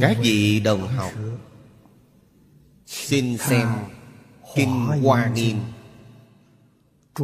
[0.00, 1.12] các vị đồng học?
[2.86, 3.68] Xin xem
[4.54, 5.58] kinh hoa nghiêm.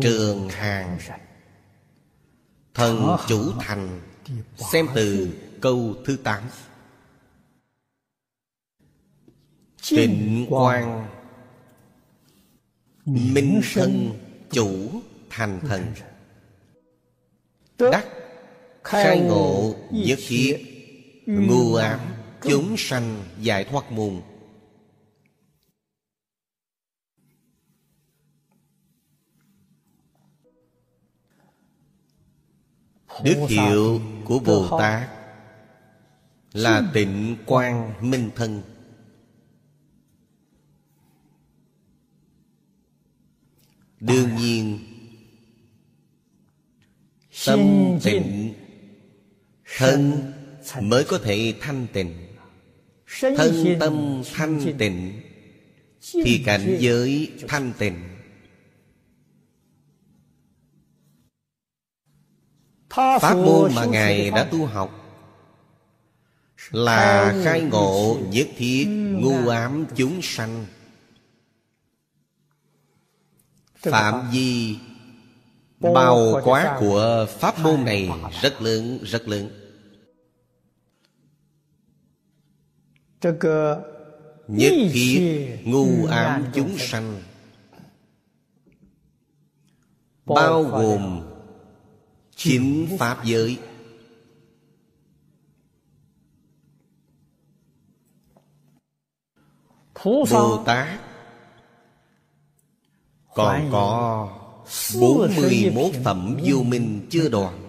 [0.00, 0.98] Trường hàng.
[2.74, 4.00] Thần chủ thành.
[4.72, 6.42] Xem từ câu thứ tám.
[9.90, 11.06] Tịnh quan
[13.04, 14.10] minh thân
[14.50, 14.90] chủ
[15.30, 15.86] thành thần.
[17.78, 18.06] Đắc
[18.84, 20.70] khai ngộ nhất thiết.
[21.26, 22.13] Ngu ám
[22.44, 24.22] chúng sanh giải thoát môn
[33.24, 35.08] đức hiệu của bồ tát
[36.52, 38.62] là tịnh quan minh thân.
[44.00, 44.78] Đương nhiên
[47.46, 47.60] tâm
[48.04, 48.54] tịnh
[49.76, 50.32] thân
[50.82, 52.23] mới có thể thanh tịnh
[53.20, 55.20] thân tâm thanh tịnh
[56.12, 57.94] thì cảnh giới thanh tịnh.
[63.20, 65.00] Pháp môn mà ngài đã tu học
[66.70, 70.66] là khai ngộ nhất thiết ngu ám chúng sanh.
[73.76, 74.76] Phạm vi
[75.80, 78.10] bao quát của pháp môn này
[78.42, 79.63] rất lớn rất lớn
[84.48, 87.22] nhất thiết ngu ám chúng sanh.
[90.26, 91.28] Bao gồm
[92.36, 93.58] chính pháp giới.
[100.04, 101.00] Bồ tát
[103.34, 104.28] còn có
[105.00, 107.60] bốn mươi mốt phẩm vô minh chưa đoạn.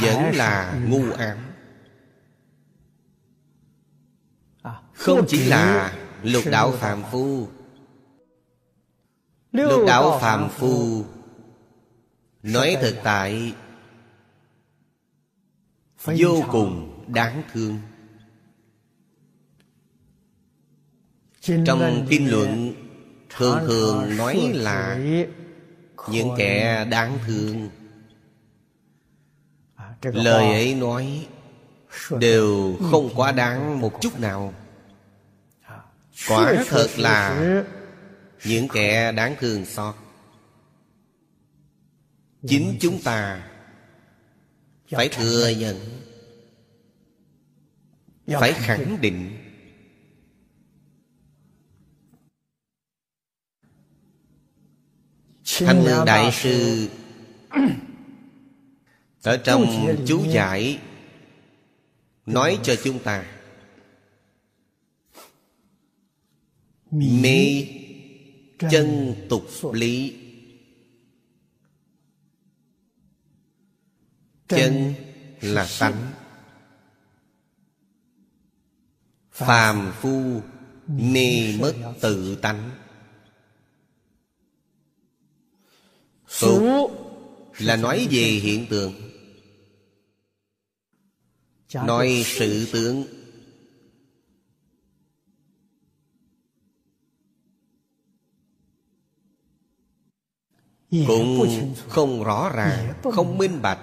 [0.00, 1.43] Vẫn là ngu ám
[4.94, 7.48] không chỉ là lục đạo phàm phu.
[9.52, 11.04] Lục đạo phàm phu
[12.42, 13.54] nói thực tại
[16.04, 17.78] vô cùng đáng thương.
[21.40, 22.74] Trong kinh luận
[23.28, 24.98] thường thường nói là
[26.08, 27.68] những kẻ đáng thương.
[30.02, 31.26] lời ấy nói
[32.10, 34.54] đều không quá đáng một chút nào
[36.28, 37.64] quả thật là
[38.44, 39.94] những kẻ đáng thương xót.
[42.48, 43.50] Chính chúng ta
[44.90, 45.76] phải thừa nhận
[48.26, 49.38] phải khẳng định.
[55.58, 56.88] thanh lương đại sư
[59.22, 60.78] ở trong chú giải
[62.26, 63.33] nói cho chúng ta
[66.94, 67.66] mê
[68.70, 70.16] chân tục lý.
[74.48, 74.94] Chân
[75.40, 76.12] là tánh.
[79.30, 80.42] Phàm phu
[80.86, 82.70] mê mất tự tánh.
[86.40, 86.90] Tục
[87.58, 88.94] là nói về hiện tượng.
[91.74, 93.23] Nói sự tướng
[101.06, 103.78] cũng không rõ ràng không minh bạch.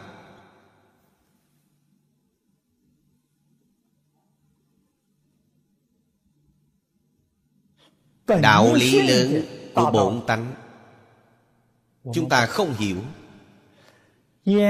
[8.41, 10.53] Đạo lý lớn của bổn tánh.
[12.13, 12.97] Chúng ta không hiểu.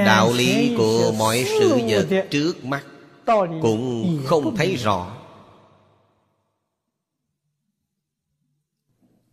[0.04, 2.84] Đạo lý của mọi sự vật trước mắt
[3.62, 5.16] cũng không thấy rõ.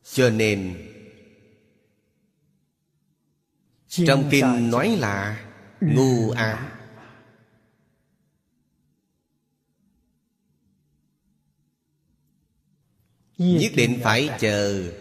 [0.03, 0.88] Cho nên
[3.89, 5.45] trong kinh nói là
[5.81, 6.69] ngu ám
[13.39, 14.91] nhất định phải chờ.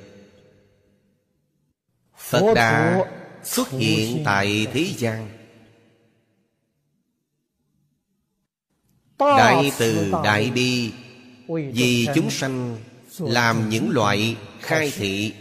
[2.16, 3.04] Phật đã
[3.44, 5.28] xuất hiện tại thế gian.
[9.18, 10.92] Đại từ đại bi.
[11.48, 12.76] vì chúng sanh
[13.18, 15.34] làm những loại khai thị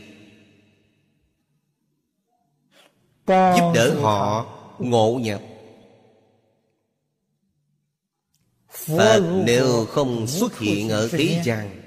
[3.27, 4.45] giúp đỡ họ
[4.79, 5.41] ngộ nhập.
[8.69, 11.81] Phật nếu không xuất hiện ở thế gian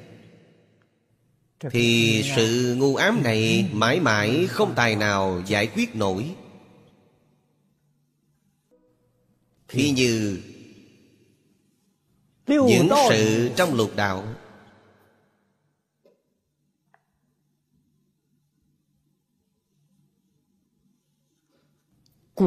[1.71, 6.35] Thì sự ngu ám này mãi mãi không tài nào giải quyết nổi.
[9.69, 10.41] Khi như
[12.47, 14.25] những sự trong lục đạo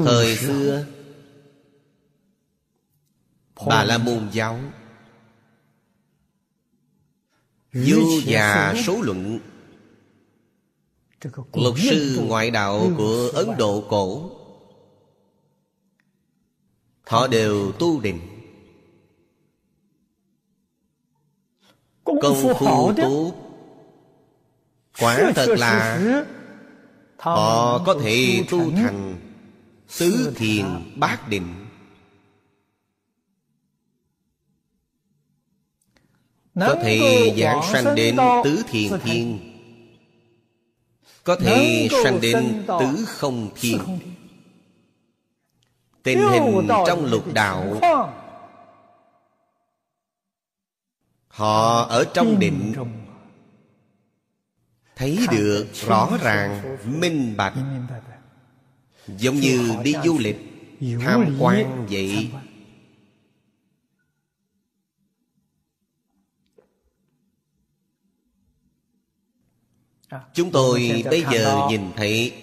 [0.01, 0.85] Thời xưa
[3.67, 4.59] Bà La Môn Giáo
[7.73, 9.39] Du già số luận
[11.53, 14.31] Luật sư ngoại đạo của Ấn Độ cổ.
[17.07, 18.19] Họ đều tu định.
[22.03, 23.33] Công phu tốt.
[24.99, 26.01] Quả thật là
[27.17, 29.32] Họ có thể tu thành
[29.99, 31.65] Tứ thiền bát định.
[36.55, 39.39] Có thể giảng sanh đến tứ thiền thiên.
[41.23, 43.79] Có thể sanh đến tứ không thiên.
[46.03, 47.79] Tình hình trong lục đạo.
[51.27, 52.73] Họ ở trong định.
[54.95, 57.53] Thấy được rõ ràng minh bạch
[59.07, 60.37] Giống như đi du lịch
[61.01, 62.29] Tham quan vậy.
[70.33, 72.33] Chúng tôi bây giờ nhìn thấy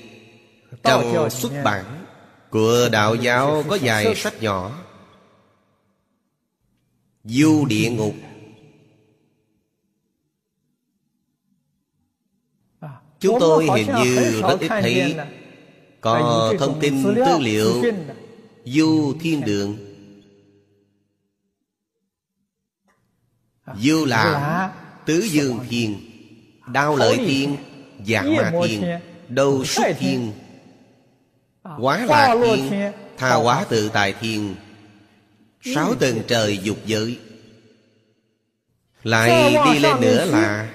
[0.83, 2.05] Trong xuất bản
[2.51, 4.85] Của đạo giáo có vài sách nhỏ.
[7.25, 8.15] Du địa ngục.
[13.21, 15.17] Chúng tôi hình như rất ít thấy
[16.01, 17.85] Có thông tin tư liệu
[18.65, 19.77] Du thiên đường.
[23.77, 24.73] Du là
[25.07, 26.01] Tứ dương thiên
[26.67, 27.57] Đao lợi thiên
[28.05, 28.85] Dạ ma thiên
[29.29, 30.33] Đầu xuất thiên.
[31.79, 34.55] Quá lạc thiên Tha hóa tự tại thiên.
[35.63, 37.19] Sáu tầng trời dục giới.
[39.03, 40.75] Lại đi lên nữa là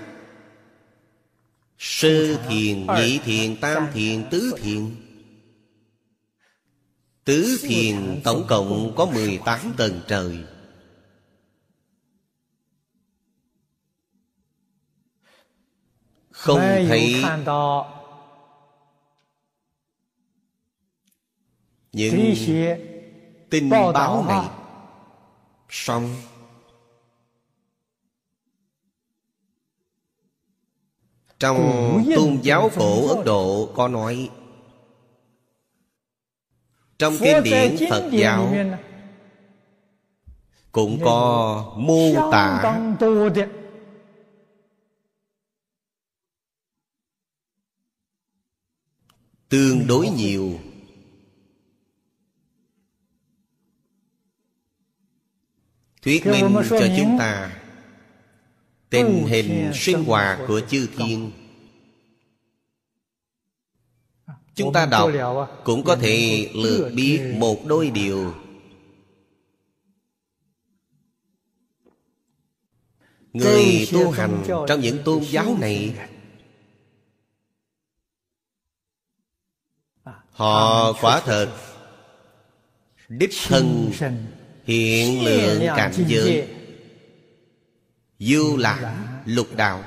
[1.80, 4.92] Sơ thiền, nhị thiền, tam thiền, tứ thiền
[7.25, 10.44] Tứ thiền tổng cộng có 18 tầng trời.
[16.31, 17.24] Không thấy
[21.92, 22.33] Những
[23.50, 24.50] tin báo này
[25.69, 26.16] Xong.
[31.39, 31.57] Trong
[32.16, 34.30] tôn giáo cổ Ấn Độ có nói
[36.97, 38.56] Trong kinh điển Phật giáo
[40.71, 42.80] Cũng có mô tả.
[49.50, 50.59] Tương đối nhiều.
[56.01, 57.62] Thuyết minh cho chúng ta
[58.89, 61.31] tình hình sinh hoạt của chư thiên
[64.55, 65.12] chúng ta đọc
[65.63, 68.33] cũng có thể lược biết một đôi điều.
[73.33, 75.95] Người tu hành trong những tôn giáo này
[80.31, 81.57] họ quả thật
[83.09, 83.91] đích thân
[84.63, 86.47] hiện lượng cảnh giới.
[88.19, 89.83] Du lãng lục đạo.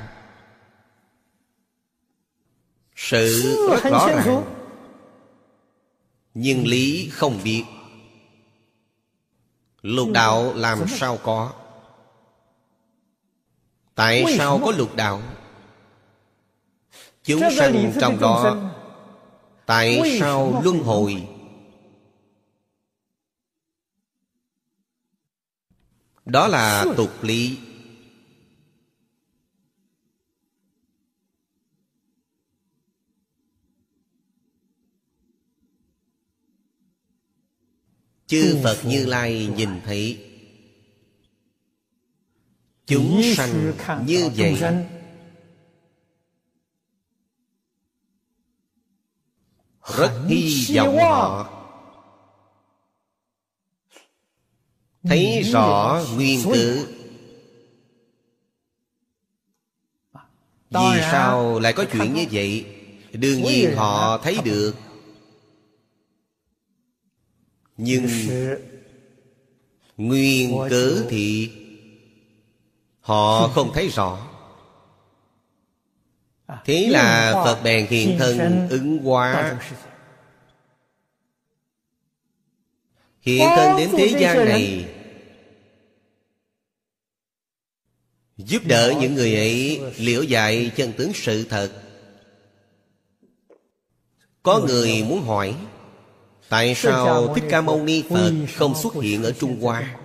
[2.97, 4.58] Sự rất rõ ràng
[6.41, 7.65] Nhưng lý không biết
[9.83, 11.53] Lục đạo làm sao có?
[13.95, 15.23] Tại sao có lục đạo?
[17.25, 18.57] Chúng sanh trong đó
[19.67, 21.29] Tại sao luân hồi?
[26.25, 27.59] Đó là tục lý
[38.29, 40.25] Chư Phật Như Lai nhìn thấy.
[42.87, 43.73] Chúng sanh
[44.07, 44.57] như vậy
[49.97, 51.55] Rất hy vọng họ.
[55.03, 56.77] Thấy rõ nguyên cớ
[60.71, 62.67] Vì sao lại có chuyện như vậy?
[63.13, 64.75] Đương nhiên họ thấy được
[67.79, 68.09] nhưng
[69.97, 71.51] Nguyên cớ thì
[73.09, 74.29] Họ không thấy rõ.
[76.47, 79.61] À, Thế là Phật bèn hiện thân ứng hóa.
[83.21, 84.95] Hiện thân đến thế gian này
[88.37, 91.83] Giúp đỡ những người ấy liễu dạy chân tướng sự thật.
[94.43, 95.57] Có người muốn hỏi
[96.49, 99.97] Tại sao Thích Ca Mâu Ni Phật không xuất hiện ở Trung Hoa?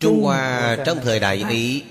[0.00, 1.84] Trung Hoa trong thời đại ấy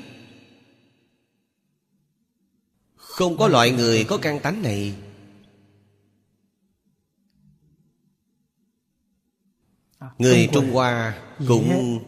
[2.95, 4.95] Không có loại người có căn tánh này.
[10.17, 11.99] Người Trung Hoa cũng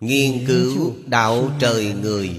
[0.00, 2.38] nghiên cứu đạo trời người.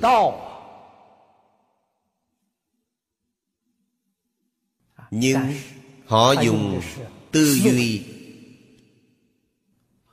[5.12, 5.54] Nhưng
[6.06, 6.82] họ dùng
[7.32, 8.06] tư duy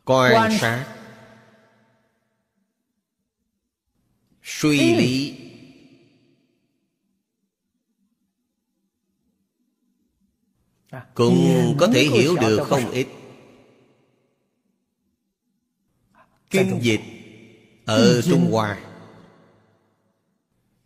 [0.04, 0.96] Quan sát
[4.42, 5.36] Suy lý
[11.14, 13.06] Cũng có thể hiểu được không ít.
[16.50, 17.00] Kinh dịch
[17.86, 18.80] Ở Trung Hoa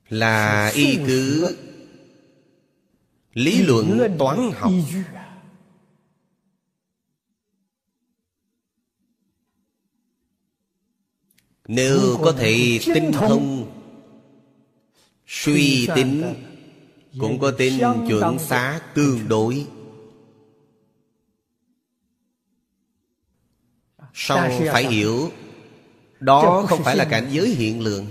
[0.08, 1.56] Là y cứ
[3.34, 4.72] Lý luận toán học.
[11.68, 13.70] Nếu có thể tinh thông
[15.26, 16.34] Suy tính
[17.20, 19.66] Cũng có tính chuẩn xác tương đối.
[24.14, 25.30] Song phải hiểu
[26.20, 28.06] Đó không phải là cảnh giới hiện lượng.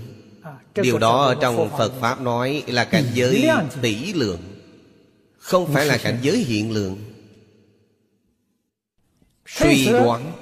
[0.74, 3.48] Điều đó trong Phật Pháp nói là cảnh giới
[3.82, 4.53] tỷ lượng
[5.44, 7.04] không phải là cảnh giới hiện lượng.
[9.46, 10.32] Suy đoán,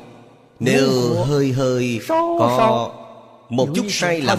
[0.61, 2.95] Nếu hơi hơi có
[3.49, 4.39] một chút sai lầm,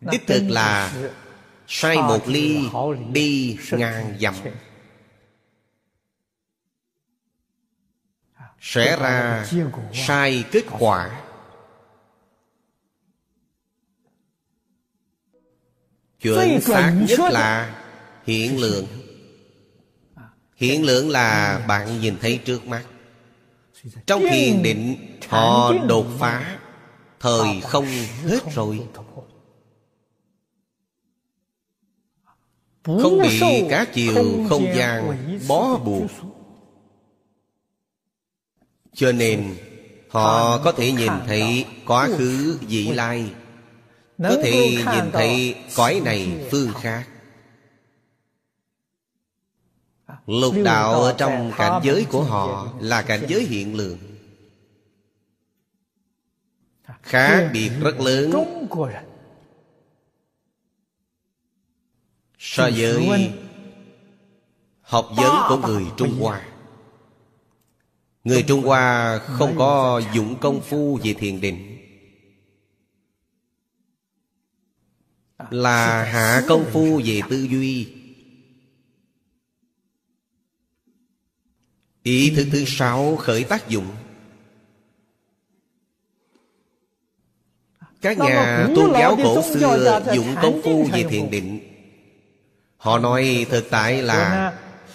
[0.00, 0.92] Đích thực là
[1.66, 2.58] Sai một ly
[3.12, 4.34] Đi ngàn dặm
[8.60, 9.46] Sẽ ra
[10.06, 11.22] sai kết quả.
[16.20, 17.82] Chuẩn xác nhất là
[18.24, 19.05] Hiện lượng.
[20.56, 22.84] Hiện lượng là bạn nhìn thấy trước mắt.
[24.06, 24.96] Trong thiền định
[25.28, 26.58] Họ đột phá.
[27.20, 27.86] Thời không
[28.24, 28.80] hết rồi.
[32.84, 36.10] Không bị các chiều không gian bó buộc.
[38.94, 39.56] Cho nên
[40.08, 43.30] Họ có thể nhìn thấy quá khứ vị lai.
[44.18, 47.06] Có thể nhìn thấy cõi này phương khác
[50.26, 53.98] Lục đạo ở trong cảnh giới của họ Là cảnh giới hiện lượng
[57.02, 58.32] Khác biệt rất lớn.
[62.38, 63.32] So với
[64.80, 66.48] Học vấn của người Trung Hoa.
[68.24, 71.78] Người Trung Hoa không có dụng công phu về thiền định.
[75.50, 77.95] Là hạ công phu về tư duy
[82.06, 83.86] Ý thức thứ sáu khởi tác dụng.
[88.00, 91.60] Các nhà tôn giáo cổ xưa dụng công phu về thiền định.
[92.76, 94.52] Họ nói thực tại là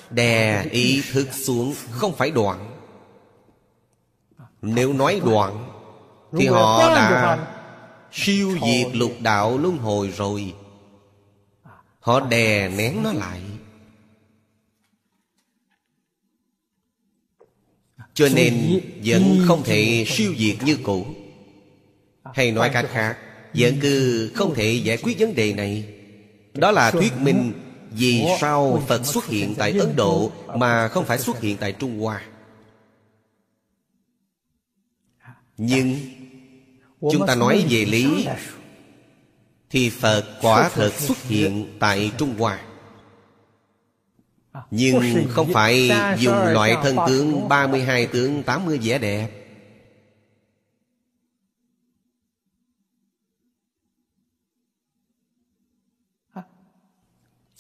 [0.10, 2.78] Đè ý thức xuống không phải đoạn.
[4.62, 5.70] Nếu nói đoạn
[6.38, 7.48] Thì họ đã
[8.12, 10.54] siêu diệt lục đạo luân hồi rồi.
[12.00, 13.42] Họ đè nén nó lại
[18.14, 21.06] Cho nên vẫn không thể siêu diệt như cũ.
[22.34, 23.18] Hay nói cách khác
[23.54, 25.86] Vẫn cứ không thể giải quyết vấn đề này.
[26.54, 27.54] Đó là thuyết minh
[27.92, 32.00] Vì sao Phật xuất hiện tại Ấn Độ Mà không phải xuất hiện tại Trung
[32.00, 32.22] Hoa.
[35.58, 36.00] Nhưng
[37.12, 38.28] Chúng ta nói về lý
[39.70, 42.60] Thì Phật quả thật xuất hiện tại Trung Hoa
[44.72, 49.30] Nhưng không phải dùng loại thân tướng 32 tướng 80 vẻ đẹp.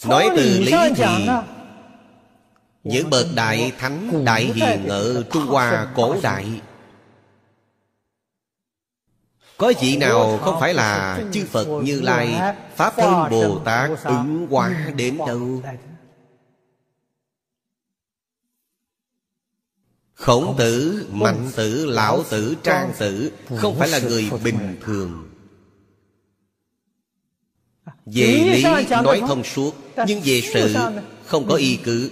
[0.05, 1.27] Nói từ lý thì
[2.83, 6.61] Những bậc đại thánh đại hiền ở Trung Hoa cổ đại.
[9.57, 14.47] Có vị nào không phải là chư Phật Như Lai Pháp Thân Bồ Tát ứng
[14.49, 15.61] hóa đến đâu
[20.21, 25.29] Khổng tử, mạnh tử, lão tử, trang tử Không phải là người bình thường.
[28.05, 28.63] Về lý
[29.03, 29.75] nói thông suốt
[30.07, 30.75] Nhưng về sự
[31.25, 32.11] không có y cứ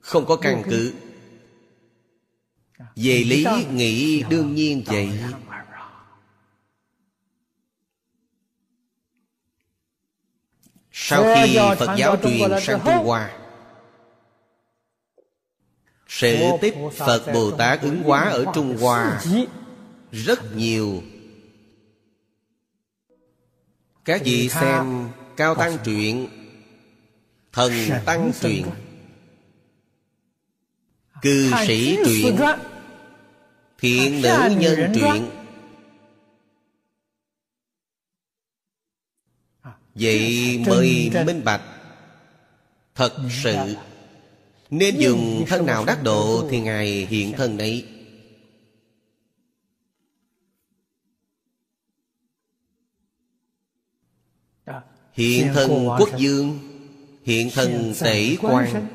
[0.00, 0.92] Không có căn cứ.
[2.78, 5.10] Về lý nghĩ đương nhiên vậy.
[10.92, 13.47] Sau khi Phật giáo truyền sang Trung Hoa
[16.08, 19.20] Sự tích Phật Bồ Tát ứng hóa ở Trung Hoa.
[20.12, 21.02] Rất nhiều.
[24.04, 26.28] Các vị xem Cao Tăng truyện
[27.52, 27.72] Thần
[28.04, 28.66] Tăng truyện.
[31.22, 32.36] Cư sĩ truyện
[33.78, 35.30] Thiện nữ nhân truyện.
[39.94, 41.62] Vậy mới minh bạch
[42.94, 43.12] Thật
[43.42, 43.56] sự
[44.70, 47.84] Nên dùng thân nào đắc độ Thì Ngài hiện thân ấy
[55.12, 56.58] Hiện thân quốc dương
[57.22, 58.88] Hiện thân tể quan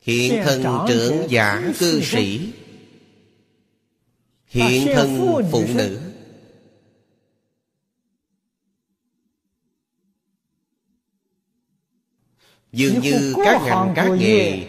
[0.00, 2.52] Hiện thân trưởng giả cư sĩ.
[4.46, 6.09] Hiện thân phụ nữ
[12.72, 14.66] Dường như các ngành các nghề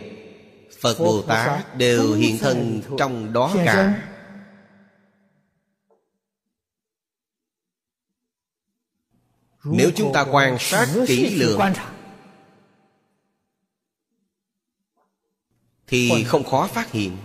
[0.80, 4.08] Phật Bồ Tát đều hiện thân trong đó cả.
[9.64, 11.60] Nếu chúng ta quan sát kỹ lưỡng
[15.88, 17.18] Thì không khó phát hiện.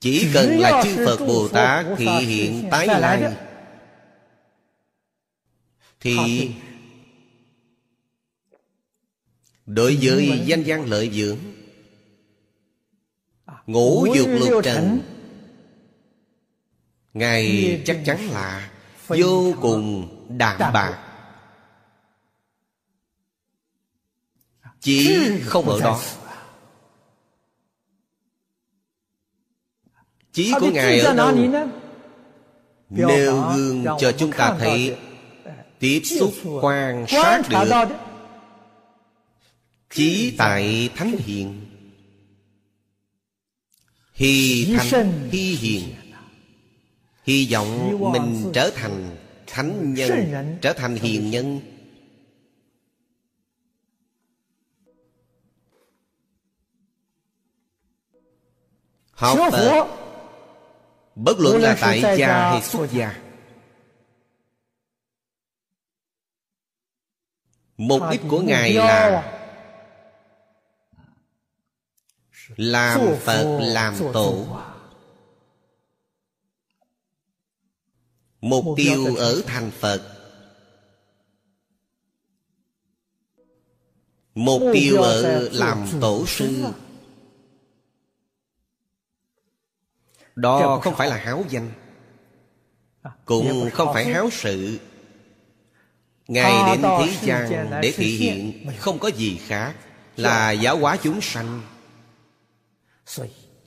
[0.00, 3.36] Chỉ cần là chư Phật Bồ Tát Thị hiện tái lai
[6.00, 6.50] Thì
[9.66, 11.38] Đối với danh văn lợi dưỡng
[13.66, 15.00] Ngũ dục lục trần
[17.12, 18.70] Ngài chắc chắn là
[19.08, 20.98] Vô cùng đạm bạc.
[24.80, 26.00] Chỉ không ở đó.
[30.32, 31.36] Chí của Ngài ở đâu?
[32.90, 34.96] Nêu gương cho chúng ta thấy
[35.78, 37.88] Tiếp xúc quan sát được
[39.92, 41.66] Chí tại Thánh Hiện
[44.12, 45.94] Hy thành hy hiền.
[47.24, 51.60] Hy vọng mình trở thành thánh nhân Trở thành hiền nhân.
[59.10, 59.86] Học Phật
[61.14, 63.20] Bất luận là tại gia hay xuất gia.
[67.76, 69.41] Mục đích của Ngài là
[72.56, 74.46] Làm Phật làm tổ.
[78.40, 80.02] Mục tiêu ở thành Phật.
[84.34, 86.64] Mục tiêu ở làm tổ sư.
[90.36, 91.70] Đó không phải là háo danh
[93.24, 94.78] Cũng không phải háo sự.
[96.28, 99.74] Ngài đến thế gian để thị hiện Không có gì khác
[100.16, 101.60] Là giáo hóa chúng sanh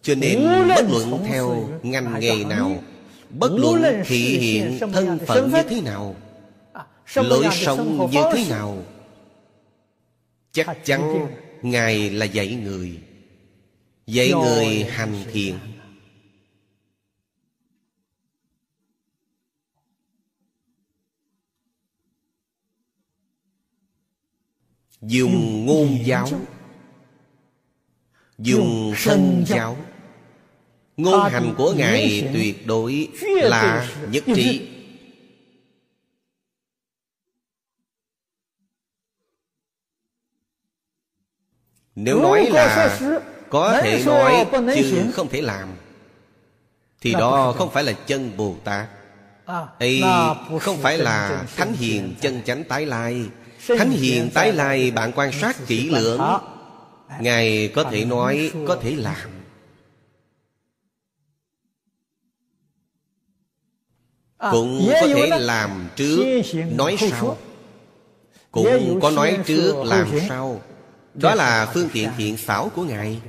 [0.02, 2.84] Cho nên bất luận theo ngành nghề nào
[3.30, 6.16] Bất luận thị hiện thân phận như thế nào
[7.16, 8.78] Lối sống như thế nào
[10.52, 11.28] Chắc chắn
[11.62, 13.00] Ngài là dạy người
[14.08, 15.56] Dạy người hành thiện.
[25.02, 26.30] Dùng ngôn giáo
[28.38, 29.78] Dùng thân giáo.
[30.98, 34.70] Ngôn hành của Ngài tuyệt đối là nhất trí.
[41.96, 43.00] Nếu nói là
[43.50, 44.46] có thể nói
[44.76, 45.70] chứ không thể làm
[47.02, 48.88] Thì đó không phải là chân Bồ Tát.
[49.80, 50.02] Ấy
[50.62, 53.22] không phải là Thánh Hiền chân chánh tái lai.
[53.68, 56.22] Thánh Hiền tái lai bạn quan sát kỹ lưỡng
[57.22, 59.30] Ngài có thể nói Có thể làm.
[64.52, 67.38] Cũng có thể làm trước Nói sau.
[68.52, 70.62] Cũng có nói trước làm sau.
[71.14, 73.22] Đó là phương tiện thiện xảo của Ngài.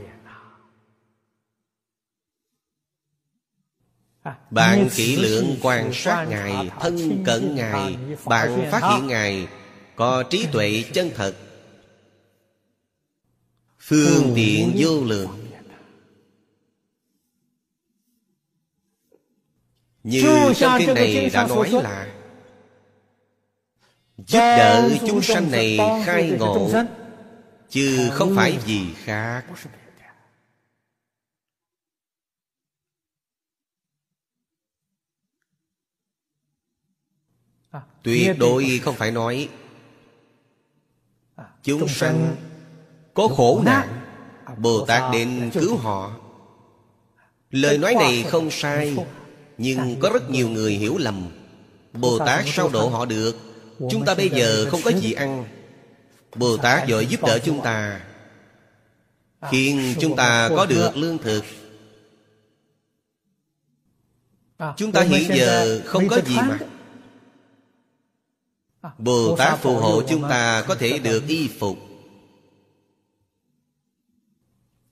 [4.50, 9.48] Bạn kỹ lưỡng quan sát Ngài Thân cận Ngài Bạn phát hiện Ngài
[9.96, 11.34] Có trí tuệ chân thật
[13.88, 15.50] Phương tiện vô lượng.
[20.02, 22.14] Như trong kinh này đã nói là
[24.16, 26.70] Giúp đỡ chúng sanh này khai ngộ
[27.68, 29.44] Chứ không phải gì khác.
[38.02, 39.48] Tuyệt đối không phải nói
[41.62, 42.36] Chúng sanh
[43.16, 43.88] có khổ nạn
[44.56, 46.12] Bồ Tát đến cứu họ.
[47.50, 48.96] Lời nói này không sai
[49.58, 51.28] Nhưng có rất nhiều người hiểu lầm.
[51.92, 53.36] Bồ Tát sao độ họ được?
[53.90, 55.44] Chúng ta bây giờ không có gì ăn.
[56.34, 58.00] Bồ Tát giỏi giúp đỡ chúng ta.
[59.50, 61.44] Khiến chúng ta có được lương thực.
[64.76, 66.58] Chúng ta hiện giờ không có gì mà.
[68.98, 71.85] Bồ Tát phù hộ chúng ta có thể được y phục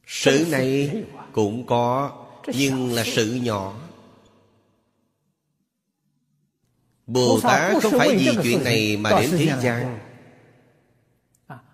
[0.07, 0.91] Sự này
[1.33, 2.13] cũng có
[2.47, 3.35] Nhưng là sự.
[3.35, 3.75] nhỏ.
[7.07, 9.99] Bồ Tát không phải vì chuyện này mà đến thế gian.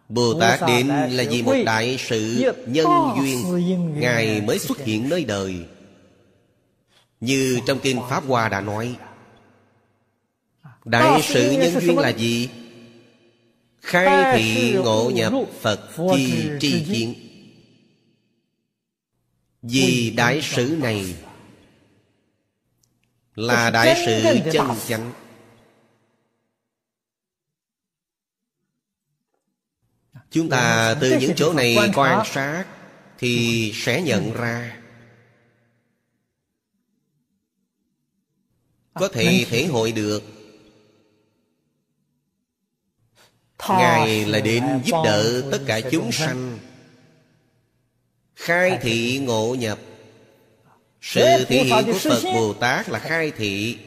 [0.09, 2.87] Bồ Tát đến là vì một đại sự nhân
[3.21, 5.65] duyên Ngài mới xuất hiện nơi đời.
[7.21, 8.97] Như trong Kinh Pháp Hoa đã nói
[10.85, 12.49] Đại sự nhân duyên là gì?
[13.81, 17.30] Khai thị ngộ nhập Phật chi tri kiến
[19.63, 21.17] Vì đại sự này
[23.35, 25.13] Là đại sự chân chánh.
[30.31, 32.65] Chúng ta từ những chỗ này quan sát
[33.19, 34.77] Thì sẽ nhận ra.
[38.95, 40.23] Có thể thể hội được.
[43.69, 46.59] Ngài là đến giúp đỡ tất cả chúng sanh
[48.41, 49.79] Khai thị ngộ nhập.
[51.01, 53.79] Sự thể hiện của Phật Bồ Tát là khai thị.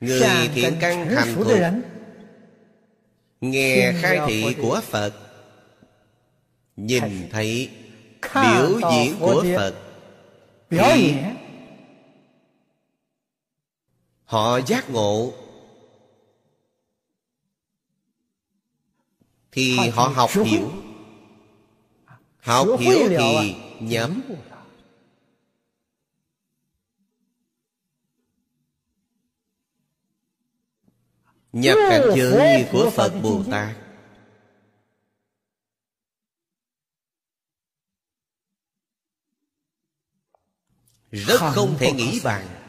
[0.00, 1.58] Người thiện căn thành thuộc.
[3.40, 5.14] Nghe khai thị của Phật.
[6.76, 7.70] Nhìn thấy
[8.34, 9.74] biểu diễn của Phật
[10.70, 11.14] Thì
[14.24, 15.32] Họ giác ngộ.
[19.52, 20.85] Thì họ học hiểu
[22.46, 24.22] Học hiểu thì nhắm.
[31.52, 33.76] Nhập cảnh giới của Phật Bồ Tát.
[41.10, 42.65] Rất không thể nghĩ bàn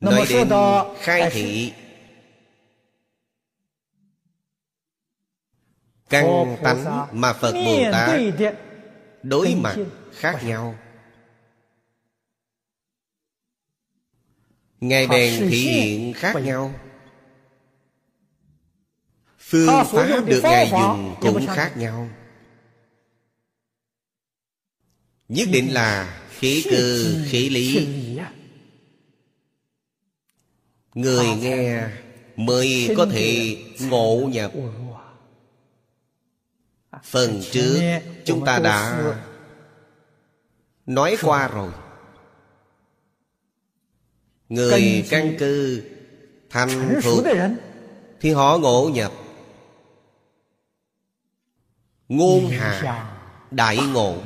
[0.00, 0.48] Nói đến
[1.00, 1.72] khai thị.
[6.08, 8.20] Căn tánh mà Phật Bồ Tát
[9.22, 9.76] Đối mặt
[10.12, 10.78] khác nhau.
[14.80, 16.74] Ngài bèn thị hiện khác nhau.
[19.38, 22.08] Phương pháp được Ngài dùng cũng khác nhau.
[25.28, 27.74] Nhất định là khí cơ khí lý
[30.98, 31.88] Người nghe
[32.36, 34.52] mới có thể ngộ nhập.
[37.04, 37.80] Phần trước
[38.24, 39.04] chúng ta đã
[40.86, 41.70] nói qua rồi.
[44.48, 45.82] Người căn cư
[46.50, 47.24] thành thuộc
[48.20, 49.12] Thì họ ngộ nhập.
[52.08, 53.10] Ngôn hạ
[53.50, 54.16] đại ngộ.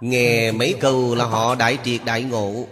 [0.00, 2.66] Nghe mấy câu là họ đại triệt đại ngộ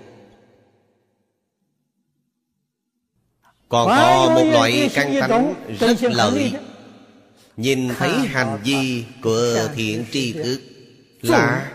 [3.68, 6.54] Còn có một loại căn tánh rất lợi
[7.56, 10.60] Nhìn thấy hành vi của thiện tri thức
[11.20, 11.72] Là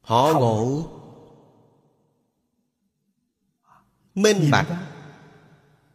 [0.00, 0.90] Họ ngộ
[4.14, 4.66] Minh bạch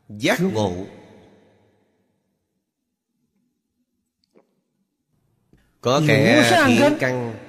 [0.09, 0.85] Giác ngộ
[5.81, 7.44] Có kẻ thiện căn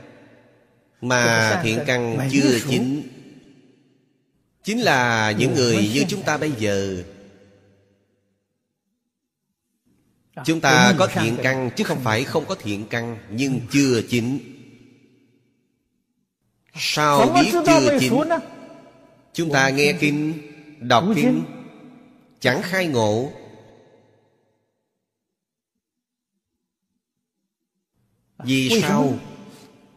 [1.09, 3.03] mà thiện căn chưa chín
[4.65, 4.81] chính.
[4.81, 7.03] Là những người như chúng ta bây giờ.
[10.45, 14.39] Chúng ta có thiện căn chứ không phải không có thiện căn nhưng chưa chín
[16.75, 18.13] sao biết chưa chín
[19.33, 20.33] chúng ta nghe kinh
[20.81, 21.45] đọc kinh.
[22.41, 23.33] chẳng khai ngộ.
[28.39, 29.19] Vì sao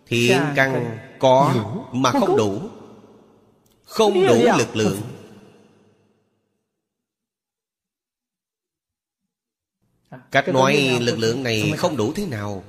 [0.09, 1.55] Thiện căn có
[1.91, 2.69] mà không đủ.
[3.83, 5.01] Không đủ lực lượng.
[10.31, 12.63] Cách nói lực lượng này không đủ thế nào?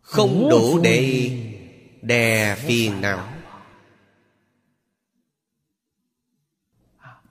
[0.00, 1.30] Không đủ để
[2.02, 3.28] đè phiền não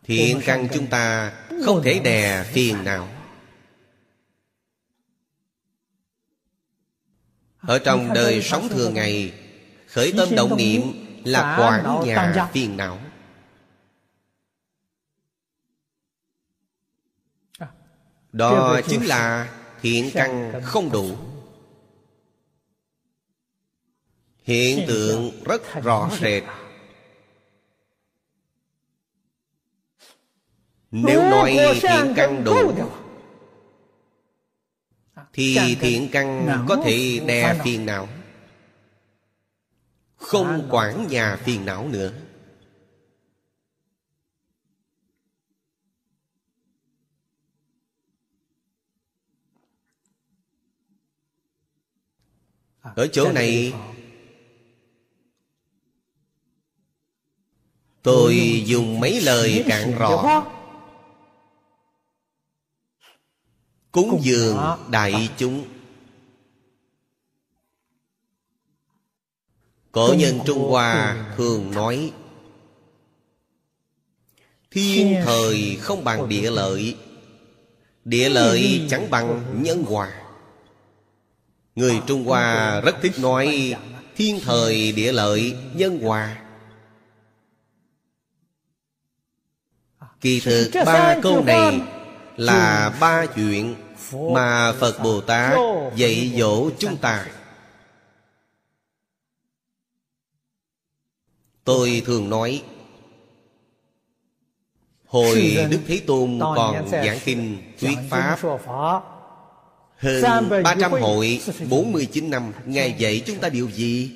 [0.04, 1.34] Thiện căn chúng ta
[1.66, 3.08] không thể đè phiền não
[7.68, 9.34] Ở trong đời sống thường ngày
[9.94, 10.82] Khởi tâm động niệm
[11.24, 13.00] là quản nhà phiền não.
[18.32, 21.18] Đó chính là thiện căn không đủ.
[24.44, 26.44] Hiện tượng rất rõ rệt.
[30.92, 32.74] Nếu nói thiện căn đủ
[35.34, 38.08] Thì thiện căn có thể đè phiền não.
[40.16, 42.14] Không quản nhà phiền não nữa.
[52.82, 53.74] Ở chỗ này
[58.04, 60.46] Tôi dùng mấy lời cạn rõ
[63.94, 64.58] Cúng dường
[64.90, 65.66] đại chúng.
[69.92, 72.12] Cổ nhân Trung Hoa thường nói
[74.72, 76.98] Thiên thời không bằng địa lợi
[78.06, 80.24] Địa lợi chẳng bằng nhân hòa.
[81.76, 83.76] Người Trung Hoa rất thích nói
[84.16, 86.44] Thiên thời địa lợi nhân hòa.
[90.22, 91.82] Kỳ thực ba câu này
[92.38, 93.76] Là ba chuyện
[94.12, 95.58] Mà Phật Bồ Tát
[95.96, 97.26] dạy dỗ chúng ta
[101.64, 102.64] Tôi thường nói
[105.06, 108.40] Hồi Đức Thế Tôn còn giảng kinh thuyết Pháp
[109.98, 114.12] hơn 300 hội 49 năm Ngài dạy chúng ta điều gì?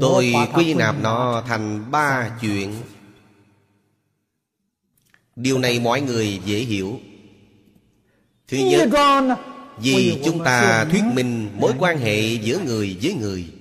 [0.00, 2.74] Tôi quy nạp nó thành ba chuyện.
[5.36, 7.00] Điều này mọi người dễ hiểu.
[8.48, 8.88] Thứ nhất
[9.78, 13.52] Vì chúng ta thuyết minh mối quan hệ giữa người với người.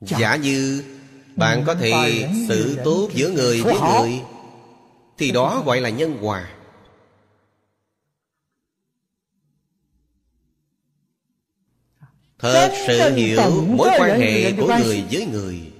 [0.00, 0.84] Giả như
[1.36, 4.20] bạn có thể xử tốt giữa người với người
[5.20, 6.50] Thì đó gọi là nhân hòa.
[12.38, 15.72] Thật sự hiểu mối quan hệ của người với người.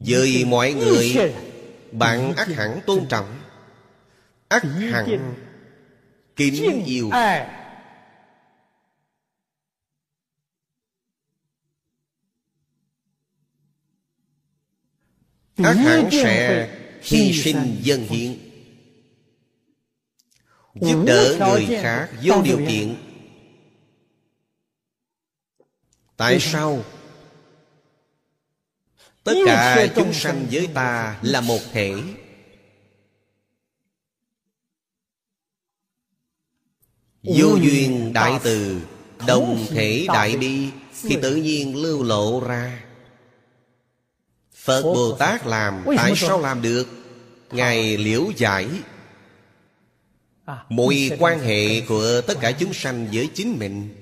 [0.00, 1.34] Với mọi người
[1.92, 3.38] Bạn ác hẳn tôn trọng
[4.48, 5.34] ác hẳn
[6.36, 7.10] kính yêu.
[15.56, 18.38] ác hẳn sẽ hy sinh dân hiện
[20.74, 22.96] giúp đỡ người khác vô điều kiện.
[26.16, 26.84] Tại sao?
[29.24, 31.94] Tất cả chúng sanh với ta là một thể.
[37.22, 38.80] Vô duyên đại từ
[39.26, 40.68] đồng thể đại bi
[41.02, 42.91] thì tự nhiên lưu lộ ra
[44.62, 46.88] Phật Bồ Tát làm Tại sao làm được?
[47.50, 48.68] Ngài liễu giải.
[50.44, 53.96] À, Mối quan hệ của tất cả chúng sanh với chính mình.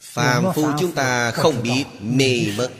[0.00, 2.70] Phàm phu chúng ta không biết mê mất.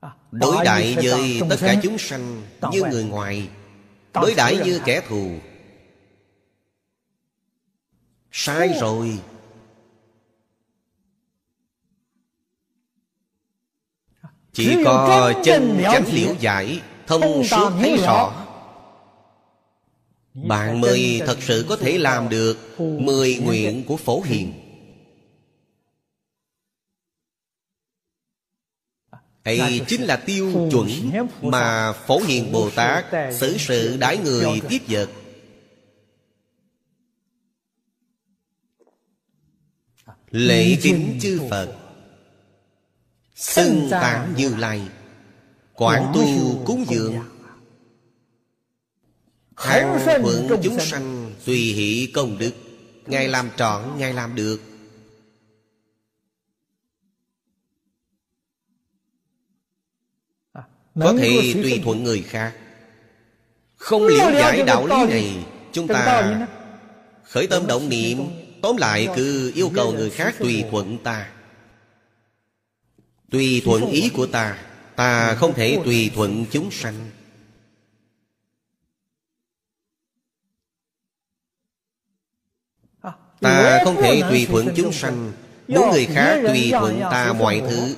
[0.00, 3.48] À, Đối đại với tất cả chúng sanh như người ngoài.
[4.14, 5.38] Đối đãi như kẻ thù.
[8.32, 9.18] Sai rồi
[14.54, 18.46] Chỉ có chân chánh liễu giải Thông suốt thấy rõ.
[20.34, 24.52] Bạn mới thật sự có thể làm được Mười nguyện của Phổ Hiền.
[29.44, 30.88] Ấy chính là tiêu chuẩn
[31.42, 35.08] Mà Phổ Hiền Bồ Tát xử sự đãi người tiếp vật.
[40.30, 41.83] Lễ kính chư Phật
[43.44, 44.82] Xưng tán như lai.
[45.72, 46.24] Quảng tu
[46.64, 47.14] cúng dường.
[49.56, 52.52] Hàng thuận chúng sanh Tùy hỷ công đức
[53.06, 54.60] Ngài làm trọn, Ngài làm được.
[61.00, 62.56] Có thể tùy thuận người khác.
[63.76, 66.46] Không liễu giải đạo lý này Chúng ta
[67.22, 68.18] khởi tâm động niệm
[68.62, 71.33] Tóm lại cứ yêu cầu người khác tùy thuận ta.
[73.34, 74.58] Tùy thuận ý của ta
[74.96, 77.10] Ta không thể tùy thuận chúng sanh.
[83.40, 85.32] Ta không thể tùy thuận chúng sanh.
[85.68, 87.96] Muốn người khác tùy thuận ta mọi thứ.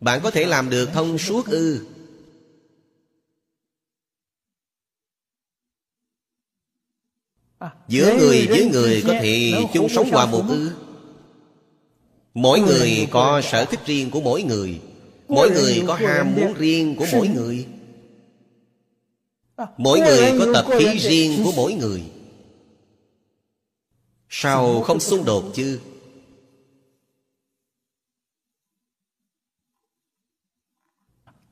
[0.00, 1.86] Bạn có thể làm được thông suốt ư?
[7.88, 10.87] Giữa người với người có thể chung sống hòa một ư?
[12.38, 14.80] Mỗi người có sở thích riêng của mỗi người.
[15.28, 17.66] Mỗi người có ham muốn riêng của mỗi người.
[19.76, 22.02] Mỗi người có tập khí riêng của mỗi người.
[24.28, 25.80] Sao không xung đột chứ?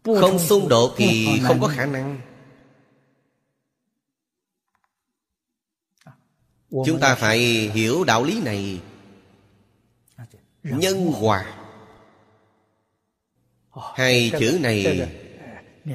[0.05, 2.21] Không xung đột thì không có khả năng.
[6.71, 7.39] Chúng ta phải
[7.75, 8.81] hiểu đạo lý này
[10.71, 11.55] Nhân hòa.
[13.95, 15.09] Hai chữ này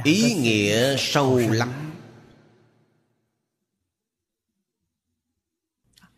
[0.03, 1.91] Ý nghĩa sâu lắm.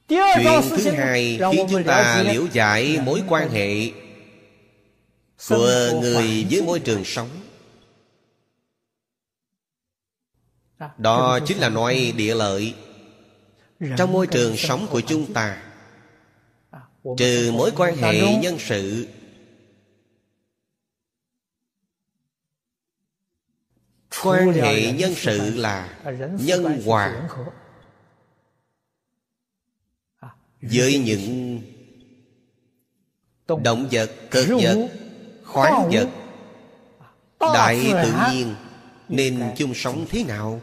[0.08, 3.92] Chuyện thứ hai khiến chúng ta liễu giải mối quan hệ
[5.50, 7.30] Của người với môi trường sống.
[10.98, 12.76] Đó chính là nói địa lợi.
[13.98, 15.73] Trong môi trường sống của chúng ta
[17.18, 19.08] Trừ mối quan hệ nhân sự.
[24.24, 26.00] Quan hệ nhân sự là
[26.40, 27.30] nhân hòa
[30.62, 31.62] với những
[33.48, 34.90] động vật cực vật
[35.44, 36.10] khoáng vật
[37.40, 38.56] đại tự nhiên.
[39.10, 40.62] Nên chung sống thế nào?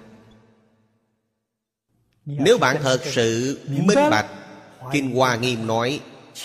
[2.24, 4.30] Nếu bạn thật sự minh bạch
[4.92, 6.00] kinh hoa nghiêm nói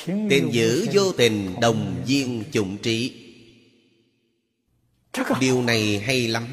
[0.06, 3.21] tình giữ vô tình đồng viên chủng trí.
[5.39, 6.48] Điều này hay lắm.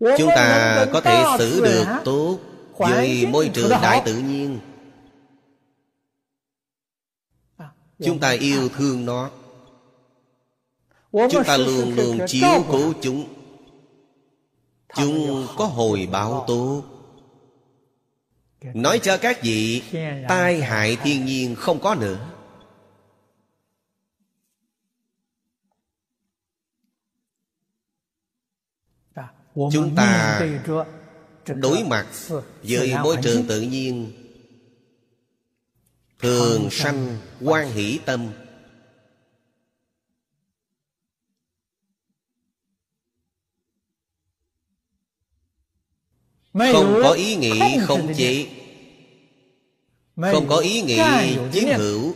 [0.00, 2.38] Chúng ta có thể xử được tốt
[2.76, 4.58] với môi trường đại tự nhiên.
[8.04, 9.30] Chúng ta yêu thương nó.
[11.12, 13.24] Chúng ta luôn luôn chiếu cố chúng.
[14.96, 16.97] Chúng có hồi báo tốt
[18.62, 19.82] nói cho các vị
[20.28, 22.30] tai hại thiên nhiên không có nữa.
[29.72, 30.40] Chúng ta
[31.46, 32.06] đối mặt
[32.62, 34.12] với môi trường tự nhiên,
[36.18, 38.32] thường sanh quan hỷ tâm.
[46.58, 48.46] Không có ý nghĩ không chế
[50.20, 51.02] không có ý nghĩ
[51.52, 52.14] chiếm hữu.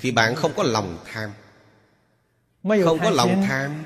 [0.00, 1.30] Thì bạn không có lòng tham.
[2.84, 3.84] Không có lòng tham.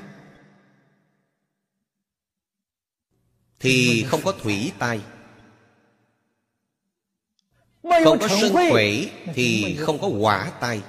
[3.59, 5.01] Thì không có thủy tai.
[8.03, 10.81] Không có sân quẩy Thì không có quả tai.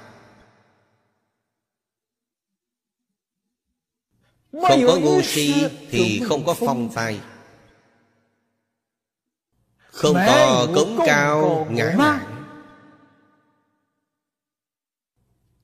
[4.51, 5.53] Không có ngu si
[5.89, 7.19] Thì không có phong tai
[9.99, 12.45] Không có cống cao ngã mạn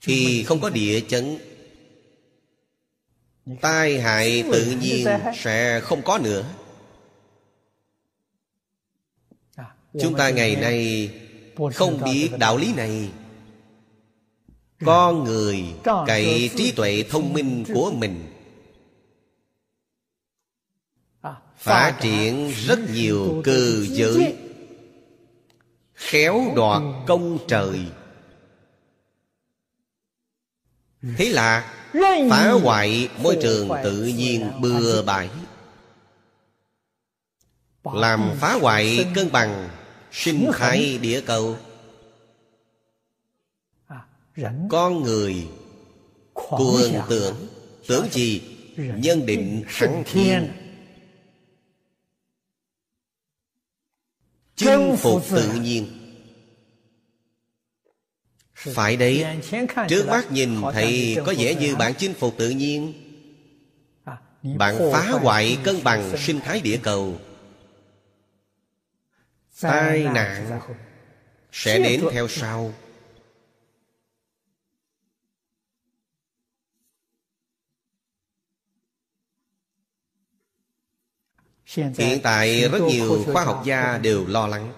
[0.01, 1.37] Thì không có địa chấn.
[3.61, 5.79] Tai hại tự nhiên sẽ.
[5.79, 6.45] không có nữa.
[10.01, 11.09] Chúng ta ngày nay
[11.73, 13.09] không biết đạo lý này.
[14.85, 15.63] Con người
[16.07, 18.34] cậy trí tuệ thông minh của mình
[21.65, 24.35] phát triển rất nhiều cơ giới
[25.93, 27.85] khéo đoạt công trời.
[31.17, 31.73] Thế là
[32.29, 35.29] phá hoại môi trường tự nhiên bừa bãi.
[37.83, 39.69] Làm phá hoại cân bằng
[40.11, 41.57] sinh thái địa cầu.
[44.69, 45.47] Con người
[46.33, 47.47] cuồng tưởng
[47.87, 48.41] tưởng gì?
[48.77, 50.64] Nhân định thắng thiên
[54.55, 55.87] chinh phục tự nhiên.
[58.55, 59.25] Phải đấy
[59.87, 62.93] Trước mắt nhìn thấy có vẻ như bạn chinh phục tự nhiên.
[64.57, 67.17] Bạn phá hoại cân bằng sinh thái địa cầu.
[69.61, 70.59] Tai nạn
[71.51, 72.73] Sẽ đến theo sau
[81.75, 84.73] Hiện tại rất nhiều khoa học gia đều lo lắng.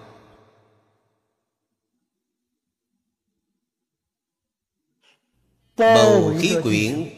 [5.76, 7.08] Bầu khí quyển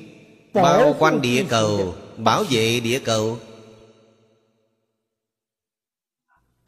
[0.54, 3.38] Bao quanh địa cầu Bảo vệ địa cầu.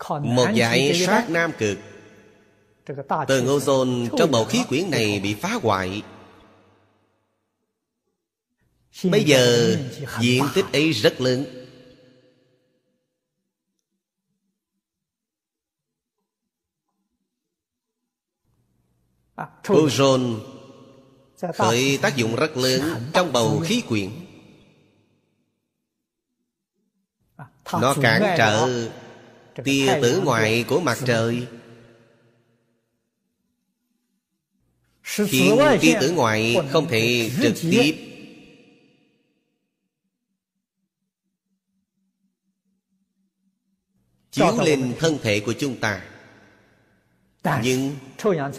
[0.08, 1.78] Một giải sát nam cực.
[3.28, 6.02] Tầng ozone trong bầu khí quyển này bị phá hoại.
[9.04, 9.76] Bây giờ
[10.20, 11.61] diện tích ấy rất lớn
[19.68, 20.40] Ozone
[21.54, 24.10] khởi tác dụng rất lớn trong bầu khí quyển
[27.72, 28.88] nó cản trở
[29.64, 31.46] tia tử ngoại của mặt trời.
[35.02, 38.08] Khiến tia tử ngoại không thể trực tiếp.
[44.30, 46.11] Chiếu lên thân thể của chúng ta
[47.44, 47.96] nhưng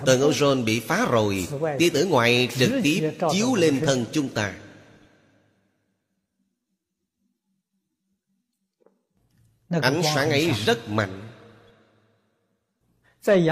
[0.06, 1.48] tầng ozone bị phá rồi
[1.80, 4.54] Tia tử ngoại trực tiếp chiếu lên thân chúng ta.
[9.82, 11.22] Ánh sáng ấy rất mạnh.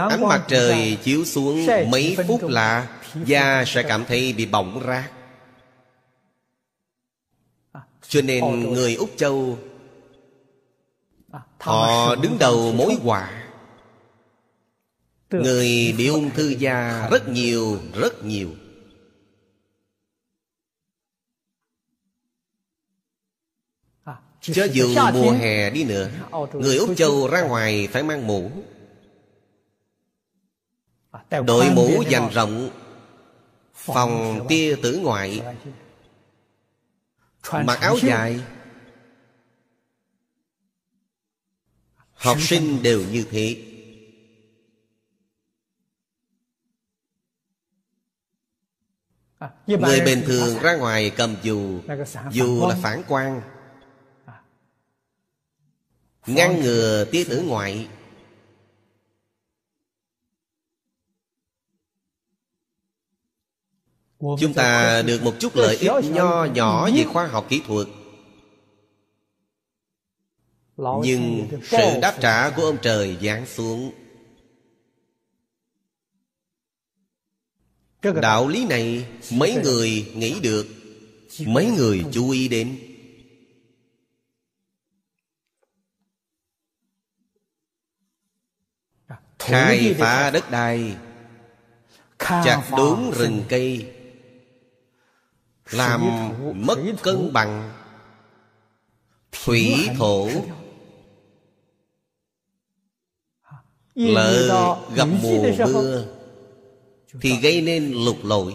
[0.10, 5.12] Ánh mặt trời chiếu xuống mấy phút là Da sẽ cảm thấy bị bỏng rát.
[8.08, 9.58] Cho nên người Úc Châu
[11.60, 13.41] Họ đứng đầu mối họa
[15.32, 18.50] Người bị ung thư da rất nhiều, rất nhiều.
[24.42, 26.10] Cho dù mùa hè đi nữa
[26.54, 28.52] Người Úc Châu ra ngoài phải mang mũ.
[31.46, 32.70] Đội mũ dành rộng
[33.74, 35.42] Phòng tia tử ngoại.
[37.52, 38.40] Mặc áo dài.
[42.14, 43.71] Học sinh đều như thế
[49.68, 51.80] Người bình thường ra ngoài cầm dù
[52.32, 53.42] Dù là phản quang.
[56.28, 57.88] Ngăn ngừa tia tử ngoại.
[64.20, 67.88] Chúng ta được một chút lợi ích nho nhỏ về khoa học kỹ thuật.
[70.78, 73.92] Nhưng sự đáp trả của ông trời giáng xuống
[78.02, 80.68] đạo lý này mấy người nghĩ được
[81.46, 82.80] mấy người chú ý đến.
[89.40, 90.96] Khai phá đất đai
[92.20, 93.94] chặt đốn rừng cây
[95.72, 96.02] làm
[96.56, 97.74] mất cân bằng.
[99.32, 100.30] Thủy thổ.
[103.96, 106.21] lỡ gặp mùa mưa
[107.22, 108.54] thì gây nên lục lội.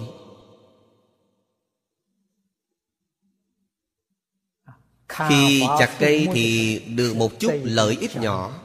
[5.09, 8.63] Khi chặt cây thì được một chút lợi ích nhỏ.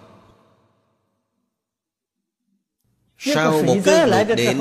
[3.17, 4.59] Sau một cơn lụt đến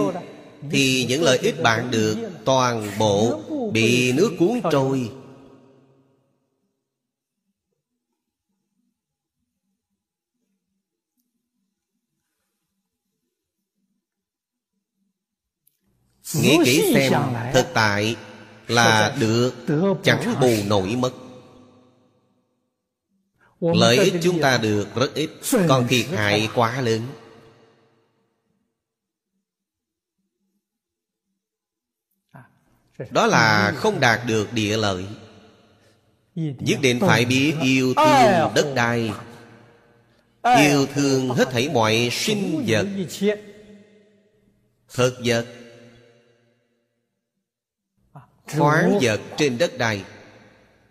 [0.70, 3.41] thì những lợi ích bạn được toàn bộ
[3.72, 5.11] bị nước cuốn trôi
[16.35, 17.12] Nghĩ kỹ xem
[17.55, 18.16] Thực tại
[18.68, 19.55] là được
[20.03, 21.12] Chẳng bù nổi mất.
[23.61, 25.31] Lợi ích chúng ta được rất ít
[25.68, 27.03] Còn thiệt hại quá lớn.
[33.11, 35.07] Đó là không đạt được địa lợi.
[36.35, 39.12] Nhất định phải biết yêu thương đất đai.
[40.43, 42.87] Yêu thương hết thảy mọi sinh vật.
[44.89, 45.47] Thực vật
[48.59, 50.05] khoáng vật trên đất đai.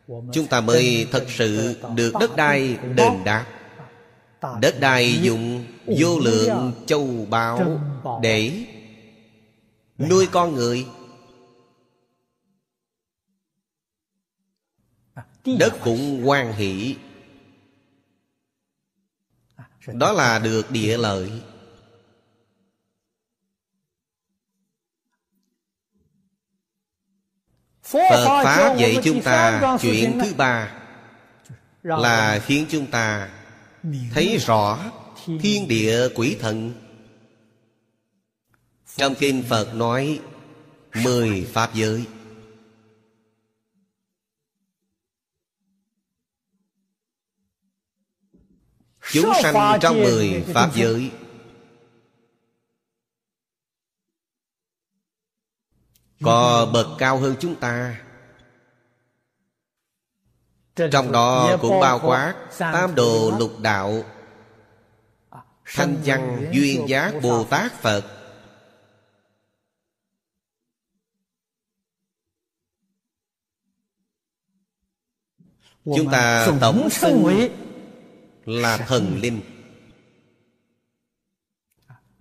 [0.07, 3.45] Chúng ta mới thật sự được đất đai đền đáp.
[4.62, 5.66] Đất đai dùng
[5.99, 7.82] vô lượng châu báu
[8.22, 8.66] để
[9.97, 10.86] nuôi con người.
[15.60, 16.95] Đất cũng quan hỷ.
[19.88, 21.32] Đó là được địa lợi.
[27.91, 30.71] Phật Pháp dạy chúng ta chuyện thứ ba
[31.83, 33.29] là khiến chúng ta
[34.13, 34.79] thấy rõ
[35.41, 36.73] thiên địa quỷ thần.
[38.95, 40.19] Trong kinh phật nói
[41.03, 42.05] mười pháp giới.
[49.11, 51.11] Chúng sanh trong mười pháp giới
[56.24, 58.01] có bậc cao hơn chúng ta.
[60.91, 64.03] Trong đó cũng bao quát tam đồ lục đạo.
[65.65, 68.15] Thanh văn duyên giác bồ tát phật.
[75.86, 77.49] Chúng ta tổng xưng
[78.45, 79.41] là thần linh.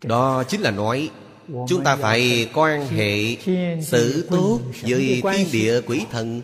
[0.03, 1.11] Đó chính là nói
[1.49, 3.36] chúng ta phải quan hệ
[3.82, 6.42] xử tốt với thiên địa quỷ thần.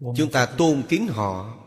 [0.00, 1.58] Chúng ta tôn kính họ.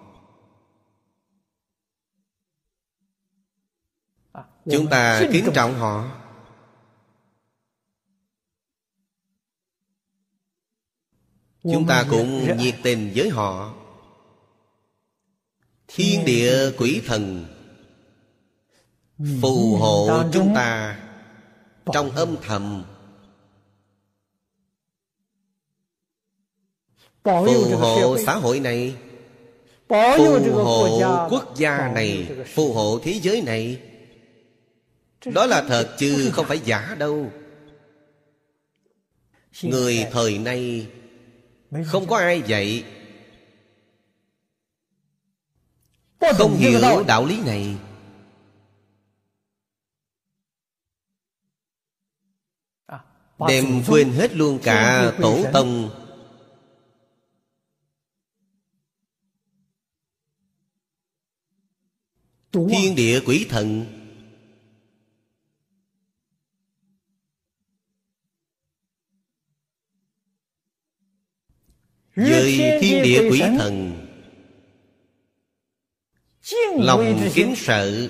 [4.65, 6.21] Chúng ta kính trọng họ.
[11.63, 13.73] Chúng ta cũng nhiệt tình với họ.
[15.87, 17.54] Thiên địa quỷ thần
[19.19, 20.99] phù hộ chúng ta
[21.93, 22.83] trong âm thầm.
[27.23, 28.95] Phù hộ xã hội này.
[29.89, 32.27] Phù hộ quốc gia này.
[32.53, 33.81] phù hộ thế giới này.
[35.25, 37.31] Đó là thật chứ không phải giả đâu.
[39.61, 40.87] Người thời nay
[41.85, 42.83] không có ai dạy.
[46.37, 47.75] Không hiểu đạo lý này
[53.39, 55.89] đem quên hết luôn cả tổ tông.
[62.69, 63.85] Thiên địa quỷ thần.
[72.15, 74.05] Với thiên địa quỷ thần.
[76.77, 78.09] lòng kính sợ.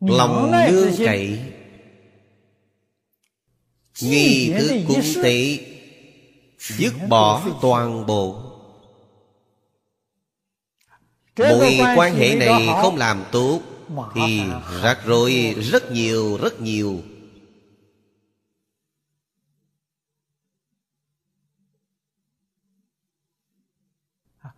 [0.00, 1.51] Lòng nương cậy
[4.02, 5.58] nghi thức cúng tế
[6.58, 8.48] dứt bỏ toàn bộ.
[11.38, 13.60] Mối quan hệ này không làm tốt
[14.14, 14.42] thì
[14.82, 17.00] rắc rối rất nhiều rất nhiều.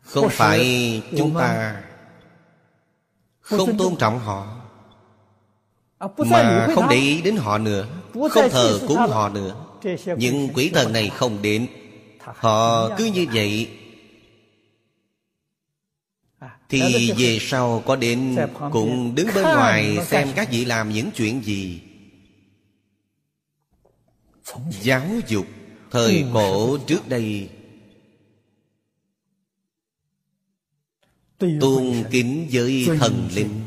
[0.00, 1.82] Không phải chúng ta
[3.40, 4.60] không tôn trọng họ
[6.18, 9.66] mà không để ý đến họ nữa không thờ cúng họ nữa.
[10.18, 11.66] Nhưng quỷ thần này không đến.
[12.20, 13.68] Họ cứ như vậy.
[16.68, 18.36] Thì về sau có đến
[18.72, 21.80] cũng đứng bên ngoài xem các vị làm những chuyện gì.
[24.82, 25.46] Giáo dục
[25.90, 27.48] thời cổ trước đây.
[31.38, 33.60] Tôn kính với thần linh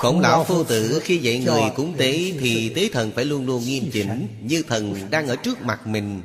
[0.00, 3.62] Khổng lão phu tử khi dạy người cúng tế Thì tế thần phải luôn luôn
[3.64, 6.22] nghiêm chỉnh Như thần đang ở trước mặt mình.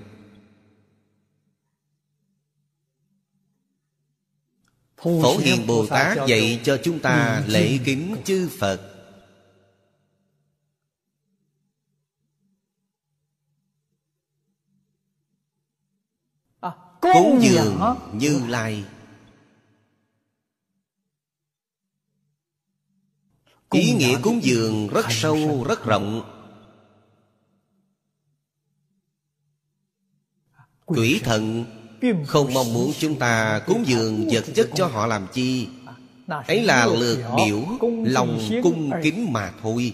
[4.97, 8.81] Phổ Hiền Bồ Tát dạy cho chúng ta lễ kính chư Phật.
[16.59, 16.71] À,
[17.01, 17.79] Cúng dường
[18.13, 18.83] Như Lai
[23.75, 26.21] ý nghĩa cúng dường rất sâu rất rộng.
[30.85, 31.65] Quỷ thần
[32.27, 35.67] không mong muốn chúng ta cúng dường vật chất cho họ làm chi?
[36.27, 37.65] Ấy là lượt biểu
[38.05, 39.93] lòng cung kính mà thôi.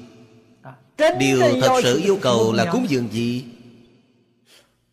[1.19, 3.45] Điều thật sự yêu cầu là cúng dường gì?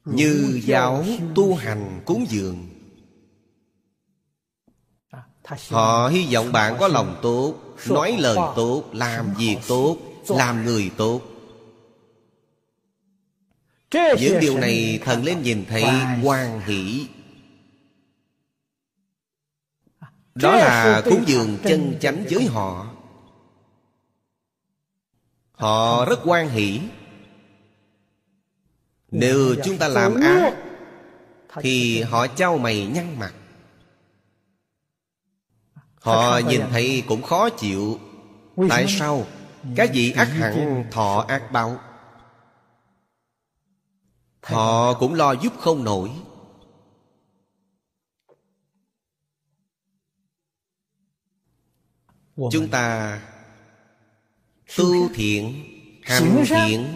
[0.04, 2.66] Như giáo tu hành cúng dường
[5.70, 7.54] họ hy vọng bạn có lòng tốt
[7.88, 9.96] nói lời tốt làm việc tốt
[10.28, 11.20] làm người tốt.
[13.92, 15.84] Những điều này thần lên nhìn thấy
[16.22, 17.06] hoan hỷ.
[20.34, 22.86] Đó là cúng dường chân chánh với họ.
[25.52, 26.80] Họ rất hoan hỷ.
[29.10, 30.54] Nếu chúng ta làm ác
[31.60, 33.34] thì họ trao mày nhăn mặt
[36.00, 37.98] Họ nhìn thấy cũng khó chịu.
[38.68, 39.26] Tại sao?
[39.76, 41.80] Các vị ác hẳn thọ ác báo
[44.42, 46.10] Họ cũng lo giúp không nổi.
[52.36, 53.20] Chúng ta
[54.76, 55.64] Tu thiện
[56.04, 56.94] Hành thiện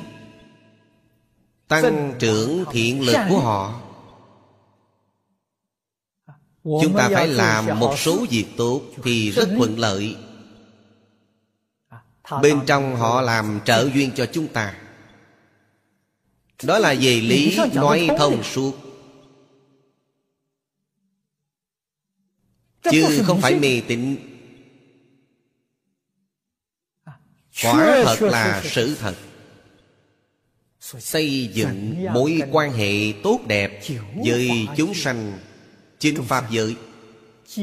[1.68, 3.81] Tăng trưởng thiện lực của họ
[6.64, 10.16] Chúng ta phải làm một số việc tốt Thì rất thuận lợi.
[12.42, 14.78] Bên trong họ làm trợ duyên cho chúng ta.
[16.62, 18.72] Đó là về lý nói thông suốt.
[22.90, 24.16] Chứ không phải mê tín.
[27.62, 29.14] Quả thật là sự thật.
[30.80, 33.82] Xây dựng mối quan hệ tốt đẹp
[34.24, 35.38] Với chúng sanh
[36.03, 36.76] Chính Pháp giới.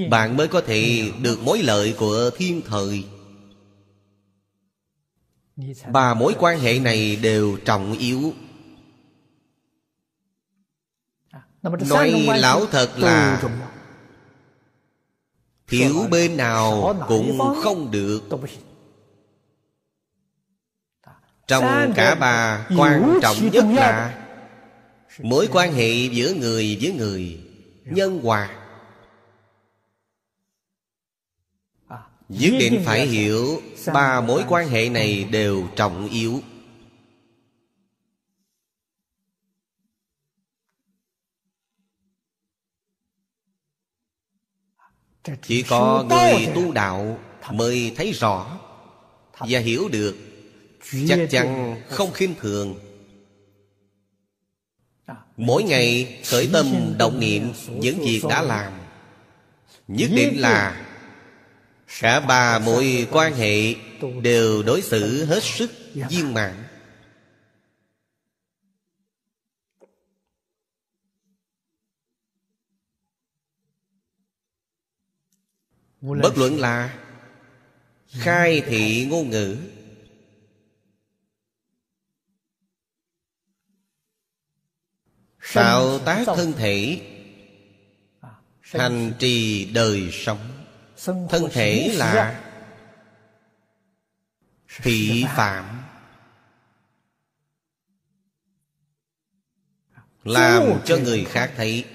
[0.10, 3.04] Bạn mới có thể được mối lợi của thiên thời.
[5.92, 8.34] Ba mối quan hệ này đều trọng yếu.
[11.62, 13.42] Nói lão thật là
[15.68, 18.22] Thiếu bên nào cũng không được.
[21.48, 24.26] Trong cả ba quan trọng nhất là
[25.18, 27.49] Mối quan hệ giữa người với người.
[27.92, 28.56] Nhân hòa.
[32.30, 33.62] Nhất định phải hiểu
[33.94, 36.42] Ba mối quan hệ này đều trọng yếu.
[45.42, 47.20] Chỉ có người tu đạo
[47.52, 48.60] Mới thấy rõ
[49.40, 50.16] Và hiểu được.
[51.08, 52.89] Chắc chắn không khinh thường
[55.38, 58.74] Mỗi ngày khởi tâm động niệm Những việc đã làm.
[59.88, 60.86] Nhất định là
[62.00, 63.76] Cả ba mối quan hệ
[64.22, 66.54] Đều đối xử hết sức viên mãn.
[76.02, 76.98] Bất luận là
[78.12, 79.58] Khai thị ngôn ngữ
[85.54, 87.02] Tạo tác thân thể.
[88.62, 90.38] Hành trì đời sống.
[91.06, 92.42] Thân thể là
[94.82, 95.66] Thị phạm.
[100.24, 101.86] Làm cho người khác thấy.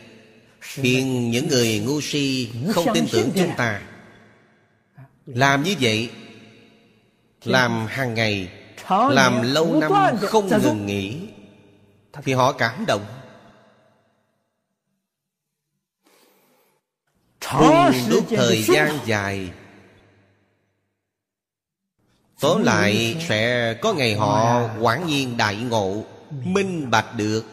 [0.60, 3.82] Khiến những người ngu si Không tin tưởng chúng ta.
[5.26, 6.10] Làm như vậy
[7.44, 8.48] Làm hàng ngày
[8.90, 11.28] Làm lâu năm không ngừng nghỉ
[12.24, 13.04] Thì họ cảm động
[17.58, 19.50] Cùng lúc thời gian dài
[22.40, 26.04] Tóm lại sẽ có ngày họ quảng nhiên đại ngộ
[26.44, 27.44] Minh bạch được.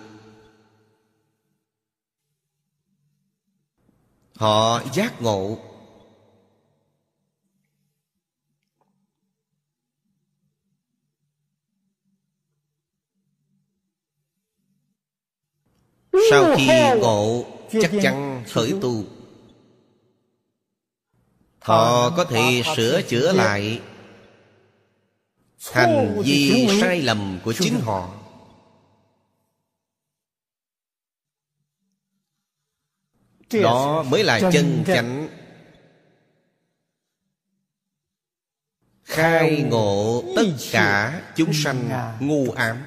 [4.36, 5.58] Họ giác ngộ.
[16.32, 16.68] Sau khi
[17.00, 19.04] ngộ Chắc chắn khởi tu
[21.62, 23.82] Họ có thể sửa chữa lại.
[25.72, 28.18] Hành vi sai lầm của chính họ.
[33.54, 35.28] Đó mới là chân chánh.
[39.04, 41.90] Khai ngộ tất cả chúng sanh
[42.20, 42.84] ngu ám.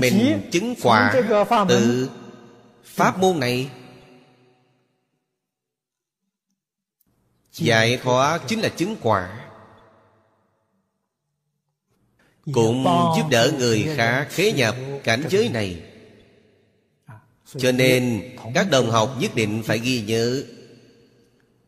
[0.00, 1.22] Mình chứng quả
[1.68, 2.10] từ
[2.84, 3.70] Pháp môn này
[7.58, 9.48] Giải thoát chính là chứng quả.
[12.52, 12.84] Cũng
[13.16, 15.82] giúp đỡ người khác khế nhập cảnh giới này.
[17.58, 18.22] Cho nên,
[18.54, 20.42] các đồng học nhất định phải ghi nhớ,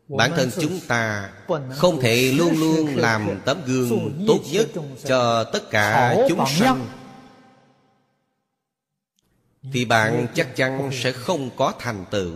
[0.08, 1.30] Bản thân chúng ta
[1.70, 4.68] không thể luôn luôn làm tấm gương tốt nhất
[5.04, 6.86] cho tất cả chúng sanh.
[9.72, 12.32] Thì bạn chắc chắn sẽ không có thành tựu.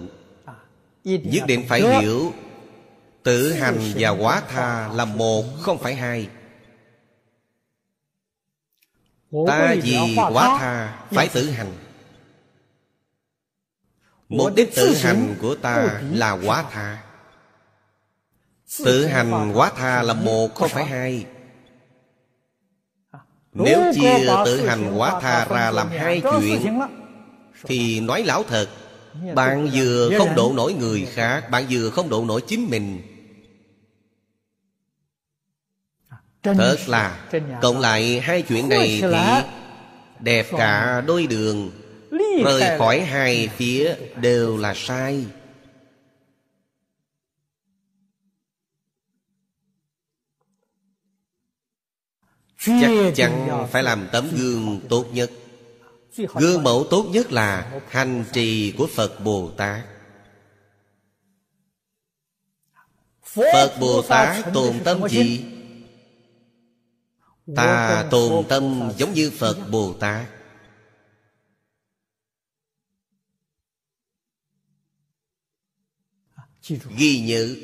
[1.05, 2.32] Nhất định phải hiểu
[3.22, 6.28] Tự hành và quá tha là một không phải hai.
[9.46, 11.72] Ta vì quá tha phải tự hành.
[14.28, 17.02] Mục đích tự hành của ta là quá tha.
[18.84, 21.26] Tự hành quá tha là một không phải hai.
[23.52, 26.80] Nếu chia tự hành quá tha ra làm hai chuyện
[27.62, 28.68] Thì nói lão thật.
[29.34, 33.11] Bạn vừa không độ nổi người khác Bạn vừa không độ nổi chính mình
[36.43, 37.28] Thật là.
[37.62, 39.14] Cộng lại hai chuyện này thì
[40.20, 41.70] Đẹp cả đôi đường.
[42.45, 45.26] Rời khỏi hai phía đều là sai.
[52.59, 55.30] Chắc chắn phải làm tấm gương tốt nhất.
[56.16, 59.80] Gương mẫu tốt nhất là Hành trì của Phật Bồ Tát.
[63.34, 65.45] Phật Bồ Tát tồn tâm gì?
[67.57, 70.26] Ta tồn tâm giống như Phật Bồ Tát.
[76.97, 77.57] Ghi nhớ.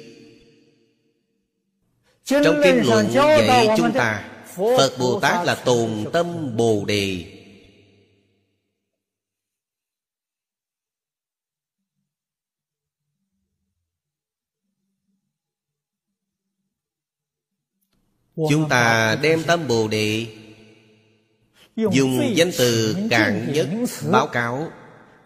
[2.25, 7.38] Trong kinh luận dạy chúng ta Phật Bồ Tát là tồn tâm Bồ Đề
[18.51, 20.27] Chúng ta đem tâm Bồ Đề
[21.77, 23.69] Dùng danh từ cạn nhất
[24.11, 24.71] báo cáo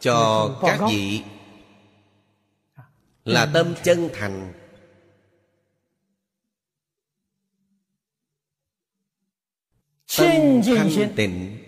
[0.01, 1.23] Cho các vị
[3.25, 4.53] Là tâm chân thành.
[10.19, 10.29] Tâm
[10.65, 11.59] thanh tịnh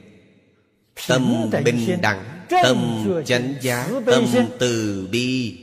[1.09, 4.25] Tâm bình đẳng Tâm chánh giác Tâm
[4.59, 5.59] từ bi.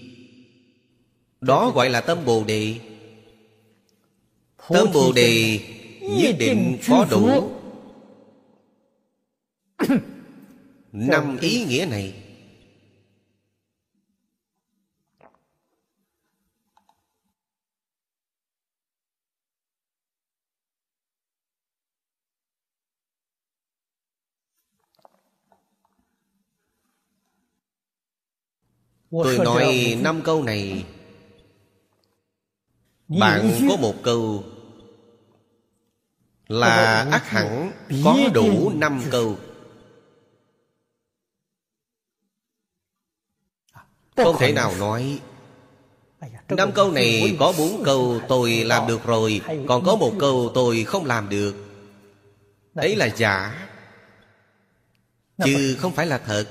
[1.41, 2.79] Đó gọi là tâm Bồ Đề
[4.73, 5.59] Tâm Bồ Đề
[6.01, 7.51] nhất định có đủ.
[10.91, 12.13] Năm ý nghĩa này.
[29.11, 30.85] Tôi nói năm câu này.
[33.19, 34.43] Bạn có một câu
[36.51, 37.71] Là ắt hẳn
[38.03, 39.37] có đủ năm câu
[44.15, 45.19] Không thể nào nói.
[46.49, 50.83] Năm câu này có bốn câu tôi làm được rồi Còn có một câu tôi
[50.83, 51.55] không làm được.
[52.73, 53.67] Đấy là giả.
[55.45, 56.45] Chứ không phải là thật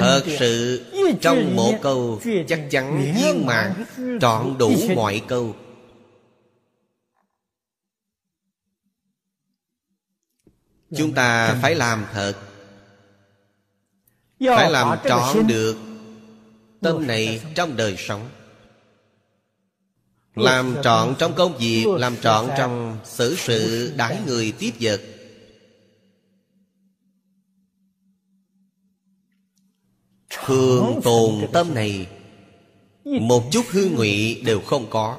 [0.00, 0.84] Thật sự
[1.20, 3.84] trong một câu Chắc chắn viên mãn
[4.20, 5.56] Trọn đủ mọi câu.
[10.96, 12.34] Chúng ta phải làm thật.
[14.40, 15.76] Phải làm trọn được
[16.80, 18.28] Tâm này trong đời sống.
[20.34, 25.00] Làm trọn trong công việc Làm trọn trong xử sự đãi người tiếp vật
[30.44, 32.06] Thường tồn tâm này.
[33.04, 35.18] Một chút hư ngụy đều không có.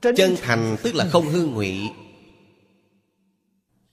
[0.00, 1.90] Chân thành tức là không hư ngụy.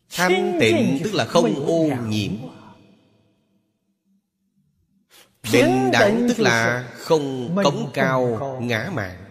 [0.09, 2.31] Thanh tịnh tức là không ô nhiễm.
[5.53, 9.25] Bình đẳng tức là không cống cao ngã mạng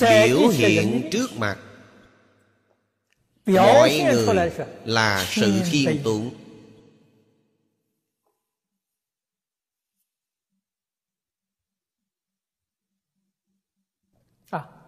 [0.00, 1.58] Biểu hiện trước mặt.
[3.46, 4.50] Mọi người
[4.84, 6.30] là sự khiêm tốn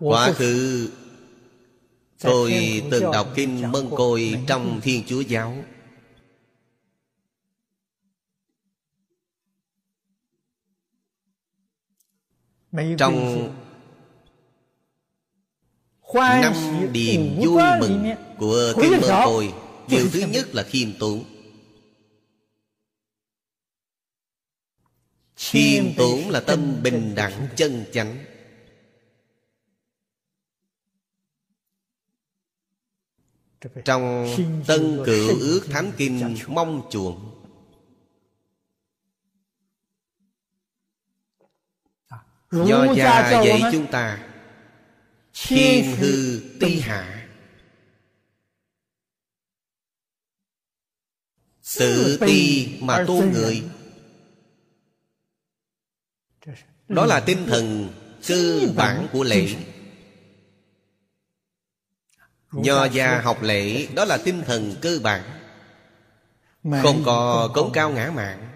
[0.00, 0.88] Quá khứ.
[2.20, 5.56] Tôi từng đọc kinh Mân Côi trong Thiên Chúa Giáo.
[12.98, 13.48] Trong
[16.14, 16.52] Năm
[16.92, 18.04] điềm vui mừng
[18.38, 19.52] của Kinh Mân Côi
[19.88, 21.24] Điều thứ nhất là khiêm tốn.
[25.36, 28.24] Khiêm tốn là tâm bình đẳng chân chánh
[33.84, 34.36] Trong
[34.66, 37.36] Tân Cựu Ước Thánh Kinh Mong chuộng.
[42.50, 44.26] Do gia dạy chúng ta
[45.34, 47.28] Thiên hư ti hạ.
[51.78, 53.62] Tự ti mà tu người.
[56.88, 57.88] Đó là tinh thần
[58.26, 59.56] cơ bản của lễ
[62.52, 65.22] Nho gia học lễ Đó là tinh thần cơ bản.
[66.82, 68.50] Không có cống cao ngã mạng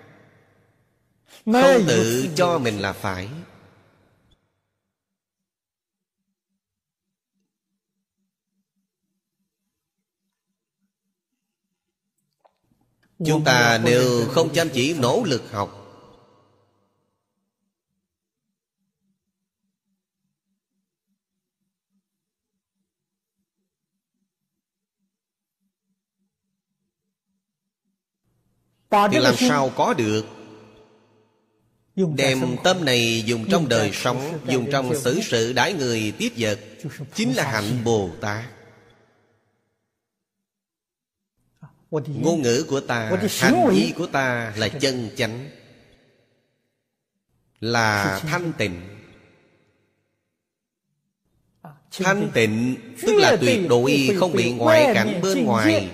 [1.45, 3.29] Không tự cho mình là phải.
[13.27, 15.84] Chúng ta nếu không chăm chỉ nỗ lực học
[29.13, 30.27] Thì làm sao có được?
[31.97, 36.59] Đem tâm này dùng trong đời sống Dùng trong xử sự đãi người tiếp vật
[37.15, 38.45] Chính là hạnh Bồ Tát.
[41.91, 45.51] Ngôn ngữ của ta Hành vi của ta là chân chánh
[47.61, 48.81] Là thanh tịnh.
[51.93, 55.91] Thanh tịnh Tức là tuyệt đối không bị ngoại cảnh bên ngoài.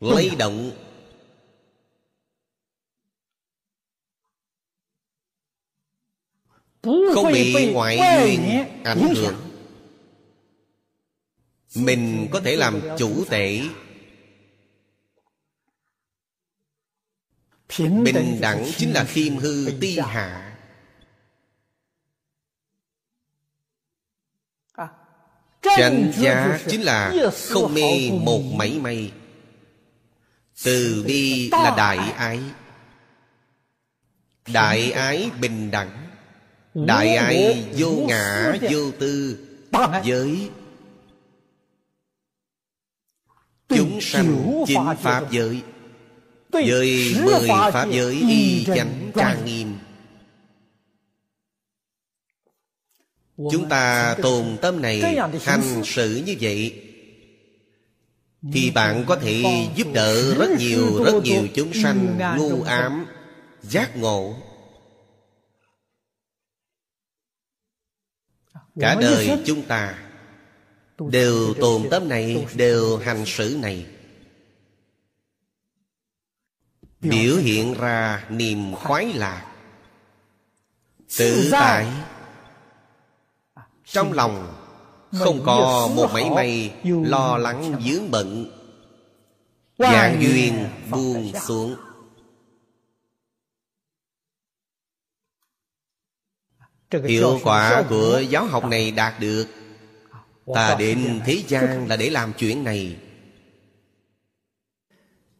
[0.00, 0.70] lay động
[6.82, 9.36] Không bị ngoại duyên ảnh hưởng.
[11.74, 13.62] Mình có thể làm chủ tể
[17.78, 20.46] Bình đẳng chính là khiêm hư ti hạ.
[25.62, 27.12] Chánh giá chính là
[27.48, 29.12] không mê một mảy may.
[30.64, 32.40] Từ bi là đại ái.
[34.46, 35.99] Đại ái bình đẳng
[36.74, 39.38] Đại ái vô ngã vô tư
[40.04, 40.50] Giới
[43.68, 45.62] Chúng sanh chính Pháp giới.
[46.52, 49.78] Giới mười Pháp giới y chánh trang nghiêm.
[53.36, 55.02] Chúng ta tồn tâm này
[55.44, 56.82] Hành xử như vậy
[58.52, 59.44] Thì bạn có thể
[59.76, 63.06] giúp đỡ rất nhiều Rất nhiều chúng sanh ngu ám
[63.62, 64.36] Giác ngộ
[68.80, 69.98] Cả đời chúng ta
[70.98, 73.86] Đều tồn tâm này Đều hành xử này.
[77.00, 79.46] Biểu hiện ra niềm khoái lạc.
[81.18, 81.86] Tự tại.
[83.84, 84.54] Trong lòng
[85.18, 88.56] Không có một mảy may Lo lắng dướng bận.
[89.78, 91.76] Dạng duyên buông xuống
[96.92, 99.46] Hiệu quả của giáo học này đạt được.
[100.54, 102.96] Ta đến thế gian là để làm chuyện này.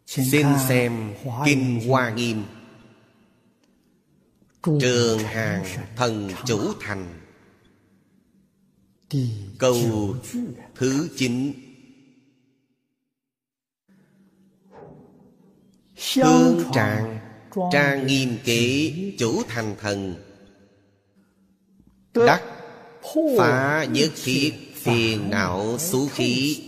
[0.07, 2.42] Xin xem Kinh Hoa Nghiêm.
[4.80, 5.64] Trường hàng
[5.96, 7.20] thần chủ thành.
[9.59, 9.76] Câu
[10.74, 11.53] thứ chín
[16.14, 17.18] Hương trạng
[17.72, 20.30] Trang nghiêm kỹ chủ thành thần
[22.15, 22.43] Đắc
[23.39, 26.63] Phá nhất thiết phiền não xú khí.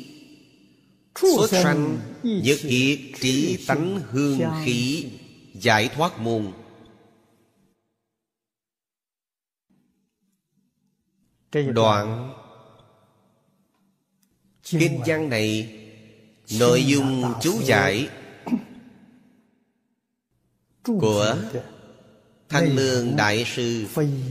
[1.21, 5.11] Xuất sanh nhất thiết trí tánh hương khí.
[5.55, 6.53] Giải thoát môn
[11.53, 12.35] Đoạn
[14.63, 15.79] Kinh văn này
[16.59, 18.09] Nội dung chú giải
[20.83, 21.37] Của
[22.53, 23.87] Thanh Lương Đại Sư.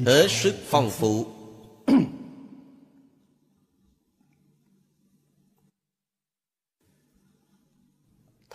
[0.06, 1.26] Hết sức phong phú.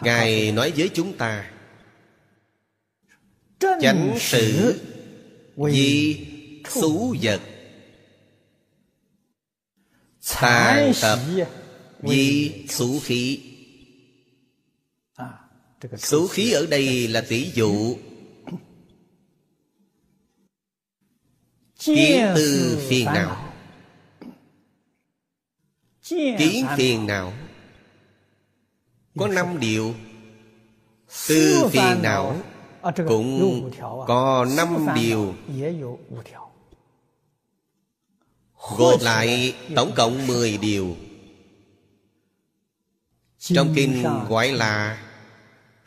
[0.00, 1.50] Ngài nói với chúng ta
[3.60, 4.80] Chánh sự
[5.56, 6.26] Di
[6.68, 7.40] xú vật.
[10.40, 11.18] Tàn tập
[12.02, 13.40] Di xú khí.
[15.98, 17.96] Xú khí ở đây là tỷ dụ
[21.86, 23.52] Kiến tư phiền não
[26.38, 27.32] Kiến phiền não
[29.18, 29.94] Có năm điều.
[31.28, 32.36] Tư phiền não
[33.08, 33.70] Cũng
[34.06, 35.34] có năm điều.
[38.76, 40.96] Gộp lại tổng cộng 10 điều.
[43.38, 45.02] Trong kinh gọi là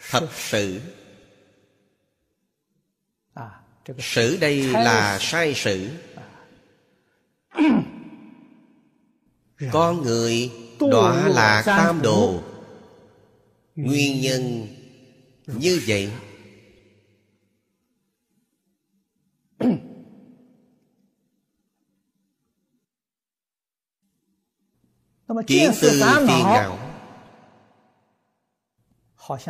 [0.09, 0.81] Thập sự
[3.99, 5.89] Sử đây là sai sử.
[9.71, 12.43] Con người đọa là tam đồ.
[13.75, 14.67] Nguyên nhân
[15.47, 16.11] như vậy.
[25.47, 26.79] Kiến tư phiền não.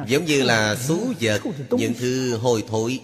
[0.08, 3.00] Giống như là xú vật Những thứ hồi thối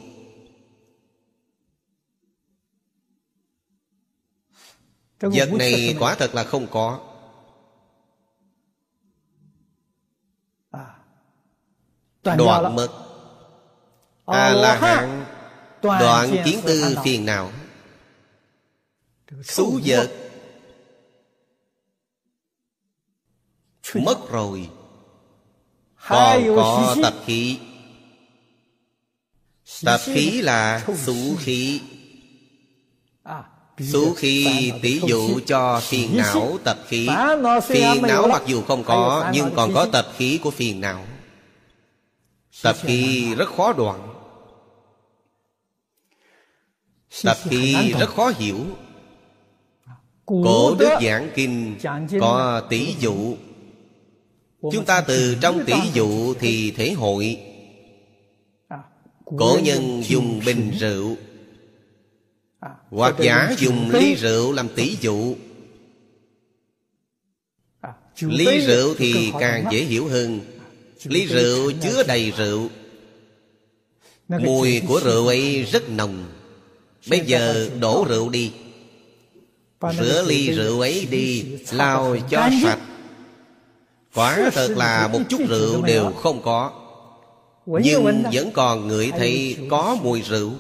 [5.20, 7.00] Vật này quả thật là không có.
[12.24, 12.90] Đoạn mất.
[14.26, 15.26] A la hán
[15.82, 17.52] đoạn kiến tư phiền não.
[19.44, 20.12] Xú vật
[23.94, 24.70] mất rồi.
[26.08, 27.60] Còn có tập khí.
[29.86, 31.82] Tập khí là xú khí
[33.80, 37.10] xú khí tỷ dụ cho phiền não tập khí.
[37.64, 41.06] Phiền não mặc dù không có nhưng còn có tập khí của phiền não.
[42.64, 44.08] Tập khí rất khó đoạn.
[47.24, 48.60] Tập khí rất khó hiểu.
[50.26, 51.78] Cổ đức giảng kinh
[52.20, 53.36] có tỷ dụ.
[54.72, 57.38] Chúng ta từ trong tỷ dụ thì thể hội.
[59.26, 61.16] Cổ nhân dùng bình rượu
[62.90, 65.36] hoặc giả dùng ly rượu làm tỷ dụ.
[68.20, 70.40] Ly rượu thì càng dễ hiểu hơn.
[71.04, 72.70] Ly rượu chứa đầy rượu.
[74.28, 76.26] Mùi của rượu ấy rất nồng.
[77.10, 78.52] Bây giờ đổ rượu đi.
[80.00, 81.46] Rửa ly rượu ấy đi.
[81.72, 82.80] lau cho sạch.
[84.14, 86.72] Quả thật là một chút rượu đều không có.
[87.66, 90.52] Nhưng vẫn còn ngửi thấy có mùi rượu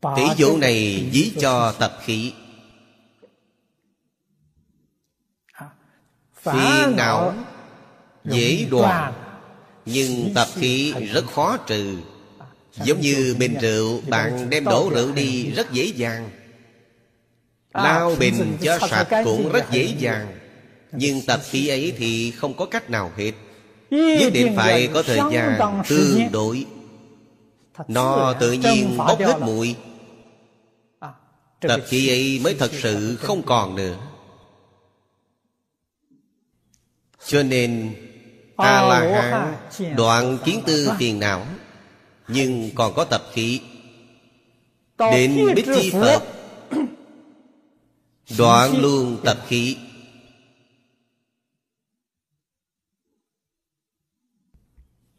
[0.00, 2.32] Tỷ dụ này ví cho tập khí
[6.42, 7.34] Phiền não
[8.24, 9.12] dễ đoạn
[9.86, 11.98] Nhưng tập khí rất khó trừ.
[12.84, 16.30] Giống như bình rượu Bạn đem đổ rượu đi rất dễ dàng.
[17.74, 20.38] Lao bình cho sạch cũng rất dễ dàng.
[20.92, 23.32] Nhưng tập khí ấy thì không có cách nào hết.
[23.90, 26.66] Nhất định phải có thời gian tương đối.
[27.88, 29.76] Nó tự nhiên bốc hết mùi
[31.60, 33.98] Tập khí ấy mới thật sự không còn nữa.
[37.26, 37.94] Cho nên
[38.56, 39.54] A-la-hán
[39.96, 41.46] đoạn kiến tư phiền não
[42.28, 43.60] Nhưng còn có tập khí.
[44.98, 46.22] Đến Bích Chi Phật
[48.38, 49.76] Đoạn luôn tập khí.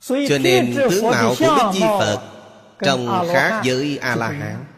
[0.01, 2.27] Cho nên tướng mạo của Bích Chi Phật
[2.79, 4.70] Trông khác với A-la-hán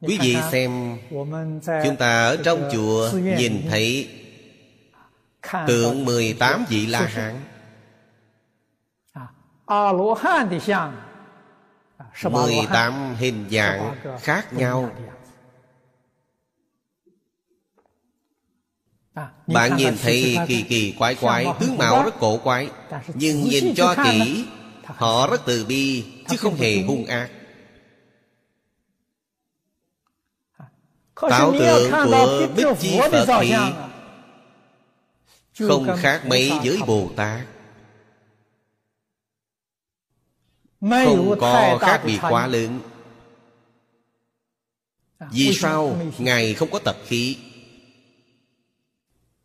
[0.00, 0.98] Quý vị xem
[1.84, 4.08] Chúng ta ở trong chùa Nhìn thấy
[5.66, 7.40] Tượng 18 vị La-hán
[12.30, 14.90] 18 hình dạng khác nhau.
[19.46, 22.70] Bạn nhìn thấy kỳ kỳ quái quái Tướng mạo rất cổ quái
[23.14, 24.44] Nhưng nhìn cho kỹ
[24.84, 27.30] Họ rất từ bi Chứ không hề hung ác
[31.20, 33.54] Tạo tượng của Bích Chi Phật thì
[35.66, 37.46] Không khác mấy với Bồ Tát.
[40.80, 42.80] Không có khác biệt quá lớn.
[45.30, 47.36] Vì sao Ngài không có tập khí?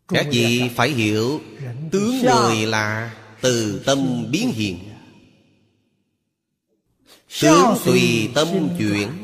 [0.08, 1.40] Các vị phải hiểu
[1.92, 4.78] Tướng người là từ tâm biến hiện.
[7.40, 9.21] Tướng tùy tâm chuyển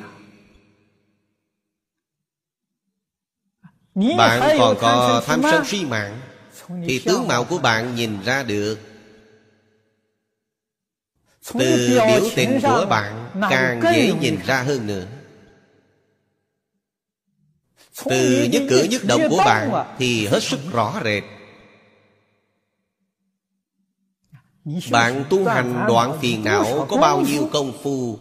[3.98, 6.20] Bạn còn có tham sân si mạng
[6.86, 8.78] Thì tướng mạo của bạn nhìn ra được.
[11.52, 15.06] Từ biểu tình của bạn Càng dễ nhìn ra hơn nữa.
[18.04, 21.24] Từ nhất cử nhất động của bạn Thì hết sức rõ rệt.
[24.90, 28.18] Bạn tu hành đoạn phiền não Có bao nhiêu công phu?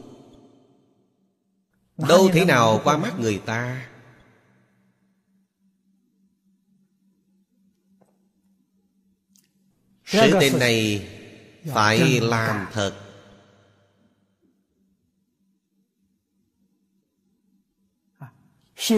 [1.97, 3.86] Đâu thể nào qua mắt người ta
[10.07, 11.07] Sự tình này
[11.73, 12.93] phải làm thật.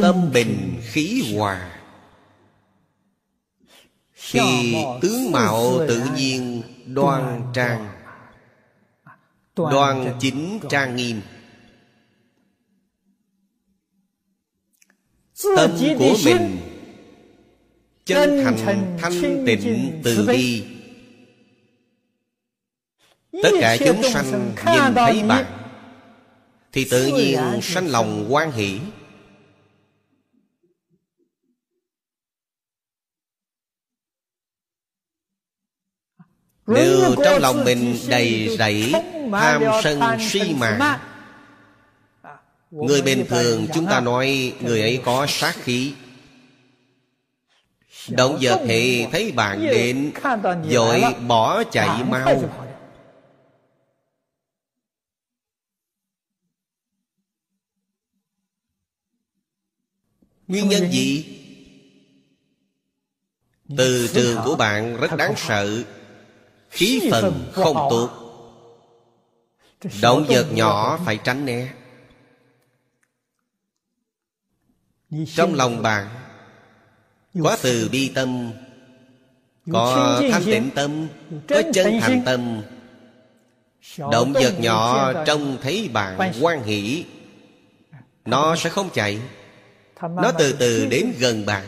[0.02, 1.82] Tâm bình khí hòa.
[4.14, 7.90] Khi tướng mạo tự nhiên đoan trang.
[9.56, 11.22] Đoan chính trang nghiêm.
[15.56, 16.60] Tâm của mình
[18.06, 20.79] Chân thành thanh tịnh từ bi
[23.32, 25.46] Tất cả chúng sanh nhìn thấy bạn
[26.72, 28.80] Thì tự nhiên sanh lòng quan hỷ.
[36.68, 38.94] Nếu trong lòng mình đầy rẫy
[39.32, 41.00] Tham sân si mạng
[42.72, 45.94] Người bình thường chúng ta nói Người ấy có sát khí.
[48.10, 50.12] Động vật thì thấy bạn đến
[50.70, 52.44] Dội bỏ chạy mau
[60.50, 61.26] Nguyên nhân gì?
[63.78, 65.84] Từ trường của bạn rất đáng sợ.
[66.70, 68.10] Khí phần không tốt.
[70.02, 71.74] Động vật nhỏ phải tránh né.
[75.36, 76.08] Trong lòng bạn
[77.44, 78.52] Có từ bi tâm
[79.72, 81.08] Có thanh tịnh tâm
[81.48, 82.62] Có chân thành tâm.
[83.98, 87.06] Động vật nhỏ trông thấy bạn quan hỷ
[88.26, 89.20] Nó sẽ không chạy
[90.02, 91.66] Nó từ từ đến gần bạn.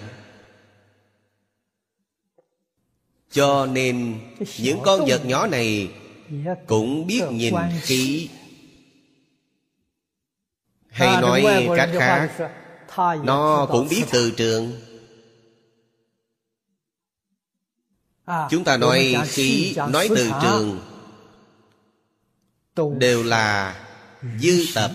[3.32, 4.20] Cho nên
[4.58, 5.92] những con vật nhỏ này
[6.68, 8.30] Cũng biết nhìn khí
[10.88, 12.52] Hay nói cách khác
[13.24, 14.72] Nó cũng biết từ trường.
[18.50, 20.80] Chúng ta nói khí, nói từ trường.
[23.00, 23.76] Đều là
[24.40, 24.92] dư tập.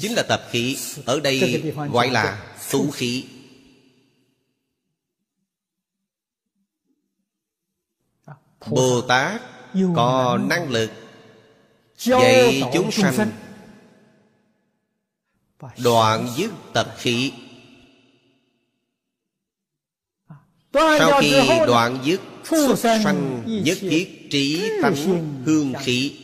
[0.00, 0.76] Chính là tập khí.
[1.04, 1.62] Ở đây
[1.92, 3.24] gọi là xú khí.
[8.70, 9.42] Bồ Tát
[9.96, 10.90] có năng lực
[11.98, 13.30] Dạy chúng sanh.
[15.78, 17.32] Đoạn dứt tập khí.
[20.72, 21.32] Sau khi
[21.66, 26.19] đoạn dứt, Xuất sanh nhất thiết trí tánh hương khí.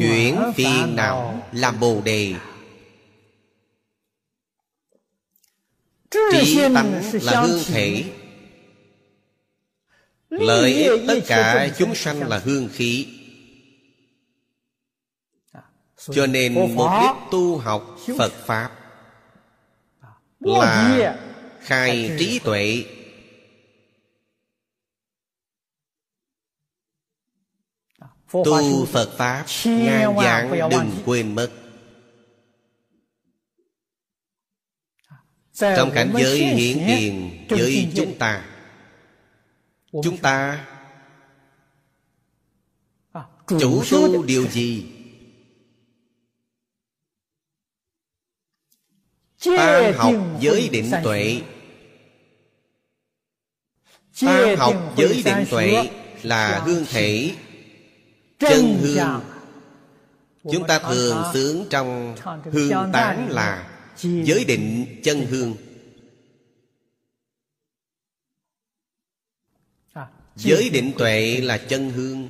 [0.00, 2.34] Chuyển phiền não làm bồ đề?
[6.10, 8.04] Trí tánh là hương thể.
[10.30, 13.06] Lợi ích tất cả chúng sanh là hương khí.
[16.12, 16.70] Cho nên mục
[17.00, 18.70] đích tu học Phật Pháp
[20.40, 21.16] Là
[21.60, 22.84] khai trí tuệ
[28.32, 31.50] Tu Phật Pháp Ngàn dạng đừng quên mất.
[35.52, 38.44] Trong cảnh giới hiện tiền với chúng ta
[40.02, 40.66] Chúng ta
[43.46, 44.86] Chủ tu điều gì?
[49.44, 51.42] Ta học giới định tuệ.
[54.20, 55.90] Ta học giới định tuệ
[56.22, 57.34] Là hương thể
[58.38, 59.20] Chân hương.
[60.52, 62.16] Chúng ta thường sướng trong
[62.52, 63.72] hương tán là
[64.02, 65.56] Giới định chân hương.
[70.36, 72.28] Giới định tuệ là chân hương.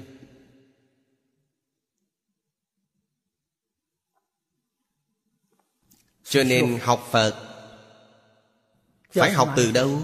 [6.24, 7.34] Cho nên học Phật
[9.10, 10.02] Phải học từ đâu?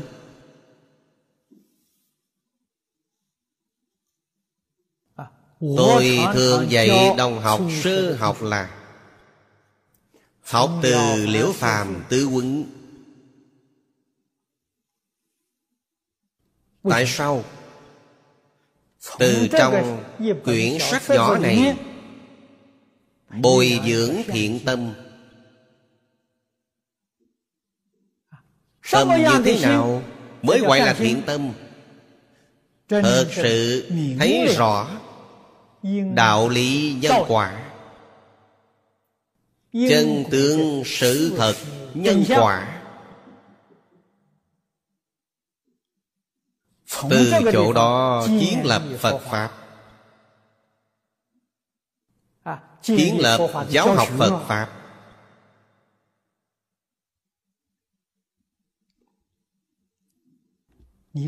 [5.76, 8.70] Tôi thường dạy đồng học sơ học là
[10.43, 12.64] Học từ liễu phàm tứ quấn.
[16.90, 17.44] Tại sao?
[19.18, 20.05] Từ trong
[20.44, 21.76] quyển sách nhỏ này
[23.40, 24.94] Bồi dưỡng thiện tâm.
[28.93, 30.02] Tâm như thế nào
[30.43, 31.52] Mới gọi là thiện tâm?
[32.89, 35.02] Thật sự thấy rõ
[36.15, 37.71] Đạo lý nhân quả.
[39.73, 41.55] Chân tướng sự thật
[41.95, 42.83] nhân quả.
[47.11, 49.51] Từ chỗ đó kiến lập phật pháp.
[52.83, 54.69] Kiến lập giáo học phật pháp.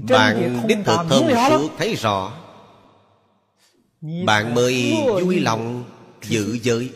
[0.09, 2.44] Bạn đích thực thông suốt thấy rõ
[4.05, 5.85] bạn mới vui lòng
[6.23, 6.91] giữ giới.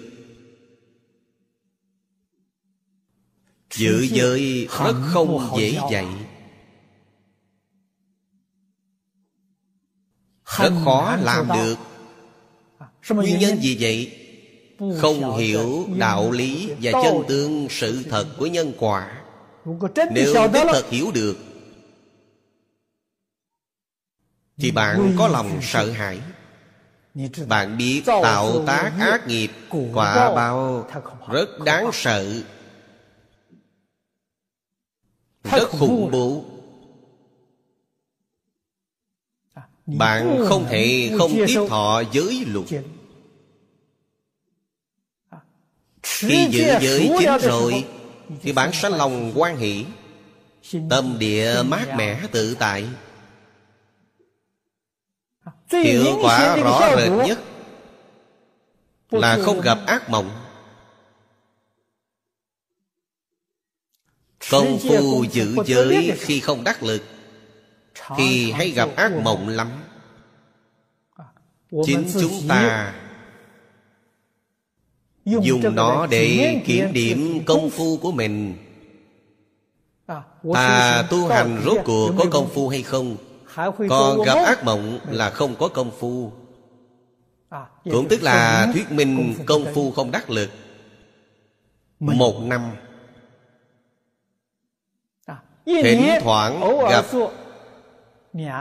[3.74, 6.06] Giữ giới rất không dễ dạy.
[10.58, 11.76] Rất khó làm được.
[13.08, 14.24] Nguyên nhân gì vậy?
[14.98, 19.22] Không hiểu đạo lý và chân tương sự thật của nhân quả.
[20.12, 21.36] Nếu đích thật hiểu được
[24.56, 26.20] Thì bạn có lòng sợ hãi
[27.48, 29.50] Bạn biết tạo tác ác nghiệp
[29.94, 30.88] Quả bao
[31.28, 32.42] rất đáng sợ
[35.44, 36.44] rất khủng bố.
[39.54, 42.66] À, bạn không thể không tiếp thọ giới luật.
[45.30, 45.38] à,
[46.02, 47.84] khi giữ giới chính rồi
[48.42, 49.84] Thì bạn sanh lòng quan hỷ
[50.90, 52.88] Tâm địa mát mẻ tự tại
[55.70, 57.38] Hiệu quả rõ rệt nhất.
[59.10, 60.30] Là không gặp ác mộng.
[64.50, 67.02] Công phu giữ giới khi không đắc lực
[68.16, 69.68] Thì hay gặp ác mộng lắm.
[71.84, 72.94] Chính chúng ta
[75.24, 78.56] Dùng nó để kiểm điểm công phu của mình.
[80.54, 83.16] Ta tu hành rốt cuộc có công phu hay không
[83.88, 86.32] Còn gặp ác mộng là không có công phu.
[87.84, 90.50] Cũng tức là thuyết minh công phu không đắc lực.
[92.00, 92.70] Một năm.
[95.66, 96.60] Thỉnh thoảng
[96.90, 97.04] gặp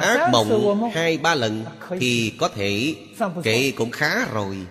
[0.02, 1.66] ác mộng hai ba lần
[2.00, 2.96] Thì có thể
[3.44, 4.68] kệ cũng khá rồi.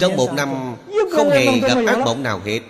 [0.00, 0.76] Trong một năm
[1.12, 2.60] không hề gặp ác mộng nào hết.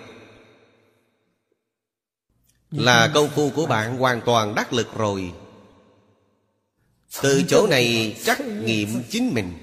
[2.71, 5.33] Là công phu của bạn hoàn toàn đắc lực rồi
[7.21, 9.53] Từ chỗ này trắc nghiệm chính mình.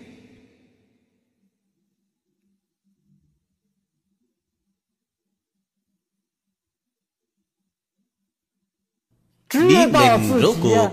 [9.54, 10.90] Biết mình rốt cuộc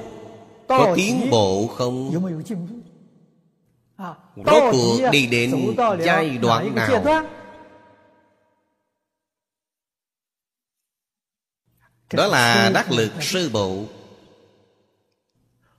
[0.67, 2.11] Có tiến bộ không?
[4.35, 5.75] Rốt cuộc đi đến
[6.05, 7.03] giai đoạn nào?
[7.03, 7.23] Đó.
[12.27, 13.85] Là đắc lực sư bộ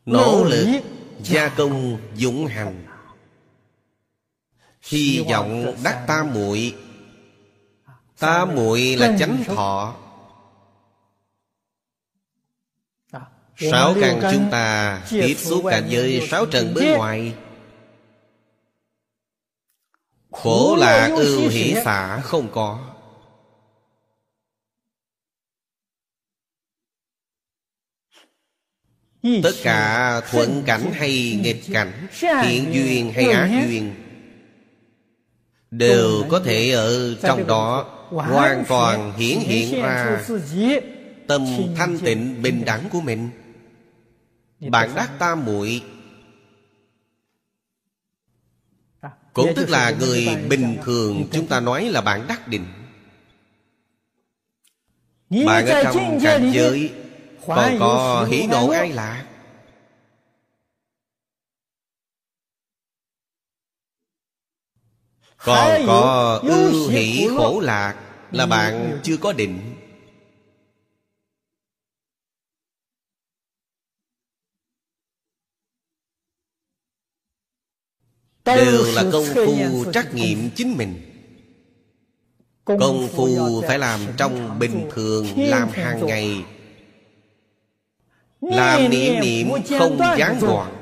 [0.09, 0.81] Nỗ lực
[1.23, 2.87] gia công dũng hành.
[4.83, 6.75] Hy vọng đắc tam muội.
[8.19, 9.95] Tam muội là chánh thọ.
[13.57, 17.35] Sáu căn chúng ta tiếp xúc cảnh giới sáu trần bên ngoài.
[20.31, 22.98] Khổ là ưu hỷ xả không có
[29.23, 33.95] Tất cả thuận cảnh hay nghịch cảnh Thiện duyên hay ác duyên
[35.71, 40.21] Đều có thể ở trong đó Hoàn toàn hiển hiện ra
[41.27, 41.47] Tâm
[41.77, 43.31] thanh tịnh bình đẳng của mình.
[44.61, 45.83] Bạn đắc tam muội
[49.33, 52.65] Cũng tức là người bình thường Chúng ta nói là bạn đắc định.
[55.47, 56.91] Bạn ở trong cảnh giới
[57.49, 59.27] Còn có hỷ nộ ai lạ.
[65.37, 69.75] Còn có ưu hỷ khổ lạc Là bạn chưa có định.
[78.45, 81.05] Đều là công phu trắc nghiệm chính mình.
[82.65, 86.45] Công phu phải làm trong bình thường Làm hàng ngày
[88.41, 89.49] Làm niệm niệm
[89.79, 90.75] không gián đoạn.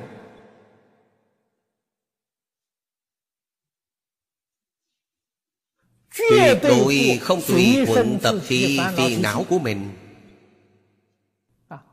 [6.31, 9.91] Tuyệt đối không tùy thuận tập khí phiền não của mình.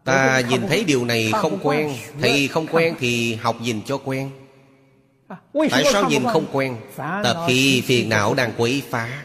[0.03, 1.95] Ta nhìn thấy điều này không quen.
[2.21, 4.31] Thầy không quen thì học nhìn cho quen.
[5.71, 6.77] Tại sao nhìn không quen?
[6.97, 9.23] Tập khi phiền não đang quấy phá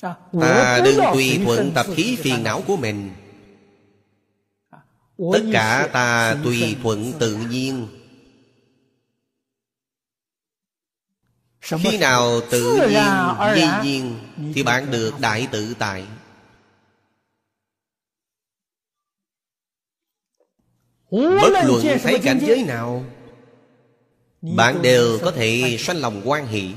[0.00, 3.10] Ta đừng tùy thuận tập khí phiền não của mình.
[5.32, 7.88] Tất cả ta tùy thuận tự nhiên.
[11.60, 13.02] Khi nào tự nhiên,
[13.54, 14.18] di nhiên
[14.54, 16.06] Thì bạn được đại tự tại.
[21.10, 23.04] Bất luận thấy cảnh giới nào
[24.42, 26.74] Bạn đều có thể sanh lòng quan hỷ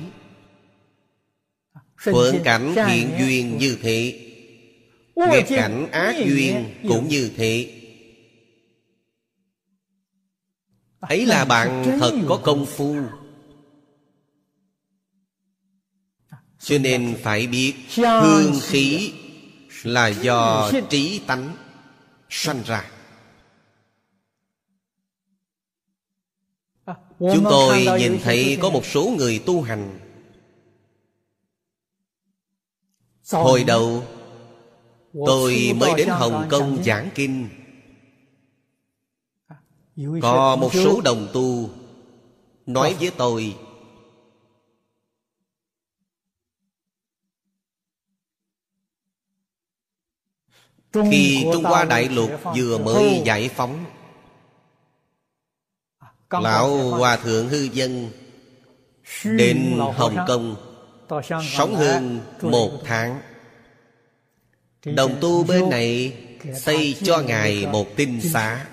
[2.03, 4.27] Thuận cảnh thiện duyên như thế
[5.15, 7.77] Nghịch cảnh ác duyên cũng như thế
[10.99, 12.95] Ấy là bạn thật có công phu.
[16.59, 19.13] Cho nên phải biết Hương khí
[19.83, 21.55] Là do trí tánh
[22.29, 22.91] Sanh ra.
[27.19, 30.00] Chúng tôi nhìn thấy có một số người tu hành
[33.29, 34.03] Hồi đầu
[35.25, 37.49] Tôi mới đến Hồng Kông giảng kinh.
[40.21, 41.69] Có một số đồng tu
[42.65, 43.55] Nói với tôi
[50.93, 53.85] Khi Trung Hoa Đại Lục vừa mới giải phóng.
[56.29, 58.09] Lão Hòa Thượng Hư Dân
[59.23, 60.70] Đến Hồng Kông
[61.53, 63.21] Sống hơn một tháng.
[64.85, 66.13] Đồng tu bên này
[66.55, 68.65] Xây cho Ngài một tinh xá.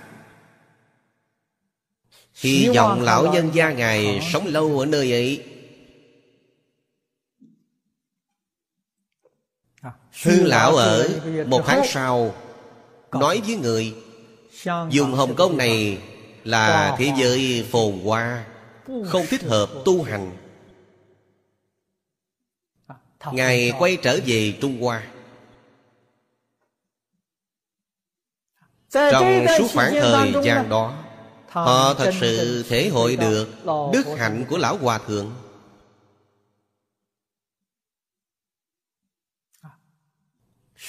[2.35, 5.45] Hy vọng lão nhân gia Ngài sống lâu ở nơi ấy.
[10.23, 11.09] Hư lão ở
[11.47, 12.35] một tháng sau
[13.13, 13.95] Nói với người
[14.91, 15.99] Dùng Hồng Kông này
[16.45, 18.45] Là thế giới phồn hoa
[19.05, 20.48] Không thích hợp tu hành
[23.33, 25.07] Ngài quay trở về Trung Hoa.
[28.91, 31.05] Trong suốt khoảng thời gian đó
[31.49, 33.49] Họ thật sự thể hội được
[33.93, 35.33] Đức hạnh của Lão Hòa Thượng.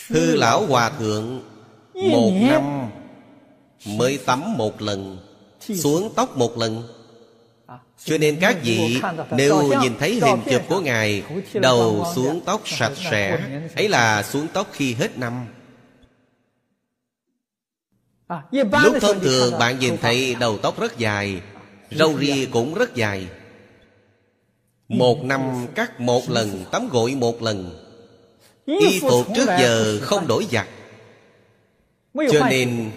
[0.08, 1.44] Hư Lão Hòa Thượng.
[1.94, 2.90] Một năm
[3.86, 5.18] Mới tắm một lần
[5.60, 6.99] Xuống tóc một lần
[8.04, 9.02] cho nên các vị
[9.32, 11.24] Nếu nhìn thấy hình chụp của Ngài,
[11.54, 13.40] Đầu xuống tóc sạch sẽ.
[13.76, 15.46] Ấy là xuống tóc khi hết năm.
[18.52, 21.42] Lúc thông thường, bạn nhìn thấy đầu tóc rất dài,
[21.92, 23.28] Râu ria cũng rất dài.
[24.88, 27.86] Một năm cắt một lần, Tắm gội một lần.
[28.66, 30.68] Y phục trước giờ không đổi giặt
[32.32, 32.92] Cho nên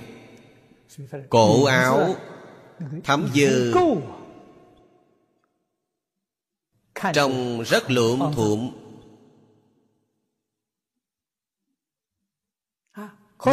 [1.31, 2.15] Cổ áo
[3.05, 3.73] Thấm dư.
[7.15, 8.71] Trông rất lượm thuộm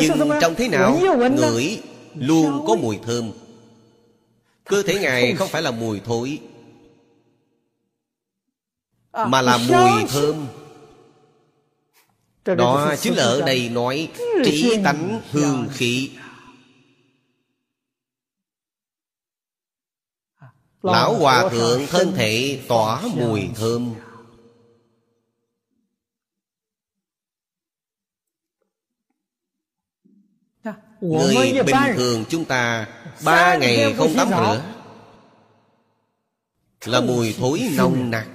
[0.01, 0.99] Nhưng trong thế nào
[1.37, 1.81] Ngửi
[2.15, 3.31] luôn có mùi thơm.
[4.63, 6.39] Cơ thể Ngài không phải là mùi thối
[9.13, 10.47] Mà là mùi thơm.
[12.45, 14.11] Đó chính là ở đây nói
[14.45, 16.09] Trí tánh hương khí
[20.81, 23.93] Lão Hòa Thượng thân thể tỏa mùi thơm.
[31.01, 32.87] Người bình thường chúng ta
[33.23, 34.63] Ba ngày không tắm rửa.
[36.85, 38.27] Là mùi thối nồng nặc.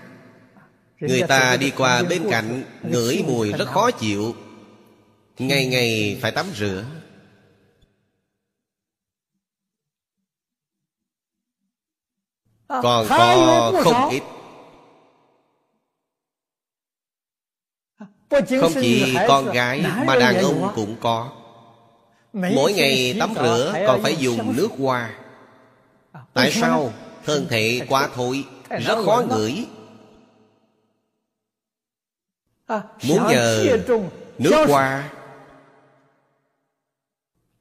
[1.00, 4.34] Người ta đi qua bên cạnh Ngửi mùi rất khó chịu.
[5.38, 6.84] Ngày ngày phải tắm rửa
[12.68, 14.22] Còn có không ít.
[18.60, 21.30] Không chỉ con gái Mà đàn ông cũng có.
[22.32, 25.14] Mỗi ngày tắm rửa còn phải dùng nước hoa.
[26.32, 26.92] Tại sao?
[27.24, 29.66] Thân thể quá thối Rất khó ngửi.
[33.08, 33.78] Muốn nhờ
[34.38, 35.10] nước hoa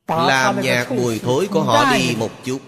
[0.07, 2.59] Làm nhạt mùi thối của họ đi một chút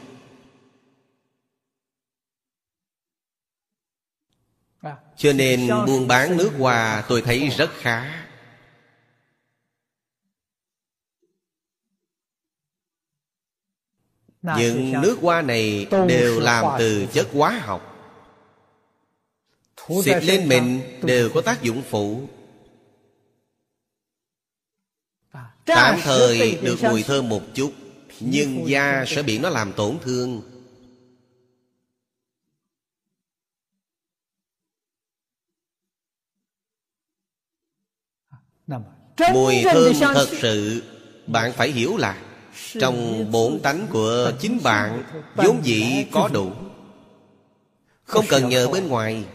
[5.18, 8.26] Cho nên buôn bán nước hoa tôi thấy rất khá.
[14.42, 17.92] Những nước hoa này đều làm từ chất hóa học.
[20.04, 22.28] Xịt lên mình đều có tác dụng phụ.
[25.66, 27.74] Tạm thời được mùi thơm một chút
[28.20, 30.55] nhưng da sẽ bị nó làm tổn thương
[39.34, 40.84] mùi thơm thật sự
[41.28, 42.18] bạn phải hiểu là
[42.80, 45.04] trong bổn tánh của chính bạn
[45.36, 46.52] vốn dĩ có đủ.
[48.04, 49.26] không cần nhờ bên ngoài.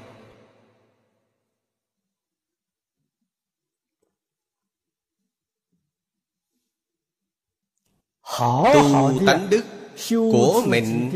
[8.75, 9.65] Tu tánh đức
[10.09, 11.11] của mình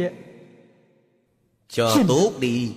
[1.69, 2.73] cho tốt đi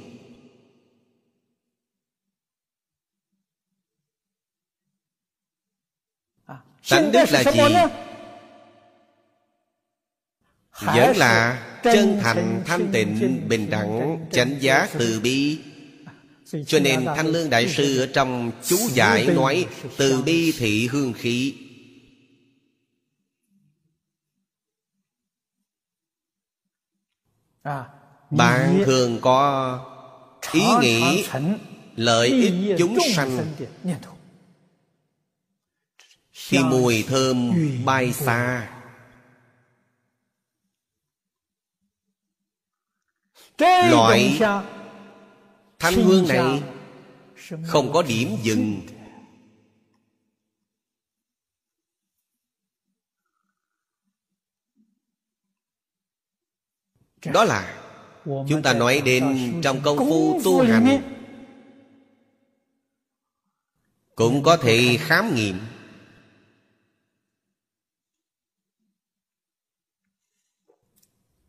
[6.89, 7.59] tánh đức là gì?
[10.81, 15.59] vẫn là chân thành thanh tịnh bình đẳng chánh giác từ bi.
[16.65, 19.65] cho nên thanh lương đại sư ở trong chú giải nói
[19.97, 21.53] từ bi thị hương khí.
[28.29, 29.79] Bạn thường có
[30.51, 31.25] ý nghĩ
[31.95, 33.45] lợi ích chúng sanh
[36.49, 37.51] thì mùi thơm
[37.85, 38.69] bay xa.
[43.59, 44.39] Loại
[45.79, 46.63] thanh hương này
[47.67, 48.81] Không có điểm dừng.
[57.25, 57.83] Đó là
[58.25, 61.13] chúng ta nói đến trong công phu tu hành.
[64.15, 65.59] cũng có thể khám nghiệm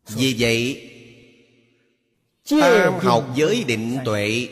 [0.08, 0.90] vì vậy
[2.50, 4.48] tam học giới định tuệ.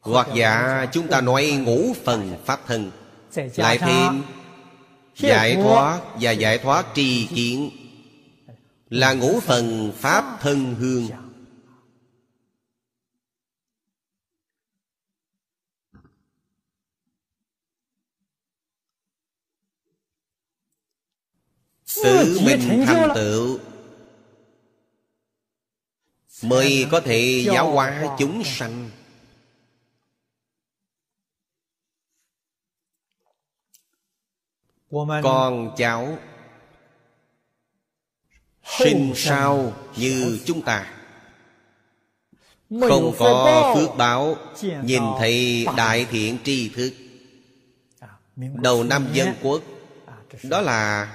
[0.00, 2.90] Hoặc giả chúng ta nói ngũ phần pháp thân.
[3.56, 4.22] Lại thêm
[5.16, 7.70] giải thoát và giải thoát tri kiến
[8.90, 11.08] là ngũ phần pháp thân hương.
[22.02, 23.58] Tự mình thành tựu
[26.44, 28.90] mới có thể giáo hóa chúng sanh.
[35.22, 36.18] Con cháu
[38.64, 40.90] sinh sao như chúng ta.
[42.70, 44.36] Không có phước báo
[44.82, 46.92] nhìn thấy đại thiện tri thức.
[48.36, 49.62] Đầu năm dân quốc
[50.42, 51.10] đó là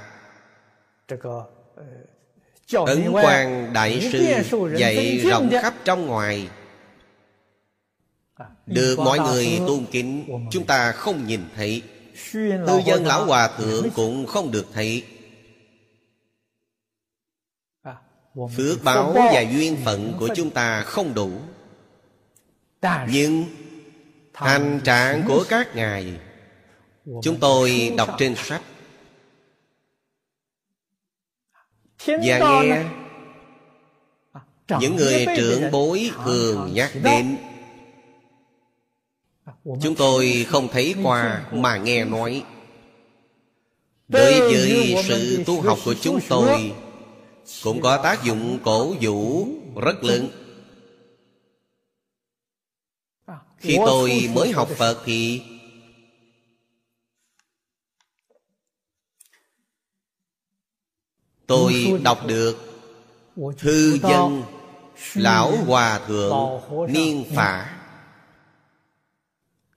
[2.74, 4.26] ấn quan đại sư
[4.78, 6.48] dạy rộng khắp trong ngoài.
[8.66, 11.82] Được mọi người tôn kính chúng ta không nhìn thấy.
[12.34, 15.04] Tư dân lão hòa thượng cũng không được thấy.
[18.58, 21.32] Phước báo và duyên phận của chúng ta không đủ.
[23.10, 23.46] Nhưng
[24.34, 26.14] hành trạng của các ngài
[27.22, 28.62] chúng tôi đọc trên sách
[32.06, 32.86] và nghe
[34.80, 37.38] những người trưởng bối thường nhắc đến
[39.82, 42.44] chúng tôi không thấy qua mà nghe nói.
[44.08, 46.74] Đối với sự tu học của chúng tôi
[47.64, 50.30] cũng có tác dụng cổ vũ rất lớn.
[53.58, 55.42] khi tôi mới học phật thì
[61.50, 62.58] tôi đọc được
[63.58, 64.44] thư dân
[65.16, 66.34] lão hòa thượng
[66.90, 67.76] niên phả.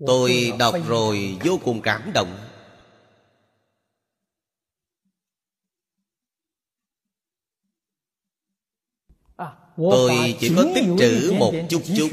[0.07, 2.37] Tôi đọc rồi vô cùng cảm động.
[9.77, 12.11] Tôi chỉ có tích trữ một chút chút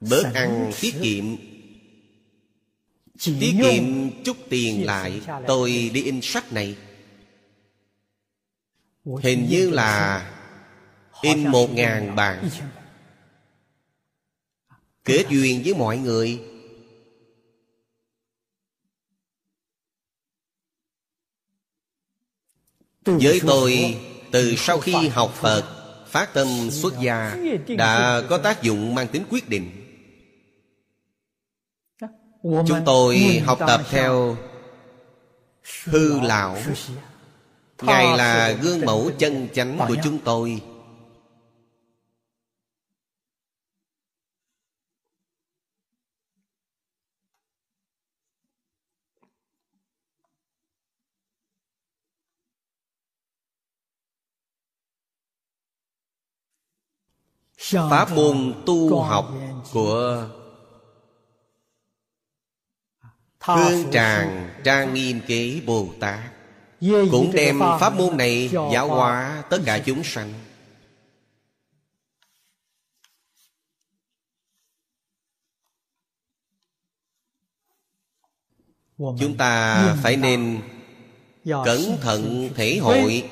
[0.00, 1.24] bớt ăn tiết kiệm.
[3.40, 5.20] Tiết kiệm chút tiền lại.
[5.46, 6.76] tôi đi in sách này
[9.04, 10.22] hình như là
[11.22, 12.48] in một ngàn bản
[15.04, 16.40] kết duyên với mọi người.
[23.04, 24.00] Với tôi
[24.32, 25.64] từ sau khi học phật
[26.06, 27.36] phát tâm xuất gia
[27.78, 29.70] đã có tác dụng mang tính quyết định.
[32.42, 34.36] Chúng tôi học tập theo
[35.84, 36.58] hư lão
[37.82, 40.62] ngài là gương mẫu chân chánh của chúng tôi.
[57.72, 59.32] Pháp môn tu học
[59.72, 60.28] của
[63.40, 66.20] hương tràng trang nghiêm kế bồ tát
[66.90, 70.32] cũng đem pháp môn này giáo hóa tất cả chúng sanh.
[78.98, 80.62] Chúng ta phải nên
[81.44, 83.30] cẩn thận thể hội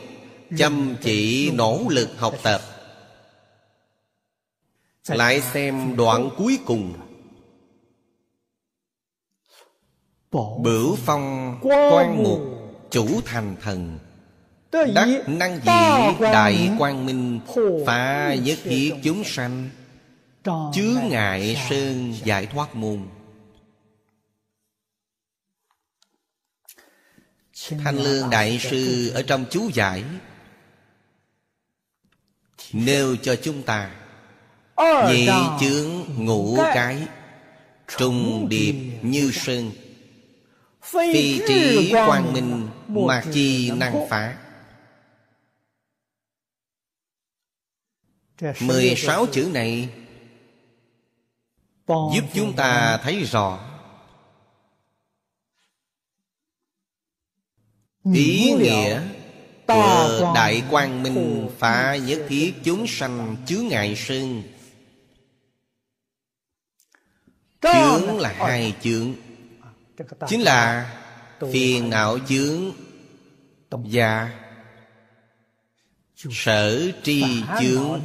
[0.59, 2.61] chăm chỉ nỗ lực học tập.
[5.09, 6.95] Lại xem đoạn cuối cùng.
[10.63, 12.60] Bửu phong quan mục
[12.91, 13.99] chủ thành thần.
[14.73, 17.41] Đắc năng dĩ đại quang minh
[17.87, 19.71] Phá nhất thiết chúng sanh.
[20.45, 23.07] Chứa ngại sơn giải thoát môn.
[27.85, 30.05] Thanh Lương Đại Sư ở trong chú giải.
[32.73, 33.91] Nêu cho chúng ta
[35.09, 35.29] Nhị
[35.61, 37.07] chướng ngũ cái
[37.99, 39.71] Trùng điệp như sơn
[40.83, 44.39] Phi trí quang minh Mạc chi năng phá.
[48.61, 49.89] Mười sáu chữ này
[51.87, 53.67] Giúp chúng ta thấy rõ.
[58.15, 59.03] Ý nghĩa
[59.67, 64.43] của Đại Quang Minh Phá nhất thiết chúng sanh chướng ngại sơn
[67.61, 69.15] Chướng là hai chướng
[70.27, 70.93] Chính là
[71.53, 72.73] phiền não chướng
[73.71, 74.31] Và
[76.31, 78.03] sở tri chướng.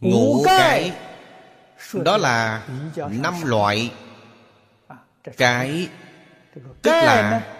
[0.00, 0.92] Ngũ cái
[2.04, 2.68] Đó là
[3.10, 3.92] năm loại
[5.36, 5.88] Cái
[6.82, 7.50] Tức là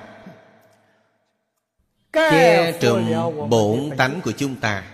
[2.13, 3.13] Che trùm
[3.51, 4.85] bổn tánh của chúng ta.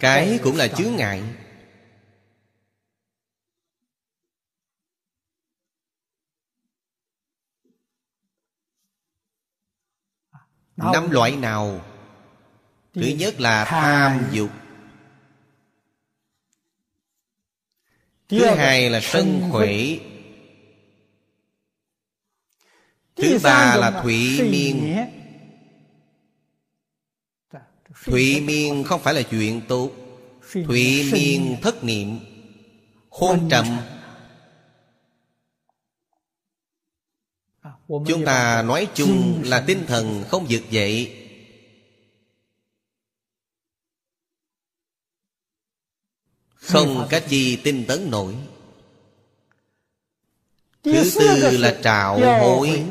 [0.00, 1.22] Cái cũng là chướng ngại
[10.76, 11.80] Năm loại nào?
[12.94, 14.50] Thứ nhất là tham dục.
[18.28, 19.76] Thứ hai là sân khỏe.
[23.16, 24.96] Thứ ba là thụy miên.
[28.04, 29.90] Thụy miên không phải là chuyện tốt.
[30.52, 32.18] Thụy miên thất niệm.
[33.08, 33.66] Hôn trầm
[37.88, 41.22] Chúng ta nói chung là tinh thần không vực dậy.
[46.54, 48.34] Không cách chi tinh tấn nổi.
[50.82, 52.84] Thứ tư là trạo hối.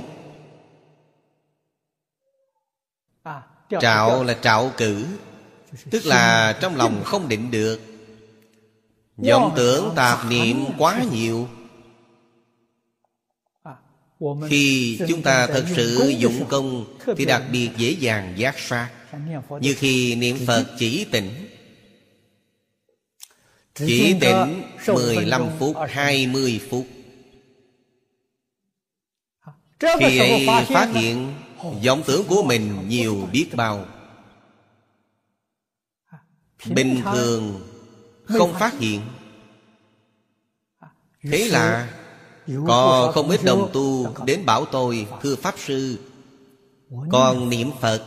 [3.69, 5.05] Trạo là trạo cử
[5.91, 7.81] Tức là trong lòng không định được.
[9.17, 11.47] Vọng tưởng tạp niệm quá nhiều
[14.49, 18.89] Khi chúng ta thật sự dụng công Thì đặc biệt dễ dàng giác sát.
[19.61, 21.47] Như khi niệm Phật chỉ tỉnh
[23.73, 26.87] Chỉ tỉnh 15 phút, 20 phút.
[29.79, 31.33] Khi ấy phát hiện
[31.85, 33.85] vọng tưởng của mình nhiều biết bao.
[36.65, 37.61] Bình thường
[38.25, 39.01] không phát hiện.
[41.23, 41.93] Thế là
[42.67, 45.97] Có không ít đồng tu đến bảo tôi Thưa Pháp Sư
[47.11, 48.03] Con niệm Phật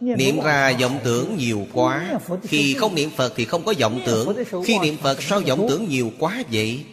[0.00, 4.36] Niệm ra vọng tưởng nhiều quá Khi không niệm Phật thì không có vọng tưởng
[4.64, 6.84] Khi niệm Phật sao vọng tưởng nhiều quá vậy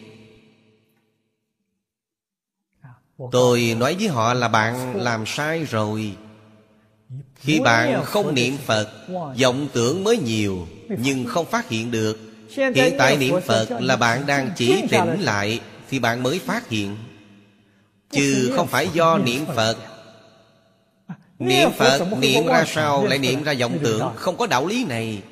[3.32, 6.12] Tôi nói với họ là bạn làm sai rồi
[7.36, 8.88] Khi bạn không niệm Phật
[9.42, 12.18] vọng tưởng mới nhiều Nhưng không phát hiện được
[12.74, 15.60] Hiện tại niệm Phật là bạn đang chỉ tỉnh lại
[15.94, 16.96] Thì bạn mới phát hiện.
[18.10, 19.76] Chứ không phải do niệm Phật.
[21.38, 24.12] Niệm Phật niệm ra sao lại niệm ra vọng tưởng?
[24.16, 25.22] Không có đạo lý này.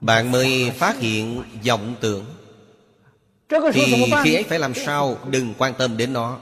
[0.00, 2.24] Bạn mới phát hiện vọng tưởng.
[3.72, 5.18] Thì khi ấy phải làm sao?
[5.30, 6.38] Đừng quan tâm đến nó.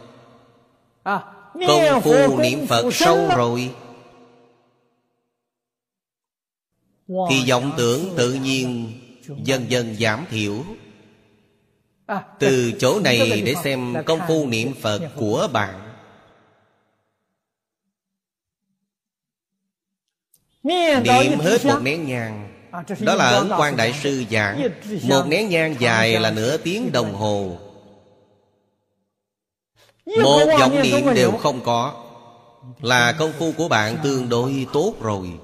[1.66, 3.70] Công phu niệm Phật sâu rồi.
[7.30, 8.92] Thì vọng tưởng tự nhiên
[9.44, 10.64] Dần dần giảm thiểu
[12.38, 15.82] Từ chỗ này để xem công phu niệm Phật của bạn.
[20.62, 22.52] Niệm hết một nén nhang.
[23.00, 24.68] Đó là ấn quan đại sư giảng.
[25.08, 27.58] Một nén nhang dài là nửa tiếng đồng hồ.
[30.22, 32.02] Một vọng niệm đều không có.
[32.80, 35.38] Là công phu của bạn tương đối tốt rồi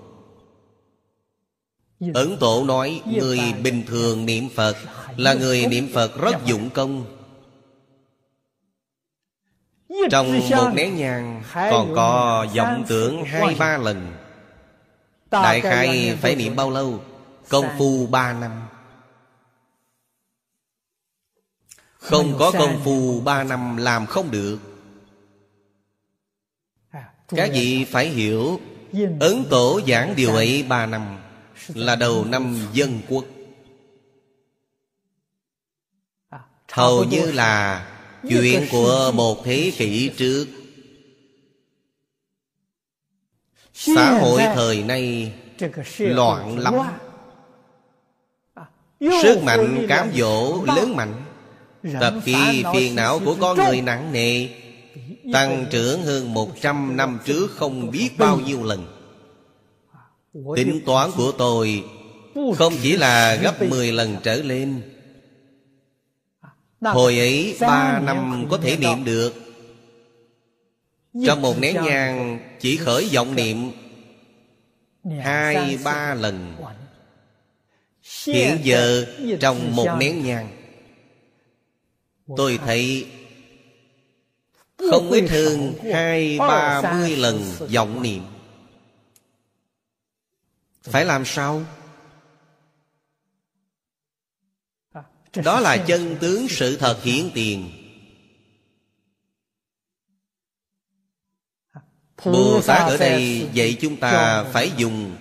[2.15, 4.77] Ấn tổ nói Người bình thường niệm Phật
[5.17, 7.05] Là người niệm Phật rất dụng công.
[10.11, 14.13] Trong một nén nhang Còn có vọng tưởng hai ba lần.
[15.31, 17.01] Đại khai phải niệm bao lâu?
[17.49, 18.51] Công phu ba năm.
[21.97, 24.59] Không có công phu ba năm làm không được.
[27.29, 28.61] Các vị phải hiểu?
[29.21, 31.22] Ấn tổ giảng điều ấy ba năm
[31.69, 33.25] là đầu năm dân quốc.
[36.69, 37.87] Hầu như là
[38.29, 40.47] Chuyện của một thế kỷ trước.
[43.75, 45.33] Xã hội thời nay
[45.99, 46.75] Loạn lắm.
[49.23, 51.23] Sức mạnh cám dỗ lớn mạnh.
[52.01, 54.49] Tập khi phiền não của con người nặng nề,
[55.33, 59.02] Tăng trưởng hơn 100 năm trước không biết bao nhiêu lần.
[60.33, 61.85] Tính toán của tôi
[62.57, 64.83] Không chỉ là gấp 10 lần trở lên.
[66.81, 69.35] Hồi ấy ba năm có thể niệm được.
[71.27, 73.71] Trong một nén nhang Chỉ khởi vọng niệm.
[75.21, 76.57] Hai ba lần.
[78.27, 79.07] Hiện giờ
[79.41, 80.49] trong một nén nhang
[82.37, 83.07] Tôi thấy
[84.91, 87.43] Không ít hơn hai ba mươi lần
[87.73, 88.23] vọng niệm
[90.83, 91.63] Phải làm sao?
[95.45, 97.71] Đó là chân tướng sự thật hiển tiền.
[102.25, 105.17] Bồ Tát ở đây dạy chúng ta phải dùng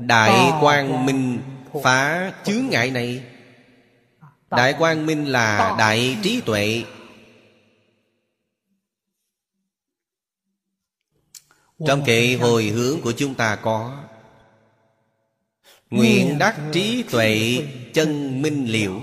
[0.00, 1.42] Đại quang minh
[1.82, 3.24] phá chướng ngại này.
[4.50, 6.84] Đại quang minh là đại trí tuệ.
[11.86, 14.07] Trong kệ hồi hướng của chúng ta có
[15.90, 17.58] Nguyện đắc trí tuệ,
[17.92, 19.00] chân minh liễu.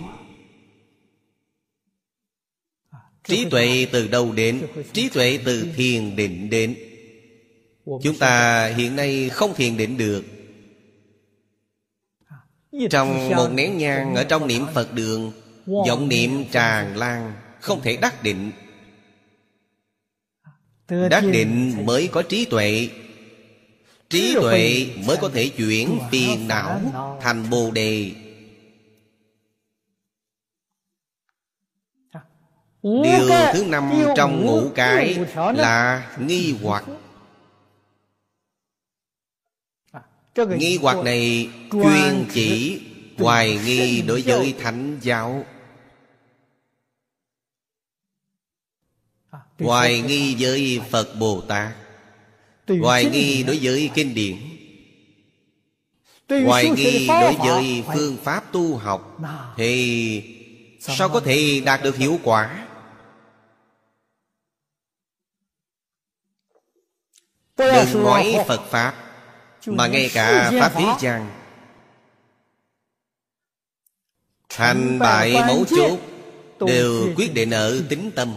[3.23, 4.67] Trí tuệ từ đâu đến?
[4.93, 6.75] Trí tuệ từ thiền định đến.
[7.85, 10.23] Chúng ta hiện nay không thiền định được.
[12.89, 15.31] Trong một nén nhang Ở trong niệm Phật đường,
[15.65, 18.51] vọng niệm tràn lan, Không thể đắc định.
[21.09, 22.89] Đắc định mới có trí tuệ.
[24.10, 26.82] Trí tuệ mới có thể chuyển phiền não
[27.22, 28.11] thành bồ đề.
[32.84, 36.86] Điều thứ năm trong ngũ cái là nghi hoặc.
[40.57, 42.82] Nghi hoặc này chuyên chỉ
[43.18, 45.45] hoài nghi đối với thánh giáo.
[49.60, 51.84] Hoài nghi với Phật Bồ Tát
[52.67, 54.37] Hoài nghi đối với kinh điển.
[56.45, 59.17] Hoài nghi đối với phương pháp tu học.
[59.57, 60.23] Thì
[60.79, 62.65] sao có thể đạt được hiệu quả?
[67.57, 68.95] Đừng nói Phật Pháp
[69.65, 71.29] Mà ngay cả Pháp thế gian
[74.49, 75.99] Thành bại mấu chốt
[76.67, 78.35] Đều quyết định ở tính tâm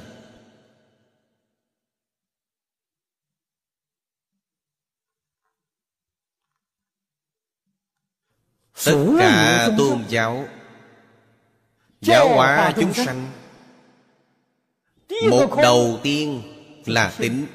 [8.84, 10.48] Tất cả tôn giáo
[12.00, 13.30] Giáo hóa chúng sanh.
[15.30, 16.42] Một đầu tiên
[16.86, 17.46] là tính.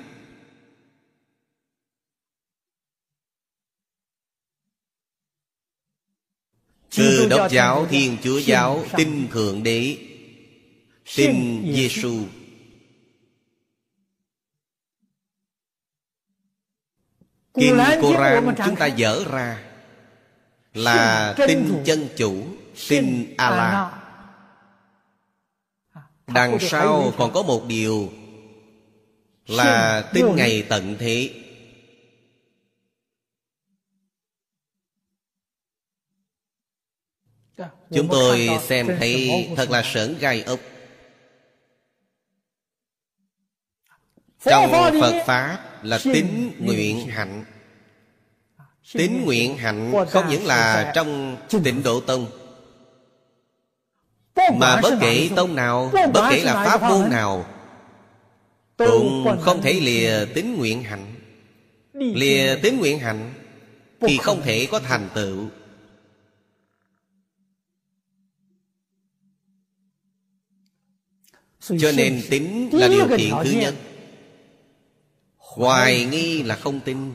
[6.97, 9.97] Cơ đốc giáo, thiên chúa giáo Tin Thượng Đế
[11.15, 12.25] Tin Giêsu
[17.53, 19.72] Kinh Koran chúng ta dở ra
[20.73, 22.45] Là tin chân chủ
[22.89, 23.93] Tin Allah
[26.27, 28.11] Đằng sau còn có một điều
[29.47, 31.43] Là tin ngày tận thế.
[37.93, 40.59] Chúng tôi xem thấy thật là sởn gai ốc.
[44.45, 44.71] Trong
[45.01, 47.45] Phật Pháp là tín nguyện hạnh
[48.91, 52.27] Tín nguyện hạnh không những là trong tịnh độ tông
[54.35, 57.45] Mà bất kể tông nào Bất kể là pháp môn nào
[58.77, 61.15] Cũng không thể lìa tín nguyện hạnh.
[61.93, 63.33] Lìa tín nguyện hạnh
[64.01, 65.47] Thì không thể có thành tựu.
[71.59, 73.73] Cho nên tính là điều kiện thứ nhất.
[75.37, 77.11] Hoài nghi là không tin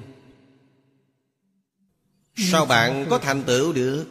[2.53, 4.07] Sao bạn có thành tựu được?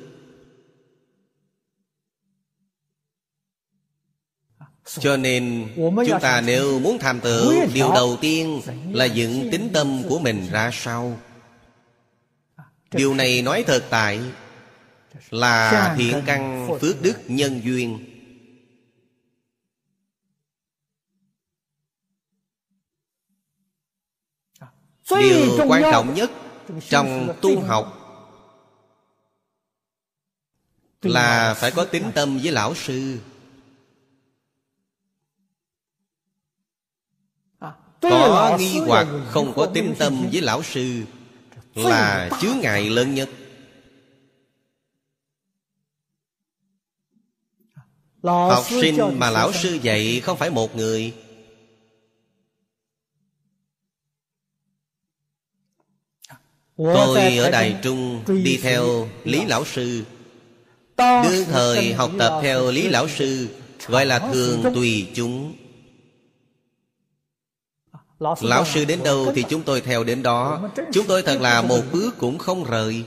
[5.00, 8.62] Cho nên, chúng ta nếu muốn thành tựu, Điều đầu tiên
[8.92, 11.20] là dựng tính tâm của mình ra sau
[12.92, 14.22] Điều này nói thật tại
[15.30, 18.14] Là thiện căn phước đức nhân duyên.
[25.10, 26.32] Điều quan trọng nhất
[26.90, 27.97] trong tu học
[31.02, 33.20] là phải có tính tâm với lão sư.
[38.02, 41.04] Có nghi hoặc không có tính tâm với lão sư
[41.76, 43.30] Là chướng ngại lớn nhất.
[48.24, 51.14] Học sinh mà lão sư dạy không phải một người.
[56.78, 60.04] Tôi ở Đài Trung đi theo Lý Lão Sư
[60.98, 63.48] Đương thời học tập theo Lý Lão Sư
[63.88, 65.56] Gọi là thường tùy chúng.
[68.42, 70.70] Lão sư đến đâu thì chúng tôi theo đến đó.
[70.94, 73.06] Chúng tôi thật là một bước cũng không rời.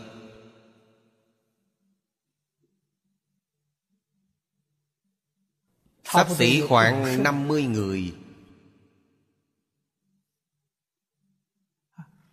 [6.05, 8.15] Sắp xỉ khoảng 50 người.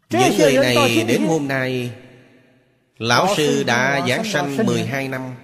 [0.10, 1.92] Những người này đến hôm nay
[2.98, 5.36] Lão sư đã giảng sanh 12 năm.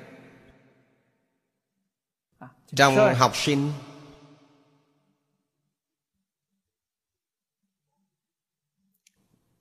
[2.75, 3.71] Trong học sinh.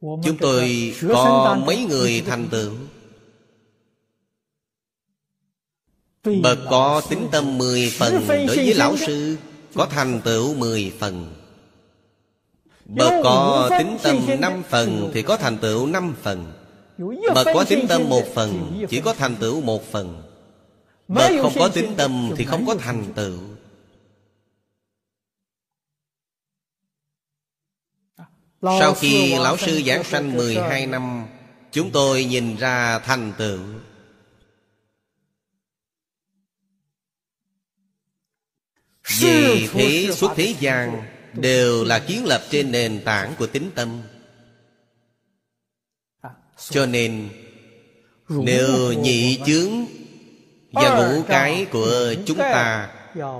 [0.01, 2.73] Chúng tôi có mấy người thành tựu.
[6.43, 9.37] Bậc có tính tâm 10 phần Đối với lão sư
[9.75, 11.35] Có thành tựu 10 phần.
[12.85, 16.53] Bậc có tính tâm 5 phần Thì có thành tựu 5 phần.
[17.35, 20.32] Bậc có tính tâm một phần Chỉ có thành tựu một phần
[21.15, 23.39] Bậc không có tính tâm Thì không có thành tựu.
[28.63, 31.27] Sau khi lão sư giảng sanh 12 năm
[31.73, 33.61] Chúng tôi nhìn ra thành tựu.
[39.21, 41.03] Vì thế xuất thế gian
[41.33, 44.03] Đều là kiến lập trên nền tảng của tính tâm.
[46.71, 47.29] Cho nên
[48.29, 50.02] Nếu nhị chướng
[50.73, 52.91] Và ngũ cái của chúng ta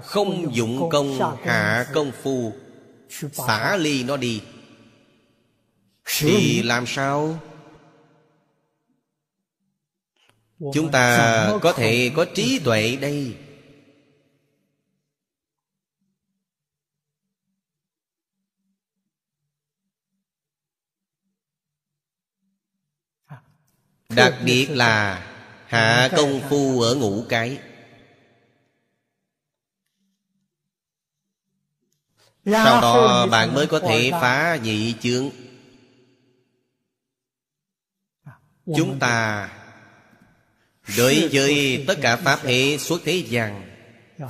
[0.05, 2.53] Không dụng công hạ công phu.
[3.33, 4.43] Xả ly nó đi.
[6.19, 7.39] Thì làm sao?
[10.75, 13.37] Chúng ta có thể có trí tuệ đây.
[24.09, 25.29] Đặc biệt là
[25.73, 27.59] Hạ công phu ở ngũ cái.
[32.45, 35.31] Sau đó bạn mới có thể phá nhị chướng.
[38.77, 39.49] Chúng ta
[40.97, 43.63] Đối với tất cả Pháp hệ suốt thế gian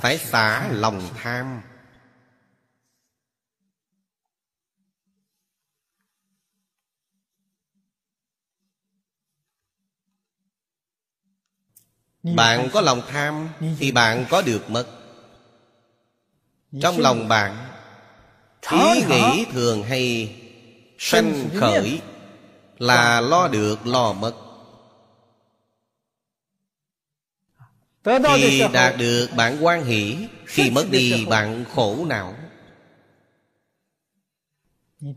[0.01, 1.61] Phải xả lòng tham
[12.23, 14.85] Bạn có lòng tham Thì bạn có được mất.
[16.81, 17.69] Trong lòng bạn
[18.71, 20.35] Ý nghĩ thường hay
[20.99, 22.01] Sanh khởi
[22.77, 24.33] Là lo được lo mất.
[28.03, 32.35] Khi đạt được bạn quan hỷ Khi mất đi bạn khổ não.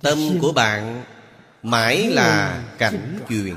[0.02, 1.04] Tâm của bạn
[1.62, 3.56] Mãi là cảnh chuyện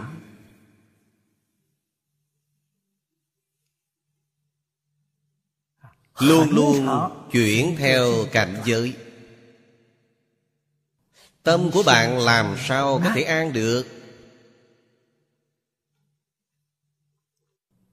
[6.20, 6.88] Luôn luôn
[7.32, 8.94] chuyển theo cảnh giới.
[11.44, 13.86] Tâm của bạn làm sao có thể an được?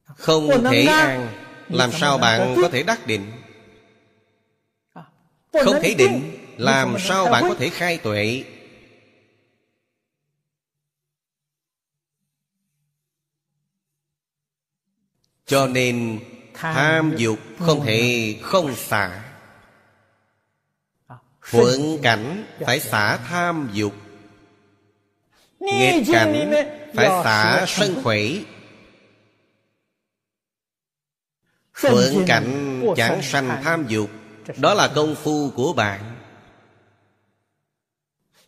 [0.05, 1.29] Không thể an.
[1.69, 3.33] Làm sao bạn có thể đắc định?
[5.65, 6.37] Không thể định.
[6.57, 8.45] Làm sao bạn có thể khai tuệ?
[15.47, 16.21] Cho nên
[16.57, 19.23] Tham dục không thể không xả.
[21.51, 23.93] Thuận cảnh phải xả tham dục.
[25.61, 26.53] Nghịch cảnh
[26.95, 28.21] phải xả sân khỏe
[31.81, 34.11] Thuận cảnh chẳng sanh tham dục.
[34.57, 36.17] Đó là công phu của bạn.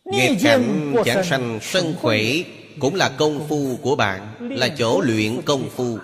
[0.05, 2.21] Nghịch cảnh chẳng sanh sân khỏe
[2.79, 5.99] Cũng là công phu của bạn Là chỗ luyện công phu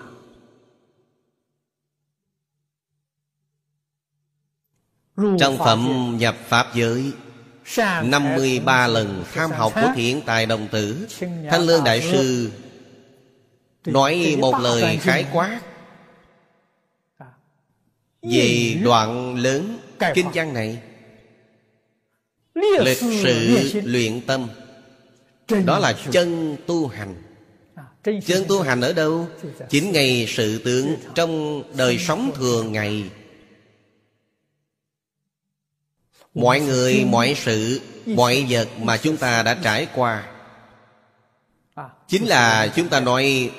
[5.16, 7.12] Trong phẩm nhập Pháp giới.
[8.04, 11.06] 53 lần tham học của thiện tài đồng tử.
[11.50, 12.50] Thanh Lương Đại Sư
[13.86, 15.60] Nói một lời khái quát.
[18.22, 19.78] Về đoạn lớn
[20.14, 20.78] kinh văn này
[22.54, 24.48] Lịch sự luyện tâm.
[25.64, 27.14] Đó là chân tu hành.
[28.26, 29.26] Chân tu hành ở đâu?
[29.68, 33.04] Chính ngày sự tướng Trong đời sống thường ngày
[36.36, 40.28] mọi người mọi sự mọi vật mà chúng ta đã trải qua.
[42.08, 43.50] Chính là chúng ta nói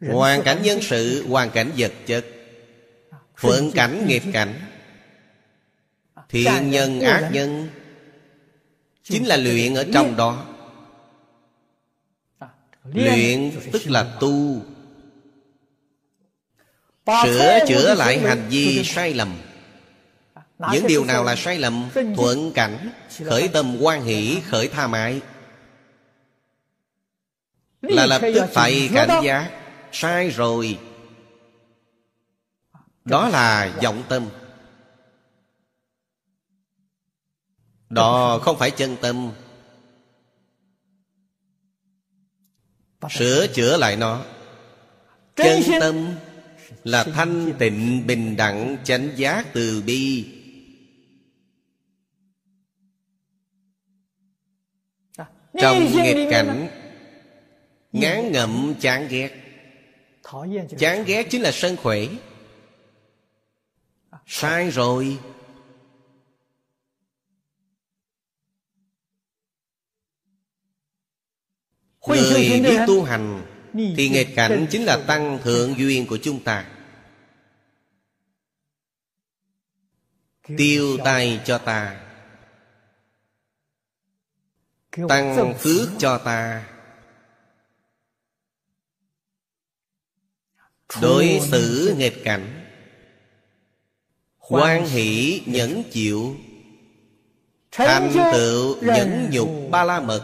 [0.00, 2.26] hoàn cảnh nhân sự hoàn cảnh vật chất.
[3.36, 4.54] Phượng cảnh nghiệp cảnh.
[6.28, 7.68] Thiện nhân ác nhân.
[9.02, 10.46] Chính là luyện ở trong đó.
[12.84, 13.52] Luyện.
[13.72, 14.62] Tức là tu.
[17.24, 19.36] Sửa chữa lại hành vi sai lầm
[20.72, 22.90] những điều nào là sai lầm thuận cảnh
[23.24, 25.20] khởi tâm quan hỷ khởi tha mại.
[27.82, 29.50] Là lập tức phải cảnh giác.
[29.92, 30.78] Sai rồi.
[33.04, 34.28] Đó là vọng tâm.
[37.88, 39.30] Đó không phải chân tâm.
[43.10, 43.76] Sửa chữa.
[43.76, 44.24] lại nó.
[45.36, 46.08] Chân tâm
[46.84, 50.39] là thanh tịnh bình đẳng chánh giác từ bi
[55.58, 56.68] Trong nghịch cảnh
[57.92, 59.30] Ngán ngậm chán ghét.
[60.78, 61.98] Chán ghét chính là sân khỏe.
[64.26, 65.18] Sai rồi.
[72.06, 76.70] Người biết tu hành Thì nghịch cảnh chính là tăng thượng duyên của chúng ta.
[80.56, 82.09] Tiêu tay cho ta
[85.08, 86.66] Tăng phước cho ta.
[91.02, 92.66] Đối xử nghịch cảnh.
[94.38, 96.36] Quan hỷ nhẫn chịu.
[97.70, 100.22] Thành tựu nhẫn nhục ba la mật.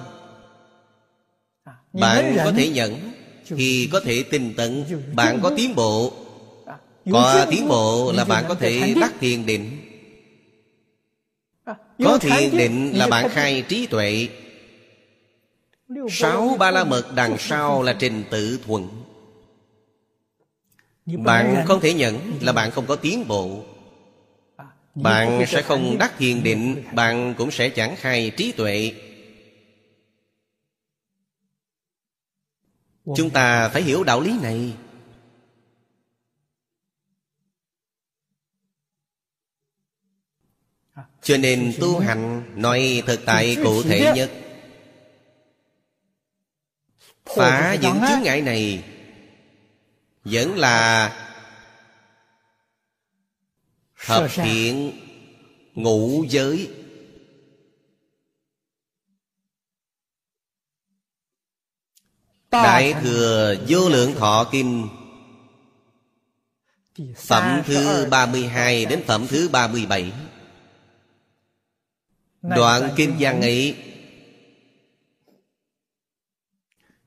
[1.93, 3.13] Bạn có thể nhẫn
[3.45, 4.85] Thì có thể tinh tấn.
[5.15, 6.13] Bạn có tiến bộ.
[7.13, 9.81] Có tiến bộ là bạn có thể đắc thiền định.
[12.05, 14.29] Có thiền định là bạn khai trí tuệ
[16.11, 19.05] Sáu ba la mật đằng sau là trình tự thuận
[21.07, 23.65] Bạn không thể nhận là bạn không có tiến bộ.
[24.95, 28.93] Bạn sẽ không đắc thiền định Bạn cũng sẽ chẳng khai trí tuệ.
[33.17, 34.75] Chúng ta phải hiểu đạo lý này.
[41.23, 44.31] Cho nên tu hành Nói thực tại cụ thể nhất
[47.27, 48.85] Phá những chướng ngại này
[50.25, 51.13] Vẫn là
[54.07, 54.93] Thập thiện
[55.75, 56.71] ngũ giới.
[62.51, 64.89] Đại thừa vô lượng thọ kinh
[67.17, 70.13] Phẩm thứ 32 đến phẩm thứ 37
[72.43, 73.86] Đoạn kinh văn ấy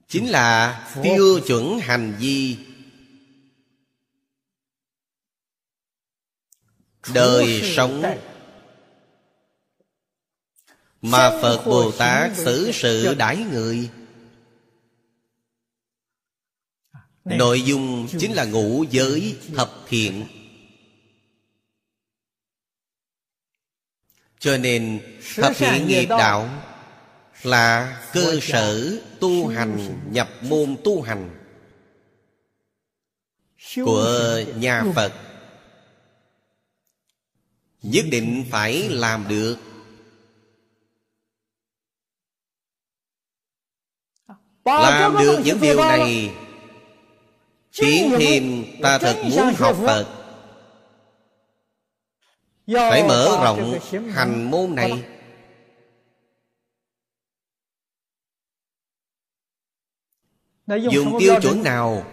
[0.10, 2.57] Chính là tiêu chuẩn hành vi.
[7.14, 8.03] Đời sống
[11.02, 13.90] Mà Phật Bồ Tát xử sự đãi người.
[17.26, 20.26] Nội dung chính là ngũ giới thập thiện.
[24.40, 25.02] Cho nên
[25.36, 26.64] thập thiện nghiệp đạo
[27.44, 31.30] Là cơ sở tu hành nhập môn tu hành
[33.76, 35.14] Của nhà Phật.
[37.82, 39.57] Nhất định phải làm được.
[44.66, 46.32] Làm được những điều này
[47.78, 50.07] Tiến thêm ta thật muốn học Phật.
[52.68, 53.80] Phải mở rộng
[54.14, 55.03] hành môn này
[60.78, 62.12] Dùng tiêu chuẩn nào?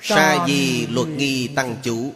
[0.00, 2.12] Sa di luật nghi tăng chủ.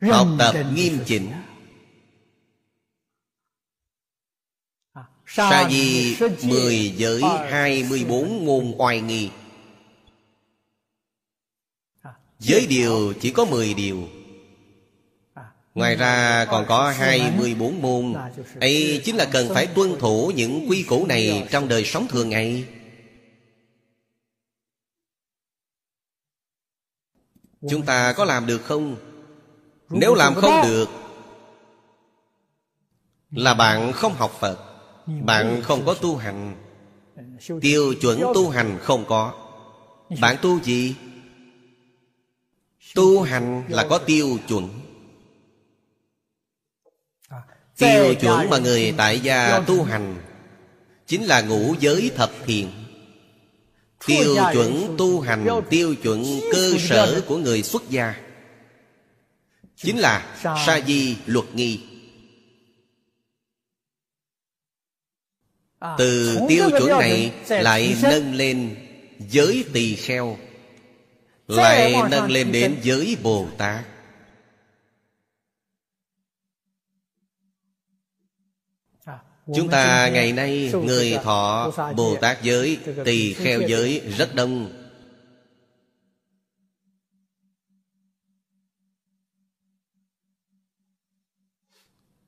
[0.00, 1.32] Học tập nghiêm chỉnh.
[5.26, 9.30] Sa di mười giới hai mươi bốn môn oai nghi.
[12.38, 14.08] Giới điều chỉ có mười điều
[15.74, 18.14] Ngoài ra còn có hai mươi bốn môn.
[18.60, 22.28] Ấy chính là cần phải tuân thủ những quy củ này trong đời sống thường
[22.28, 22.64] ngày.
[27.70, 28.96] Chúng ta có làm được không?
[29.90, 30.88] Nếu làm không được,
[33.30, 34.58] Là bạn không học Phật,
[35.06, 36.56] Bạn không có tu hành.
[37.60, 39.32] Tiêu chuẩn tu hành không có.
[40.20, 40.94] Bạn tu gì?
[42.94, 44.68] Tu hành là có tiêu chuẩn.
[47.80, 50.16] Tiêu chuẩn mà người tại gia tu hành
[51.06, 52.70] Chính là ngũ giới thập thiện
[54.06, 58.14] Tiêu chuẩn tu hành Tiêu chuẩn cơ sở của người xuất gia.
[59.76, 60.36] Chính là
[60.66, 61.80] sa di luật nghi.
[65.98, 68.76] Từ tiêu chuẩn này lại nâng lên
[69.30, 70.38] giới tỳ kheo.
[71.48, 73.84] Lại nâng lên đến giới Bồ Tát
[79.56, 84.72] Chúng ta ngày nay người thọ Bồ Tát giới Tỳ kheo giới rất đông.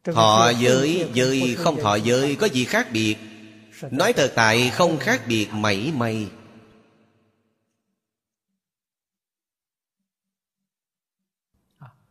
[0.05, 3.17] Thọ giới với không thọ giới có gì khác biệt?
[3.91, 6.29] Nói thật tại không khác biệt mảy may.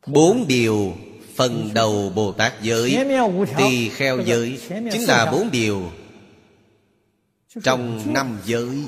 [0.08, 0.96] Bốn điều
[1.42, 2.98] phần đầu Bồ Tát giới
[3.58, 5.92] Tỳ kheo giới Chính là bốn điều
[7.64, 8.86] Trong năm giới.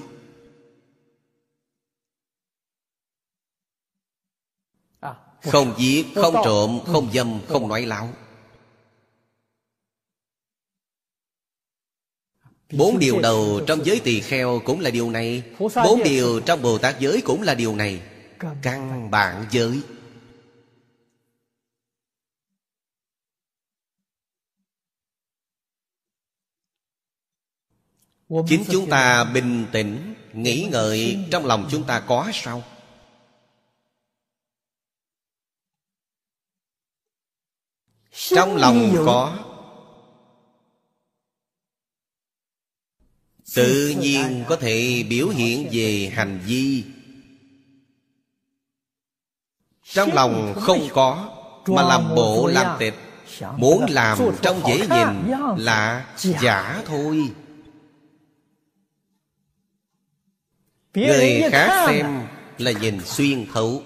[5.41, 8.09] Không giết, không trộm, không dâm, không nói láo.
[12.71, 15.43] Bốn điều đầu trong giới tỳ kheo cũng là điều này.
[15.59, 18.01] Bốn điều trong Bồ Tát giới cũng là điều này.
[18.61, 19.81] Căn bản giới
[28.47, 32.63] Chính chúng ta bình tĩnh Nghĩ ngợi trong lòng chúng ta có sao?
[38.11, 39.37] Trong lòng có.
[43.55, 46.83] Tự nhiên có thể biểu hiện về hành vi.
[49.83, 51.29] Trong lòng không có
[51.67, 52.93] Mà làm bộ làm tịch.
[53.57, 57.31] Muốn làm trong dễ nhìn Là giả thôi
[60.93, 63.83] Người khác xem là nhìn xuyên thấu.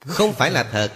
[0.00, 0.92] Không phải là thật.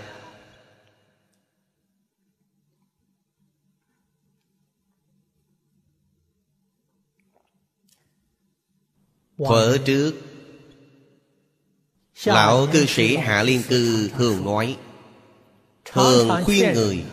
[9.38, 10.14] Thuở trước
[12.24, 14.76] Lão cư sĩ Hạ Liên Cư thường nói
[15.84, 17.04] Thường khuyên người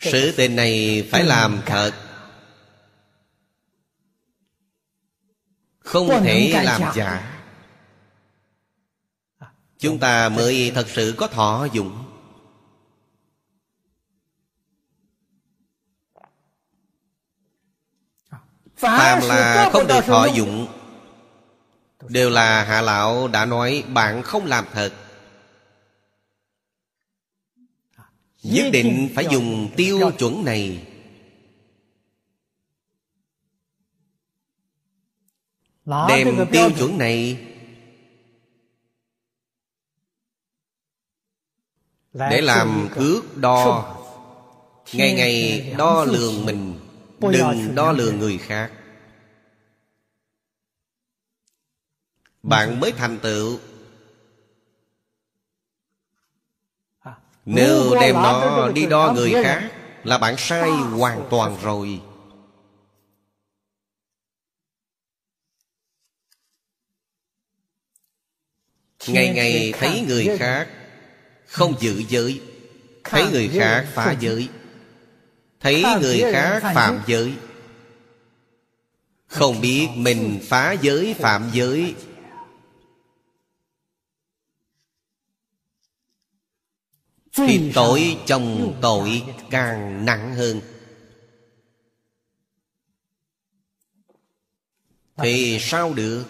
[0.00, 2.09] Sự tình này phải làm thật
[5.90, 7.42] Không thể làm giả.
[9.78, 12.04] Chúng ta mới thật sự có thọ dụng.
[18.76, 20.66] Phàm là không được thọ dụng.
[22.08, 24.92] Đều là Hạ Lão đã nói bạn không làm thật.
[28.42, 30.86] Nhất định phải dùng tiêu chuẩn này
[36.08, 37.46] Đem tiêu chuẩn này
[42.12, 43.96] Để làm thước đo.
[44.92, 46.80] Ngày ngày đo lường mình
[47.20, 48.70] Đừng đo lường người khác.
[52.42, 53.58] Bạn mới thành tựu.
[57.00, 57.14] À,
[57.44, 59.70] Nếu đem nó đi đo người khác
[60.04, 62.00] Là bạn sai hoàn toàn rồi
[69.06, 70.68] Ngày ngày thấy người khác
[71.46, 72.40] Không giữ giới
[73.04, 74.48] Thấy người khác phá giới
[75.60, 77.34] Thấy người khác phạm giới.
[79.26, 81.94] Không biết mình phá giới phạm giới.
[87.32, 90.60] Thì tội chồng tội càng nặng hơn.
[95.16, 96.24] Thì sao được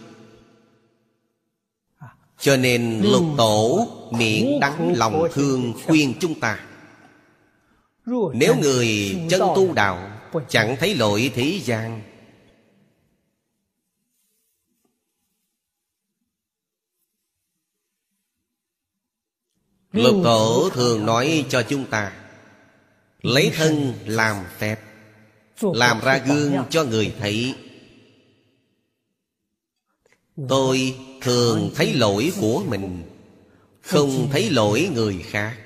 [2.40, 6.60] Cho nên lục tổ miệng đắng lòng thương khuyên chúng ta.
[8.34, 10.10] Nếu người chân tu đạo
[10.48, 12.02] Chẳng thấy lỗi thế gian.
[19.92, 22.12] Lục tổ thường nói cho chúng ta
[23.22, 24.80] Lấy thân làm phép
[25.60, 27.54] Làm ra gương cho người thấy.
[30.48, 33.02] Tôi thường thấy lỗi của mình,
[33.82, 35.58] Không thấy lỗi người khác.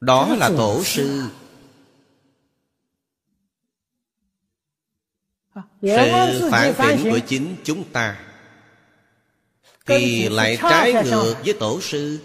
[0.00, 1.22] Đó là tổ sư.
[5.82, 8.20] Sự phản tỉnh của chính chúng ta,
[9.86, 12.18] Thì lại trái ngược với tổ sư.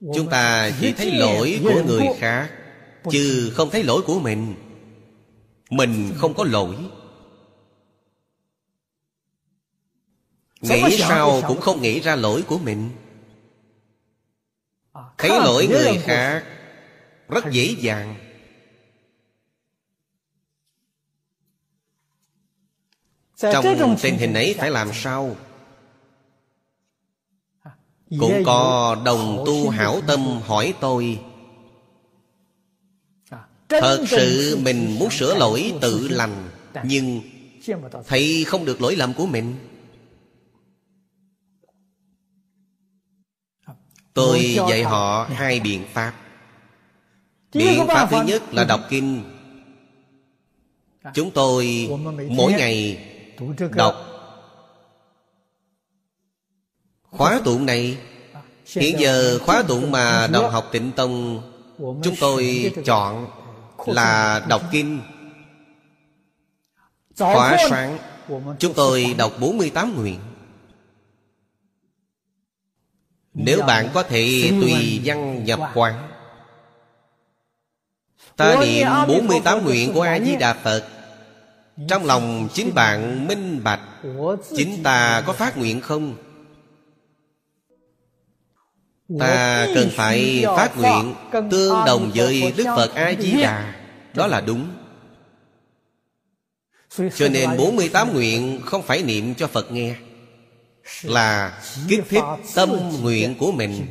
[0.00, 2.50] Chúng ta chỉ thấy lỗi của người khác,
[3.10, 4.54] Chứ không thấy lỗi của mình.
[5.70, 6.76] Mình không có lỗi.
[10.62, 12.90] Nghĩ sao cũng không nghĩ ra lỗi của mình.
[15.18, 16.44] Thấy lỗi người khác
[17.28, 18.14] Rất dễ dàng.
[23.36, 25.36] Trong tình hình ấy phải làm sao?
[28.18, 31.20] Cũng có đồng tu hảo tâm hỏi tôi.
[33.68, 36.50] Thật sự mình muốn sửa lỗi tự lành
[36.84, 37.20] Nhưng
[38.06, 39.54] Thấy không được lỗi lầm của mình
[44.14, 46.12] Tôi dạy họ hai biện pháp.
[47.52, 49.22] Biện pháp thứ nhất là đọc kinh.
[51.14, 51.88] Chúng tôi
[52.28, 52.98] mỗi ngày
[53.72, 53.94] đọc
[57.10, 57.98] Khóa tụng này.
[58.66, 61.42] Hiện giờ khóa tụng mà đồng học tịnh tông
[61.78, 63.26] Chúng tôi chọn
[63.86, 65.00] là đọc kinh.
[67.18, 67.98] Khóa sáng.
[68.58, 70.18] Chúng tôi đọc 48 nguyện
[73.34, 76.08] Nếu bạn có thể tùy văn nhập quán.
[78.36, 80.88] Ta niệm 48 nguyện của A-di-đà Phật.
[81.88, 83.80] Trong lòng chính bạn minh bạch.
[84.56, 86.16] Chính ta có phát nguyện không?
[89.18, 91.14] Ta cần phải phát nguyện
[91.50, 93.74] Tương đồng với Đức Phật A-di-đà.
[94.14, 94.68] Đó là đúng.
[97.14, 99.96] Cho nên 48 nguyện không phải niệm cho Phật nghe
[101.02, 102.70] Là kích thích tâm
[103.02, 103.86] nguyện của mình.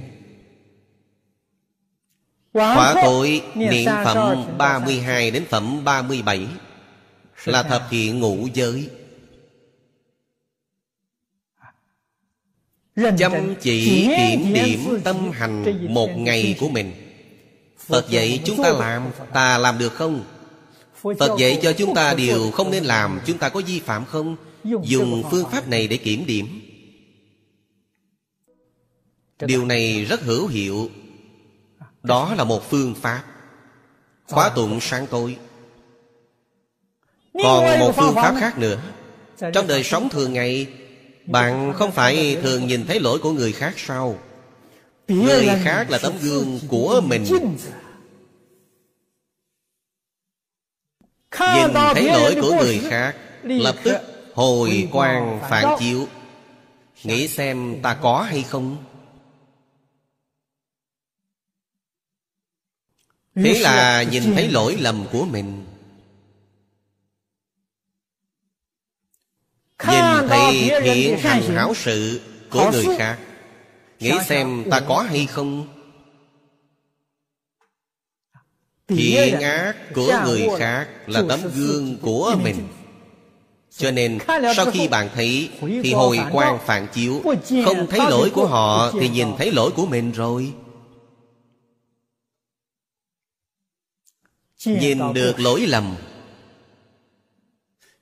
[2.54, 6.48] Khóa tội niệm phẩm 32 đến phẩm 37
[7.46, 8.90] Là thập thiện ngũ giới.
[13.18, 16.94] Chăm chỉ kiểm điểm tâm hành một ngày của mình.
[17.88, 19.04] Phật dạy chúng ta làm
[19.34, 20.24] Ta làm được không?
[21.20, 24.36] Phật dạy cho chúng ta điều không nên làm Chúng ta có vi phạm không?
[24.84, 26.71] Dùng phương pháp này để kiểm điểm
[29.42, 30.90] Điều này rất hữu hiệu.
[32.04, 33.24] Đó là một phương pháp.
[34.28, 35.38] Khóa tụng sáng tối.
[37.44, 38.82] Còn một phương pháp khác nữa.
[39.54, 40.68] Trong đời sống thường ngày
[41.26, 44.18] Bạn không phải thường nhìn thấy lỗi của người khác sao?
[45.08, 47.24] Người khác là tấm gương của mình.
[51.56, 53.98] Nhìn thấy lỗi của người khác Lập tức
[54.34, 56.08] hồi quang phản chiếu.
[57.04, 58.78] Nghĩ xem ta có hay không
[63.44, 65.66] Thế là nhìn thấy lỗi lầm của mình.
[69.88, 73.18] Nhìn thấy thiện hành hảo sự của người khác.
[74.00, 75.68] Nghĩ xem ta có hay không?
[78.88, 82.68] Thiện ác của người khác là tấm gương của mình.
[83.78, 84.20] Cho nên
[84.56, 85.50] sau khi bạn thấy
[85.84, 87.22] Thì hồi quang phản chiếu
[87.66, 90.54] Không thấy lỗi của họ Thì nhìn thấy lỗi của mình rồi
[94.66, 95.96] Nhìn được lỗi lầm.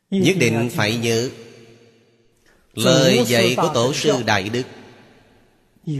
[0.10, 1.30] Nhất định phải nhớ.
[2.73, 4.64] Lời dạy của Tổ sư Đại Đức.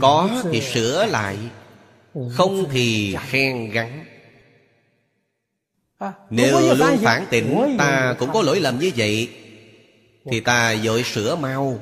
[0.00, 1.36] Có thì sửa lại.
[2.32, 4.04] Không thì khen gắn.
[5.98, 9.28] À, Nếu luôn phản tỉnh Ta cũng có lỗi lầm như vậy
[10.30, 11.80] Thì ta dội sửa mau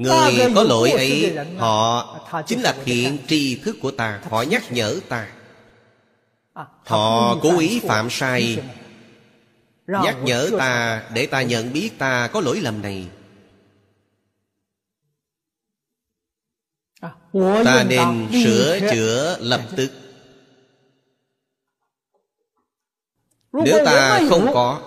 [0.00, 5.00] Người có lỗi ấy Họ chính là thiện tri thức của ta Họ nhắc nhở
[5.08, 5.28] ta.
[6.84, 8.62] Họ cố ý phạm sai.
[9.86, 13.08] Nhắc nhở ta Để ta nhận biết ta có lỗi lầm này.
[17.64, 19.90] Ta nên sửa chữa lập tức.
[23.52, 24.80] Nếu ta không có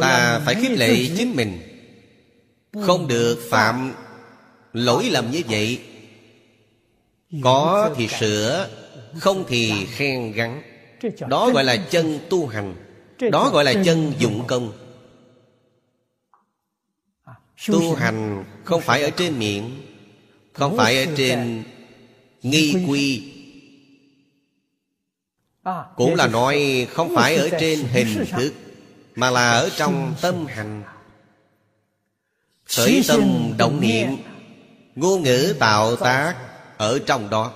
[0.00, 1.62] Ta phải khích lệ chính mình.
[2.86, 3.94] Không được phạm
[4.76, 5.80] Lỗi lầm như vậy,
[7.42, 8.68] Có thì sửa,
[9.18, 10.62] Không thì khen gắn.
[11.28, 12.74] Đó gọi là chân tu hành,
[13.32, 14.72] Đó gọi là chân dụng công.
[17.68, 19.82] Tu hành không phải ở trên miệng,
[20.52, 21.62] Không phải ở trên
[22.42, 23.32] nghi quy.
[25.96, 28.52] Cũng là nói không phải ở trên hình thức,
[29.14, 30.82] Mà là ở trong tâm hành.
[32.64, 34.08] Khởi tâm động niệm
[34.96, 36.34] Ngôn ngữ tạo tác
[36.78, 37.52] Ở trong đó.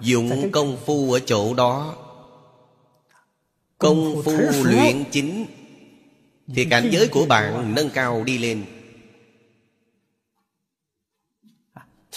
[0.00, 1.96] Dụng công phu ở chỗ đó.
[3.78, 4.32] Công phu
[4.64, 5.46] luyện chính.
[6.54, 8.64] Thì cảnh giới của bạn nâng cao đi lên.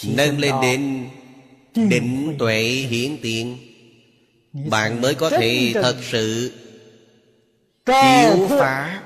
[0.03, 1.09] Nâng lên đến
[1.89, 3.57] Định tuệ hiển tiền.
[4.69, 6.51] Bạn mới có thể thật sự
[7.85, 9.03] Chịu phá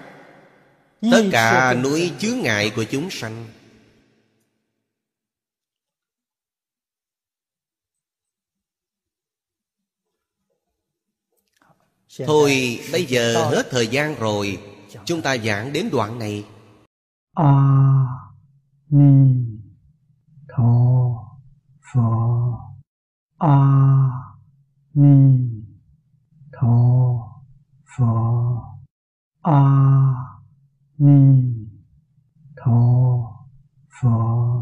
[1.12, 3.48] tất cả núi chướng ngại của chúng sanh.
[12.26, 14.60] Thôi bây giờ hết thời gian rồi.
[15.06, 16.46] Chúng ta giảng đến đoạn này.
[17.34, 17.54] A
[18.90, 19.34] ni
[20.48, 20.64] tho
[21.94, 22.02] phở
[23.38, 23.58] a
[24.94, 25.40] ni
[26.52, 26.68] tho
[27.98, 28.06] phở
[29.42, 30.23] a
[30.98, 31.68] 弥
[32.56, 33.28] 陀
[33.88, 34.54] 佛。